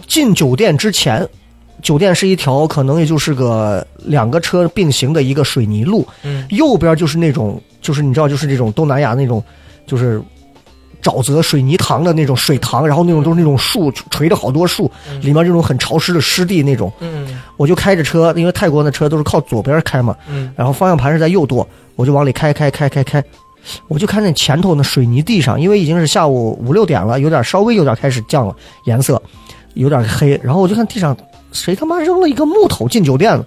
[0.06, 1.26] 进酒店之前，
[1.80, 6.46] 酒店是一条可能也就是个两个车并行的一个水泥路，嗯。
[6.50, 9.42] 右边就是那种就是你知道就是那种东南亚那种
[9.86, 10.20] 就是
[11.02, 14.90] 沼泽水泥塘的那种水塘，然后那种都是那种树垂着好多树，
[15.20, 16.92] 里面这种很潮湿的湿地那种。
[17.00, 17.40] 嗯。
[17.56, 20.52] 我就开着车，因为泰国的车都是靠左边开嘛，嗯。
[20.56, 23.22] 然后方向盘是在右舵，我就往里开开开开开，
[23.88, 28.54] 我就看见前头那水泥地上，因为已经是下午五六点了，有点稍微有点开始降了
[28.84, 29.20] 颜色，
[29.74, 31.16] 有点黑，然后我就看地上
[31.52, 33.44] 谁他妈扔了一个木头进酒店了，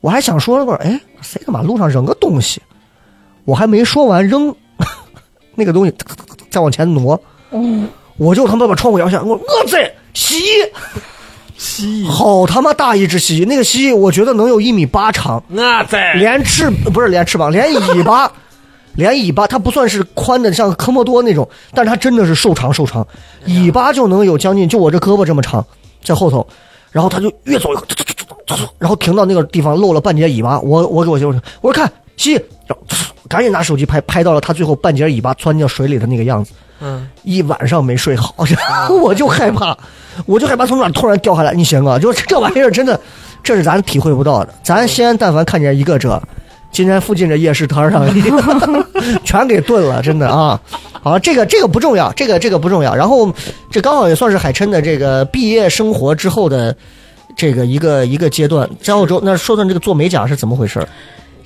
[0.00, 2.60] 我还想说那会儿，哎，谁他妈路上扔个东西，
[3.44, 4.54] 我还没说完扔
[5.54, 5.94] 那个东西，
[6.50, 7.20] 再往前挪，
[7.50, 7.88] 嗯。
[8.16, 10.68] 我就他妈把窗户摇下，我我在蜥蜴。
[11.56, 18.32] 蜥蜴，好他妈大一只蜥蜴，那个蜥蜴我觉得能有一米八长，我在连翅不是连翅膀，连尾巴，
[18.98, 23.06] 连尾巴，它不算是宽的像科莫多那种，但是它真的是瘦长瘦长，
[23.46, 25.64] 尾巴就能有将近就我这胳膊这么长，
[26.02, 26.44] 在后头，
[26.90, 27.78] 然后它就越走越，
[28.76, 32.84] 然后停到那个地方露了半截尾巴，我我给我媳妇说，我说看蜥蜴，然后
[33.28, 36.50] 赶紧拿手机拍，拍到了它最后半截尾巴钻进水里的那个样子。
[36.80, 38.34] 嗯，一晚上没睡好，
[39.00, 39.78] 我就害怕，
[40.26, 41.52] 我就害怕从哪突然掉下来。
[41.52, 43.00] 你行啊，就这玩意儿真的，
[43.44, 44.52] 这是咱体会不到的。
[44.64, 46.20] 咱西安但凡看见一个这，
[46.70, 48.06] 今天附近这夜市摊儿上
[49.24, 50.60] 全给炖了，真的啊。
[51.02, 52.94] 好，这个这个不重要，这个这个不重要。
[52.94, 53.32] 然后
[53.70, 56.76] 这刚好也算是海琛的这个毕业生活之后的
[57.36, 58.68] 这个一个一个阶段。
[58.82, 60.88] 在澳洲，那说说这个做美甲是怎么回事儿？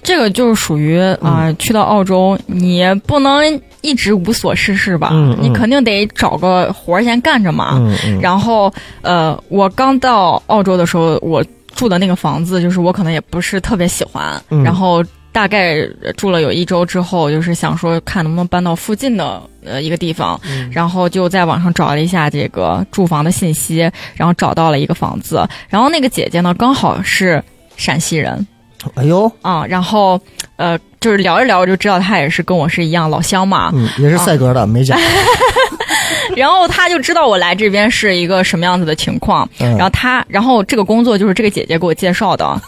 [0.03, 5.11] 这个就是属于啊、去到澳洲，你不能一直无所事事吧？
[5.13, 7.81] 嗯嗯你肯定得找个活儿先干着嘛。
[8.21, 8.73] 然后
[9.03, 11.45] 呃，我刚到澳洲的时候，我
[11.83, 14.63] 住的那个房子，就是我可能也不是特别喜欢，嗯。
[14.63, 15.05] 然后。
[15.35, 15.79] 大概
[16.19, 20.71] 住了有一周之后，就是想说看能不能搬到附近的呃一个地方，嗯。
[20.71, 27.43] 然后就在网上找了一下这个住房的信息，然后找到了一个房子，然后那个姐姐呢刚好是
[27.77, 28.47] 陕西人，
[28.93, 30.21] 哎呦，啊、然后
[30.57, 34.95] 呃，就是聊着聊着就知道她也是跟我是一样老乡嘛，嗯，也是赛格的美甲，
[36.37, 39.71] 然后他就知道我来这边是一个什么样子的情况，嗯。
[39.77, 42.61] 然后他，然后这个工作就是这个姐姐给我介绍的，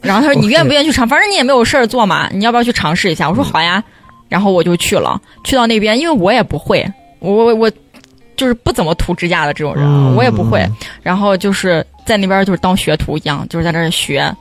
[0.00, 3.28] 然后他说你愿不愿意去尝，反正你也没有事儿做嘛，你要不要去尝试一下？
[3.28, 3.82] 我说好呀，
[4.28, 6.86] 然后我就去了，去到那边，因为我也不会，
[7.20, 7.70] 我我我
[8.36, 10.66] 就是不怎么涂指甲的这种人，我也不会，
[11.02, 14.34] 然后就是在那边就是当学徒一样，就是在那儿学。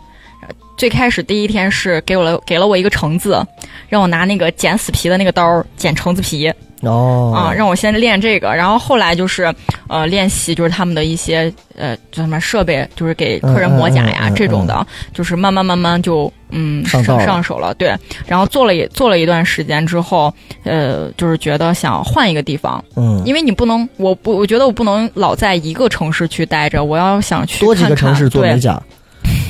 [0.78, 3.46] 最开始第一天是给我了给了我一个橙子，
[3.88, 6.52] 让我拿那个剪死皮的那个刀儿剪橙子皮
[6.82, 7.34] 哦。
[7.36, 9.54] 啊，让我先练这个，然后后来就是
[9.88, 17.96] 呃练习就是他们的一些呃叫什么设备，就是给客人磨甲呀、嗯嗯嗯嗯这种的，就是慢慢慢慢就嗯上上手了，对，
[18.26, 20.34] 然后做了也做了一段时间之后，
[20.64, 28.82] 呃，就是觉得想换一个地方，嗯，因为你不能，我不，我觉得我不能老在一个城市去待着，我要想去多几个城市做美对，甲，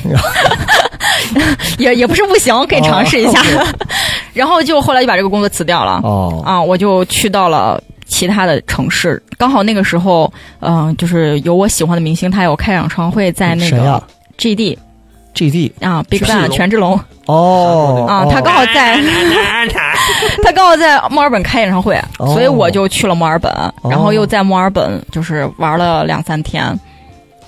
[1.78, 3.40] 也也不是不行，可以尝试一下。
[3.40, 3.66] 哦
[4.32, 9.22] 然后就后来就把这个工作辞掉了，哦，啊，我就去到了其他的城市。
[9.36, 14.02] 刚好那个时候，嗯、就是有我喜欢的明星，他有开演唱会在那个
[14.38, 18.98] GD？GD 啊，Big 权志 Bang 龙权志龙哦啊，他刚好在
[20.42, 23.52] 他刚好在墨尔本开演唱会，哦所以我就去了墨尔本，
[23.90, 26.78] 然后又在墨尔本就是玩了两三天。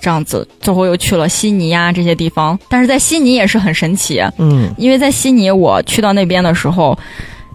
[0.04, 6.98] 这样子，最后又去了悉尼呀、这些地方，但是在悉尼也是很神奇，嗯，因为在悉尼我去到那边的时候，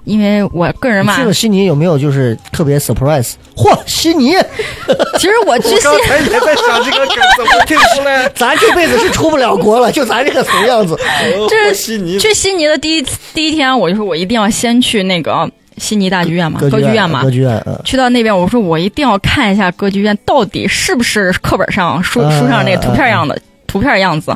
[0.03, 3.33] 因为我个人嘛，去了悉尼有没有就是特别 surprise？
[3.55, 4.33] 嚯，悉尼！
[5.19, 8.27] 其实我去悉才也在想这个梗怎么听出来。
[8.33, 10.97] 咱这辈子是出不了国了，就咱这个怂样子。
[11.47, 13.05] 这是悉尼去悉尼的第一
[13.35, 15.47] 第一天，我就说我一定要先去那个
[15.79, 17.23] 悉尼大剧院嘛，歌剧院嘛。
[17.23, 17.31] 歌。
[17.31, 17.79] 剧院，嗯。
[17.85, 24.35] 去到那边，我说我一定要看一下歌剧院到底是不是课本上书嗯书上那个图片样的图片样子。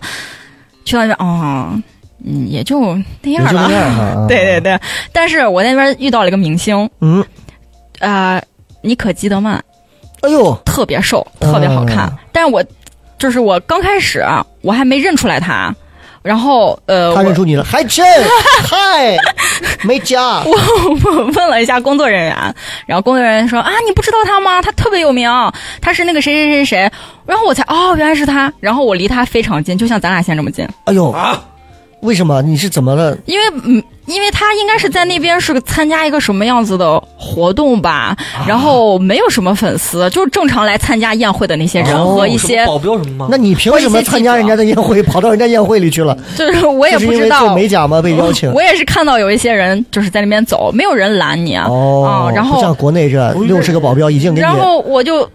[0.85, 1.81] 去到那边，哦，
[2.25, 4.25] 嗯，也就那样了。
[4.27, 4.79] 对对对，
[5.11, 7.23] 但是我那边遇到了一个明星，嗯，
[7.99, 8.41] 啊，
[8.81, 9.61] 妮可基德曼，
[10.21, 12.07] 哎呦，特别瘦，特别好看。
[12.07, 12.65] 嗯但是我
[13.19, 15.73] 就是我刚开始啊我还没认出来他，
[16.23, 18.05] 然后呃，他认出你了，还真，
[18.65, 19.15] 嗨，
[19.83, 22.55] 没加，我问了一下工作人员，
[22.87, 24.61] 然后工作人员说啊，你不知道他吗？
[24.61, 25.29] 他特别有名，
[25.81, 26.91] 他是那个谁谁谁谁。
[27.25, 28.51] 然后我才哦，原来是他。
[28.59, 30.67] 然后我离他非常近，就像咱俩现在这么近。
[30.85, 31.41] 哎呦，啊，
[32.03, 32.41] 为什么？
[32.41, 33.17] 你是怎么了？
[33.25, 38.15] 因为嗯，因为他应该是在那边是个参加一个什么样子的活动吧，
[38.47, 43.27] 然后没有什么粉丝，就是正常来参加宴会的那些人哦和一些，保镖什么吗？
[43.31, 46.17] 那你凭什么参加人家的宴会，跑到人家宴会里去了？
[46.35, 47.55] 就是我也不知道做。
[47.55, 48.01] 美甲吗？
[48.01, 48.51] 被邀请？
[48.53, 51.67] 我也是看到有一些人就是在那边走，没有人拦你啊。
[51.69, 55.27] 哦，嗯然后不像国内这六十个保镖已经给你然后我就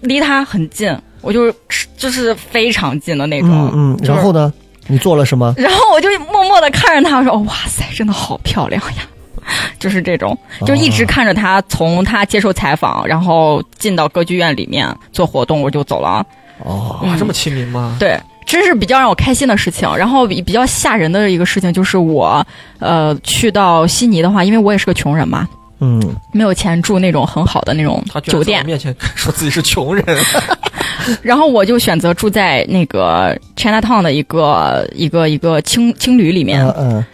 [0.00, 0.90] 离他很近，
[1.20, 3.50] 我就是就是非常近的那种。
[3.50, 4.52] 嗯嗯，然后呢？
[4.86, 5.54] 你做了什么？
[5.56, 8.98] 然后我就默默的看着他，我说：“哦哇塞，真的好漂亮呀！”
[9.78, 10.36] 就是这种，
[10.66, 16.24] 就一直看着他从他接受采访，然后进到歌剧院里面做活动，我就走了。
[16.64, 17.96] 哦，嗯哇，这么亲民吗？
[18.00, 19.88] 对，这是比较让我开心的事情。
[19.96, 22.44] 然后比比较吓人的一个事情就是我，
[22.80, 25.46] 呃，去到悉尼的话，因为我也是个穷人嘛，
[25.78, 26.02] 嗯，
[26.32, 30.04] 没有钱住那种很好的那种酒店，面前 说自己是穷人，
[31.22, 36.64] 然后我就选择住在那个 Chinatown 的一个一个一个青青旅里面。
[36.68, 37.04] 嗯嗯，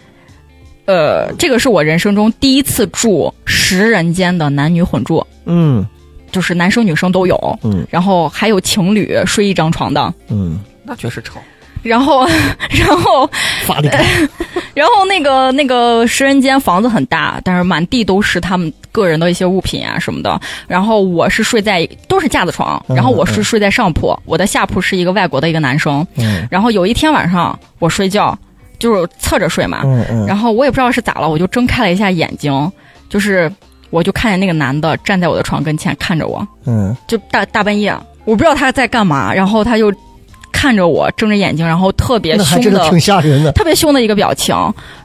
[0.87, 5.87] 呃，这个是我人生中第一次住十人间的男女混住，嗯
[6.31, 10.13] 就是男生女生都有，嗯然后还有情侣睡一张床的。
[10.29, 11.41] 嗯，那确实吵。
[11.83, 12.27] 然后，
[12.71, 13.29] 然后，
[14.75, 20.41] 然后那个那个十人间房子很大，但是满地都是他们个人的一些物品啊什么的。
[20.67, 26.07] 然后我是睡在都是架子床，嗯然后我是睡在上铺，我的下铺是一个外国的一个男生。
[26.17, 26.47] 嗯。
[26.51, 28.37] 然后有一天晚上我睡觉
[28.79, 32.71] 就是侧着睡嘛，嗯嗯，然后我也不知道是咋了，我就睁开了一下眼睛，
[33.09, 33.53] 就是
[33.91, 36.97] 我就看见那个男的站在我的床跟前看着我，嗯。
[37.07, 37.93] 就大大半夜，
[38.25, 39.93] 我不知道他在干嘛，然后他就
[40.63, 43.51] 看着我睁着眼睛，然后特别凶的真的挺吓人的。
[43.51, 44.55] 特别凶的一个表情，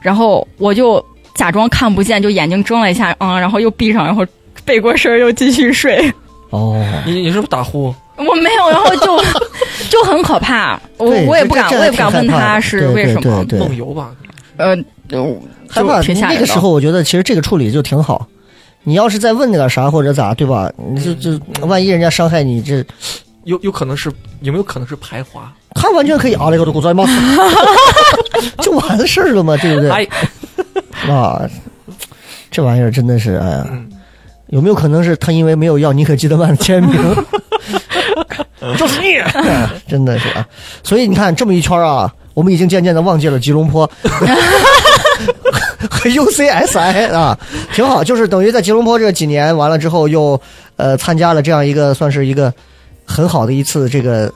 [0.00, 1.04] 然后我就
[1.34, 4.24] 假装看不见，就眼睛睁了一下，嗯，然后又闭上，然后
[4.64, 6.14] 背过身又继续睡。
[6.50, 7.92] 哦，你你是不是打呼？
[8.18, 9.20] 我没有，然后就
[9.90, 14.12] 就很可怕，我我也不敢，我也不敢问他是为什么，对梦游吧？
[14.58, 14.76] 呃，
[15.08, 15.36] 就
[15.68, 16.34] 害怕挺吓人的。
[16.34, 18.28] 那个时候，我觉得其实这个处理就挺好。
[18.84, 20.70] 你要是再问那点啥或者咋，对吧？
[20.94, 21.36] 你就就
[21.66, 22.84] 万一人家伤害你，这
[23.48, 24.12] 有有可能是
[24.42, 25.50] 有没有可能是排华？
[25.74, 27.04] 他完全可以啊，那个都给我吗？
[28.60, 29.90] 就完事儿了嘛，对不对？
[29.90, 30.06] 哎，
[31.10, 31.40] 啊，
[32.50, 33.88] 这玩意儿真的是，哎呀，嗯
[34.48, 36.92] 有没有可能是他因为没有要尼可基德曼的签名？
[38.76, 39.18] 就是你，
[39.88, 40.46] 真的是啊。
[40.82, 43.90] 所以你看这么一圈啊，我们已经渐渐的忘记了吉隆坡
[45.90, 47.38] 和 UCSI 啊，
[47.72, 48.02] 挺好。
[48.04, 50.40] 就是等于在吉隆坡这几年完了之后，又
[50.76, 52.52] 呃参加了这样一个算是一个
[53.08, 54.32] 很好的一次这个。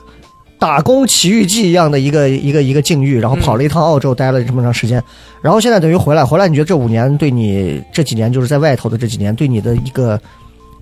[0.59, 5.03] 打工奇遇记一样的一个一个一个境遇，然后跑了一趟澳洲，待了这么长时间，
[5.41, 10.17] 然后现在等于回来，回来你觉得这五年对你这几年就是在外头的这几年对你的一个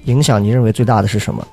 [0.06, 1.44] 影响，你认为最大的是什么？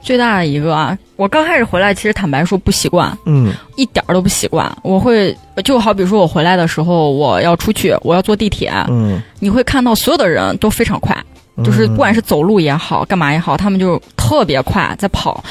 [0.00, 4.74] 最大的一个啊，我刚开始回来，其实坦白说不习惯，嗯一点儿都不习惯。
[4.82, 11.14] 我会就好比说我回来的时候，我要出去，我要坐地铁，嗯，你会看到所有的人都非常快，
[11.62, 15.42] 就是不管是走路也好，干嘛也好，他们就特别快在跑。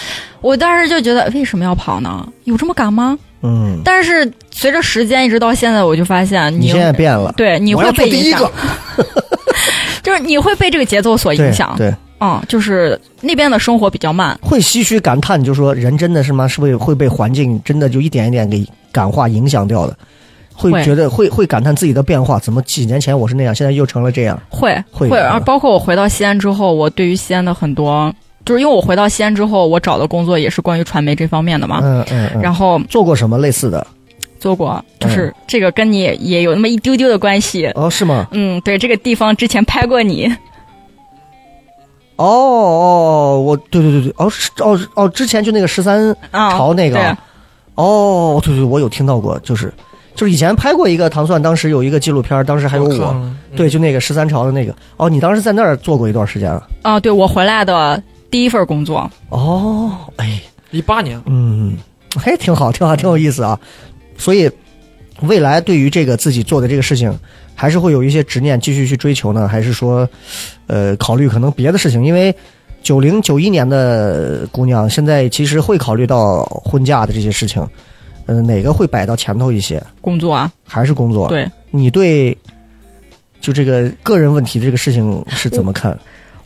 [0.42, 2.28] 我当时就觉得为什么要跑呢？
[2.44, 3.18] 有这么赶吗？
[3.42, 8.52] 嗯，但是随着时间一直到现在，我就发现你现在变了，对你会被影响第一个，，
[10.04, 11.76] 就是你会被这个节奏所影响。
[11.78, 14.38] 对，嗯，就是那边的生活比较慢。
[14.42, 16.48] 会唏嘘感叹，就说人真的是吗？
[16.48, 19.96] 是不是会被环境真的就一点一点给感化影响掉的？
[20.58, 24.42] 会会觉得会会感叹自己的变化，怎么几年前我是那样，现在又成了这样？
[24.50, 28.12] 会会会，而包括我回到西安之后，我对于西安的很多，
[28.46, 32.42] 就是因为我回到西安之后，我找的工作也是关于传媒这方面的嘛，嗯嗯嗯。
[32.42, 33.86] 然后做过什么类似的？
[34.40, 37.66] 做过，就是这个跟你也有那么一丢丢的关系。
[37.74, 38.28] 哦，是吗？
[38.32, 40.32] 嗯，对，这个地方之前拍过你，
[42.18, 47.16] 哦哦，我对对对对，哦是哦哦，之前就那个十三啊，朝那个，对
[47.76, 49.74] 哦，对对，我有听到过，就是
[50.16, 56.68] 就是以前拍过一个糖蒜，当时有一个纪录片，当时还有我，嗯对，就那个十三朝的那个，哦，你当时在那儿做过一段时间啊？
[56.84, 58.02] 啊，对我回来的
[58.36, 60.42] 第一份工作，哦，哎，
[60.72, 61.78] 一八年，嗯，
[62.18, 63.58] 还挺好，挺好，挺有意思啊。
[64.18, 64.52] 所以
[65.22, 67.18] 未来对于这个自己做的这个事情，
[67.56, 70.06] 还是会有一些执念，继续去追求呢，还是说，
[70.68, 72.04] 呃，考虑可能别的事情？
[72.04, 72.36] 因为
[72.84, 77.66] 九零九一年的姑娘，现在其实会考虑到婚嫁的这些事情，
[78.26, 79.82] 呃，哪个会摆到前头一些？
[80.02, 82.38] 工作啊，还是工作？，对你对
[83.40, 85.98] 就这个个人问题的这个事情是怎么看？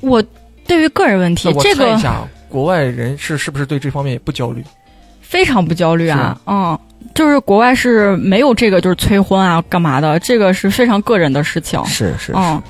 [0.01, 0.23] 我
[0.69, 4.63] 对于个人问题，我这个猜一下，国外人士是不是对这方面也不焦虑？
[5.19, 6.77] 非常不焦虑啊，嗯，
[7.15, 12.61] 就是国外是没有这个就是催婚啊干嘛的，这个是非常个人的事情，是是是，嗯，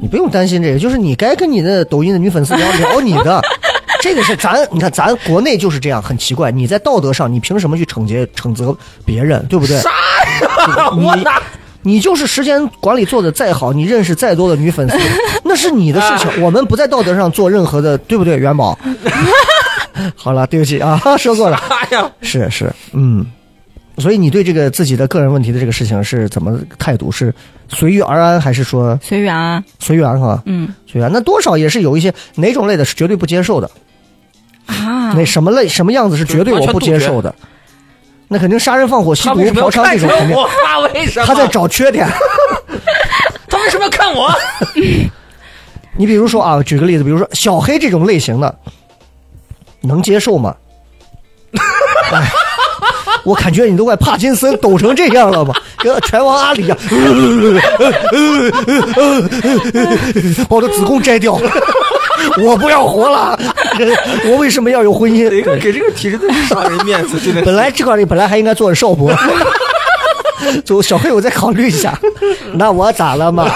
[0.00, 3.40] 你不用担心这个，就是你该跟你的抖音的女粉丝聊聊你的。
[4.00, 6.50] 这个是咱，你看咱国内就是这样，很奇怪。
[6.50, 9.78] 你在道德上，你凭什么去惩戒、惩责别人，对不对？
[9.80, 9.90] 啥
[10.42, 10.90] 呀？
[10.94, 11.40] 你我哪？
[11.84, 14.98] 你就是时间管理做的再好，你认识再多的女粉丝，
[15.44, 16.42] 那是你的事情。
[16.42, 18.36] 我们不在道德上做任何的，对不对？
[18.36, 18.76] 元宝。
[20.16, 21.60] 好了，对不起啊， 说错了。
[22.20, 23.24] 是是，嗯。
[23.98, 27.12] 所以你对这个自己的个人问题的这个事情是怎么态度？
[27.12, 27.32] 是
[27.68, 30.42] 随遇而安，还是说随缘啊，随缘哈？
[30.46, 33.70] 嗯随缘，那多少也是有一些哪种类的是绝对不接受的，
[34.66, 37.32] 啊，那什么类什么样子是绝对我不接受的？
[38.34, 40.36] 那肯定杀人放火、吸毒嫖娼这种肯定，
[40.66, 41.24] 他为什么？
[41.24, 42.04] 他在找缺点。
[43.48, 44.28] 他为为什么要看我？
[45.96, 48.58] 你比如说啊，举个例子，比如说小黑这种类型的，
[49.82, 50.52] 能接受吗？
[52.12, 52.28] 哎
[53.24, 56.76] 我感觉你都快帕金森抖成这样了吧， 跟拳王阿里一样，
[60.48, 61.32] 把我的子宫摘掉，
[62.42, 63.38] 我不要活了，
[64.26, 65.28] 我为什么要有婚姻？
[65.60, 69.12] 给这个体制内杀人面子，真的本来这块里本来还应该做的少博，
[70.64, 71.98] 就小黑，我再考虑一下，
[72.54, 73.50] 那我咋了嘛？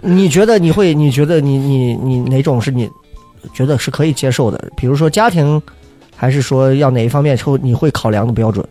[0.00, 0.94] 你觉得你会？
[0.94, 2.88] 你觉得你你你哪种是你
[3.54, 4.62] 觉得是可以接受的？
[4.76, 5.60] 比如说家庭，
[6.16, 8.66] 还是说要哪一方面抽你会考量的标准？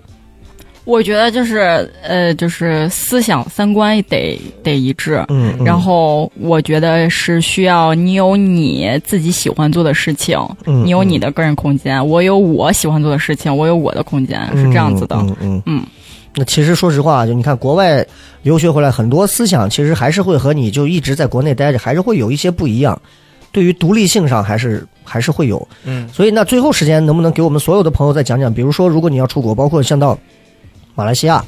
[0.84, 5.26] 我觉得就是呃，就是思想三观得得一致。
[5.30, 15.16] 嗯，嗯然后我觉得是需要你有你自己喜欢做的事情，嗯你有你的个人空间，我有我喜欢做的事情，我有我的空间，是这样子的。
[15.16, 15.84] 嗯嗯嗯嗯
[16.36, 18.06] 那其实说实话，就你看国外
[18.44, 23.02] 留学回来，很多思想其实还是会和你就一直在国内待着，还是会有一些不一样。
[23.52, 25.66] 对于独立性上，还是还是会有。
[25.86, 28.54] 嗯所以那最后时间能不能给我们所有的朋友再讲讲？
[28.54, 30.18] 比如说，如果你要出国，包括像到
[30.96, 31.42] 马来西亚、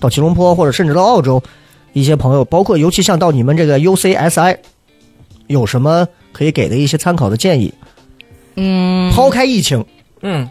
[0.00, 1.42] 到吉隆坡，或者甚至到澳洲，
[1.92, 4.56] 一些朋友，包括尤其像到你们这个 UCSI，
[5.48, 7.74] 有什么可以给的一些参考的建议？
[8.54, 9.84] 嗯，抛开疫情，
[10.22, 10.48] 嗯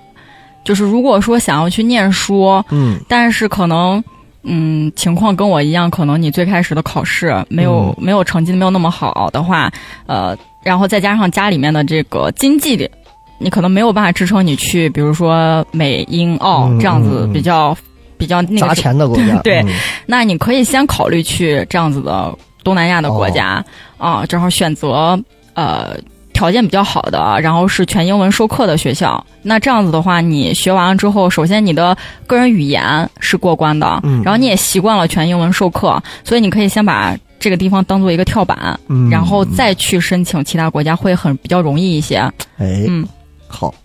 [0.64, 4.04] 就是如果说想要去念书，嗯但是可能。
[4.46, 9.72] 嗯，情况跟我一样，可能你最开始的考试没有、没有成绩没有那么好的话，
[10.06, 12.90] 呃，然后再加上家里面的这个经济的，
[13.38, 17.76] 你可能没有办法支撑你去，比如说美英澳嗯这样子比较、
[18.18, 19.70] 比较那砸个钱的国家， 对嗯。
[20.06, 22.34] 那你可以先考虑去这样子的
[22.64, 23.64] 东南亚的国家、
[23.98, 25.20] 啊，正好选择
[25.54, 25.98] 呃
[26.32, 29.24] 条件比较好的，然后是全英文授课的学校。
[29.42, 31.96] 那这样子的话，你学完了之后，首先你的
[32.26, 34.24] 个人语言是过关的，嗯。
[34.24, 42.16] 然后你也习惯了全英文授课，所以你可以先把这个地方当做一个跳板，嗯然后再去申请其他国家，会很比较容易一些。
[42.58, 43.06] 哎，嗯
[43.50, 43.76] 好。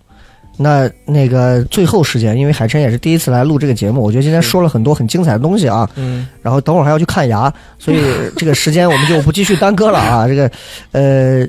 [0.61, 5.89] 那那个最后时间，因为海晨也是第一次来录这个节目，我觉得今天说了很多很精彩的东西啊。
[5.97, 8.01] 嗯，然后等会儿还要去看牙，所以
[8.37, 10.27] 这个时间我们就不继续耽搁了啊。
[10.31, 10.51] 这个
[10.93, 11.47] 呃，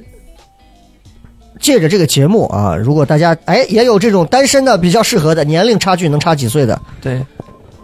[1.59, 7.19] 借着这个节目啊，如果大家哎也有这种单身的比较适合的，年龄差距能差几岁的，对，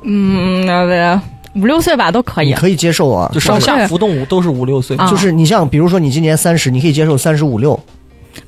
[0.03, 1.21] 嗯，那
[1.55, 2.47] 五六岁吧都可以。
[2.47, 3.29] 你可以接受啊。
[3.33, 7.79] 就上下浮动都是五六岁，啊就是你像比如说你今年三十，你可以接受三十五六，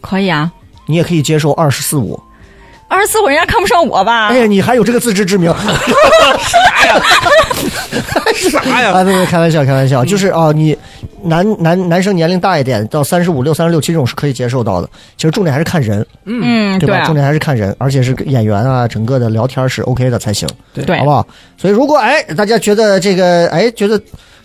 [0.01, 0.51] 可以啊，
[0.85, 2.19] 你也可以接受二十四五。
[2.89, 4.27] 二十四我人家看不上我吧？
[4.27, 5.53] 哎呀，你还有这个自知之明。
[8.49, 8.91] 啥呀？
[8.95, 10.77] 啊，对对，开玩笑，开玩笑，就是啊，你
[11.23, 14.89] 男男男生年龄大一点，到三十五六、三十六七这种是可以接受到的。
[15.17, 16.99] 其实重点还是看人，嗯，对吧？
[16.99, 21.25] 啊重点还是看人，而且是演员啊，整个的聊天是 OK 的才行，对好不好？
[21.57, 23.99] 所以如果哎，大家觉得这个哎，觉得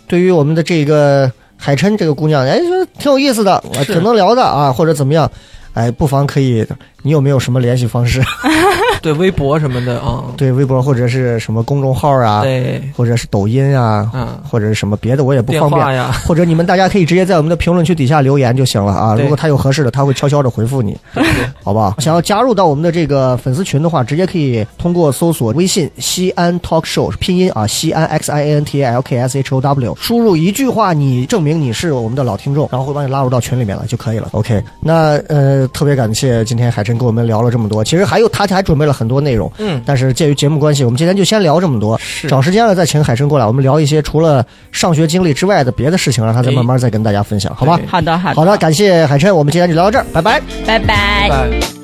[0.09, 5.31] 对于我们的这个海琛这个姑娘，哎，觉得挺有意思的，啊挺能聊的啊，或者怎么样，
[5.75, 6.67] 哎，不妨可以，
[7.03, 8.23] 你有没有什么联系方式？
[9.03, 15.93] 对，微博什么的啊，对，微博或者是什么公众号啊，对，或者是抖音啊，嗯，或者是什么别的，我也不方便话。
[15.93, 19.17] 呀，或者你们大家可以直接在我们的评论区底下留言就行了啊。
[19.19, 20.97] 如果他有合适的，他会悄悄的回复你，
[21.65, 21.93] 好不好？
[21.99, 34.29] 想要加入到我们的这个粉丝群的话，直接可以通过搜索微信西安 Talk Show 拼音啊，西安 X I A N T A L K S H O W，输入一句话，你证明你是我们的老听众，然后会把你拉入到群里面了就可以了。
[34.31, 41.99] OK，那呃，特别感谢今天海晨跟我们聊了这么多，其实还有他还准备了很多内容，嗯，但是鉴于节目关系，我们今天就先聊这么多。
[41.99, 47.79] 是找时间了再请海生过来，我们聊一些除了上学经历之外的别的事情，让他再哎慢慢再跟大家分享，好吧？
[47.87, 50.41] 好的好的好的，感谢海琛，我们今天就聊到这儿，拜拜。
[50.67, 51.29] 拜拜。
[51.29, 51.82] 拜。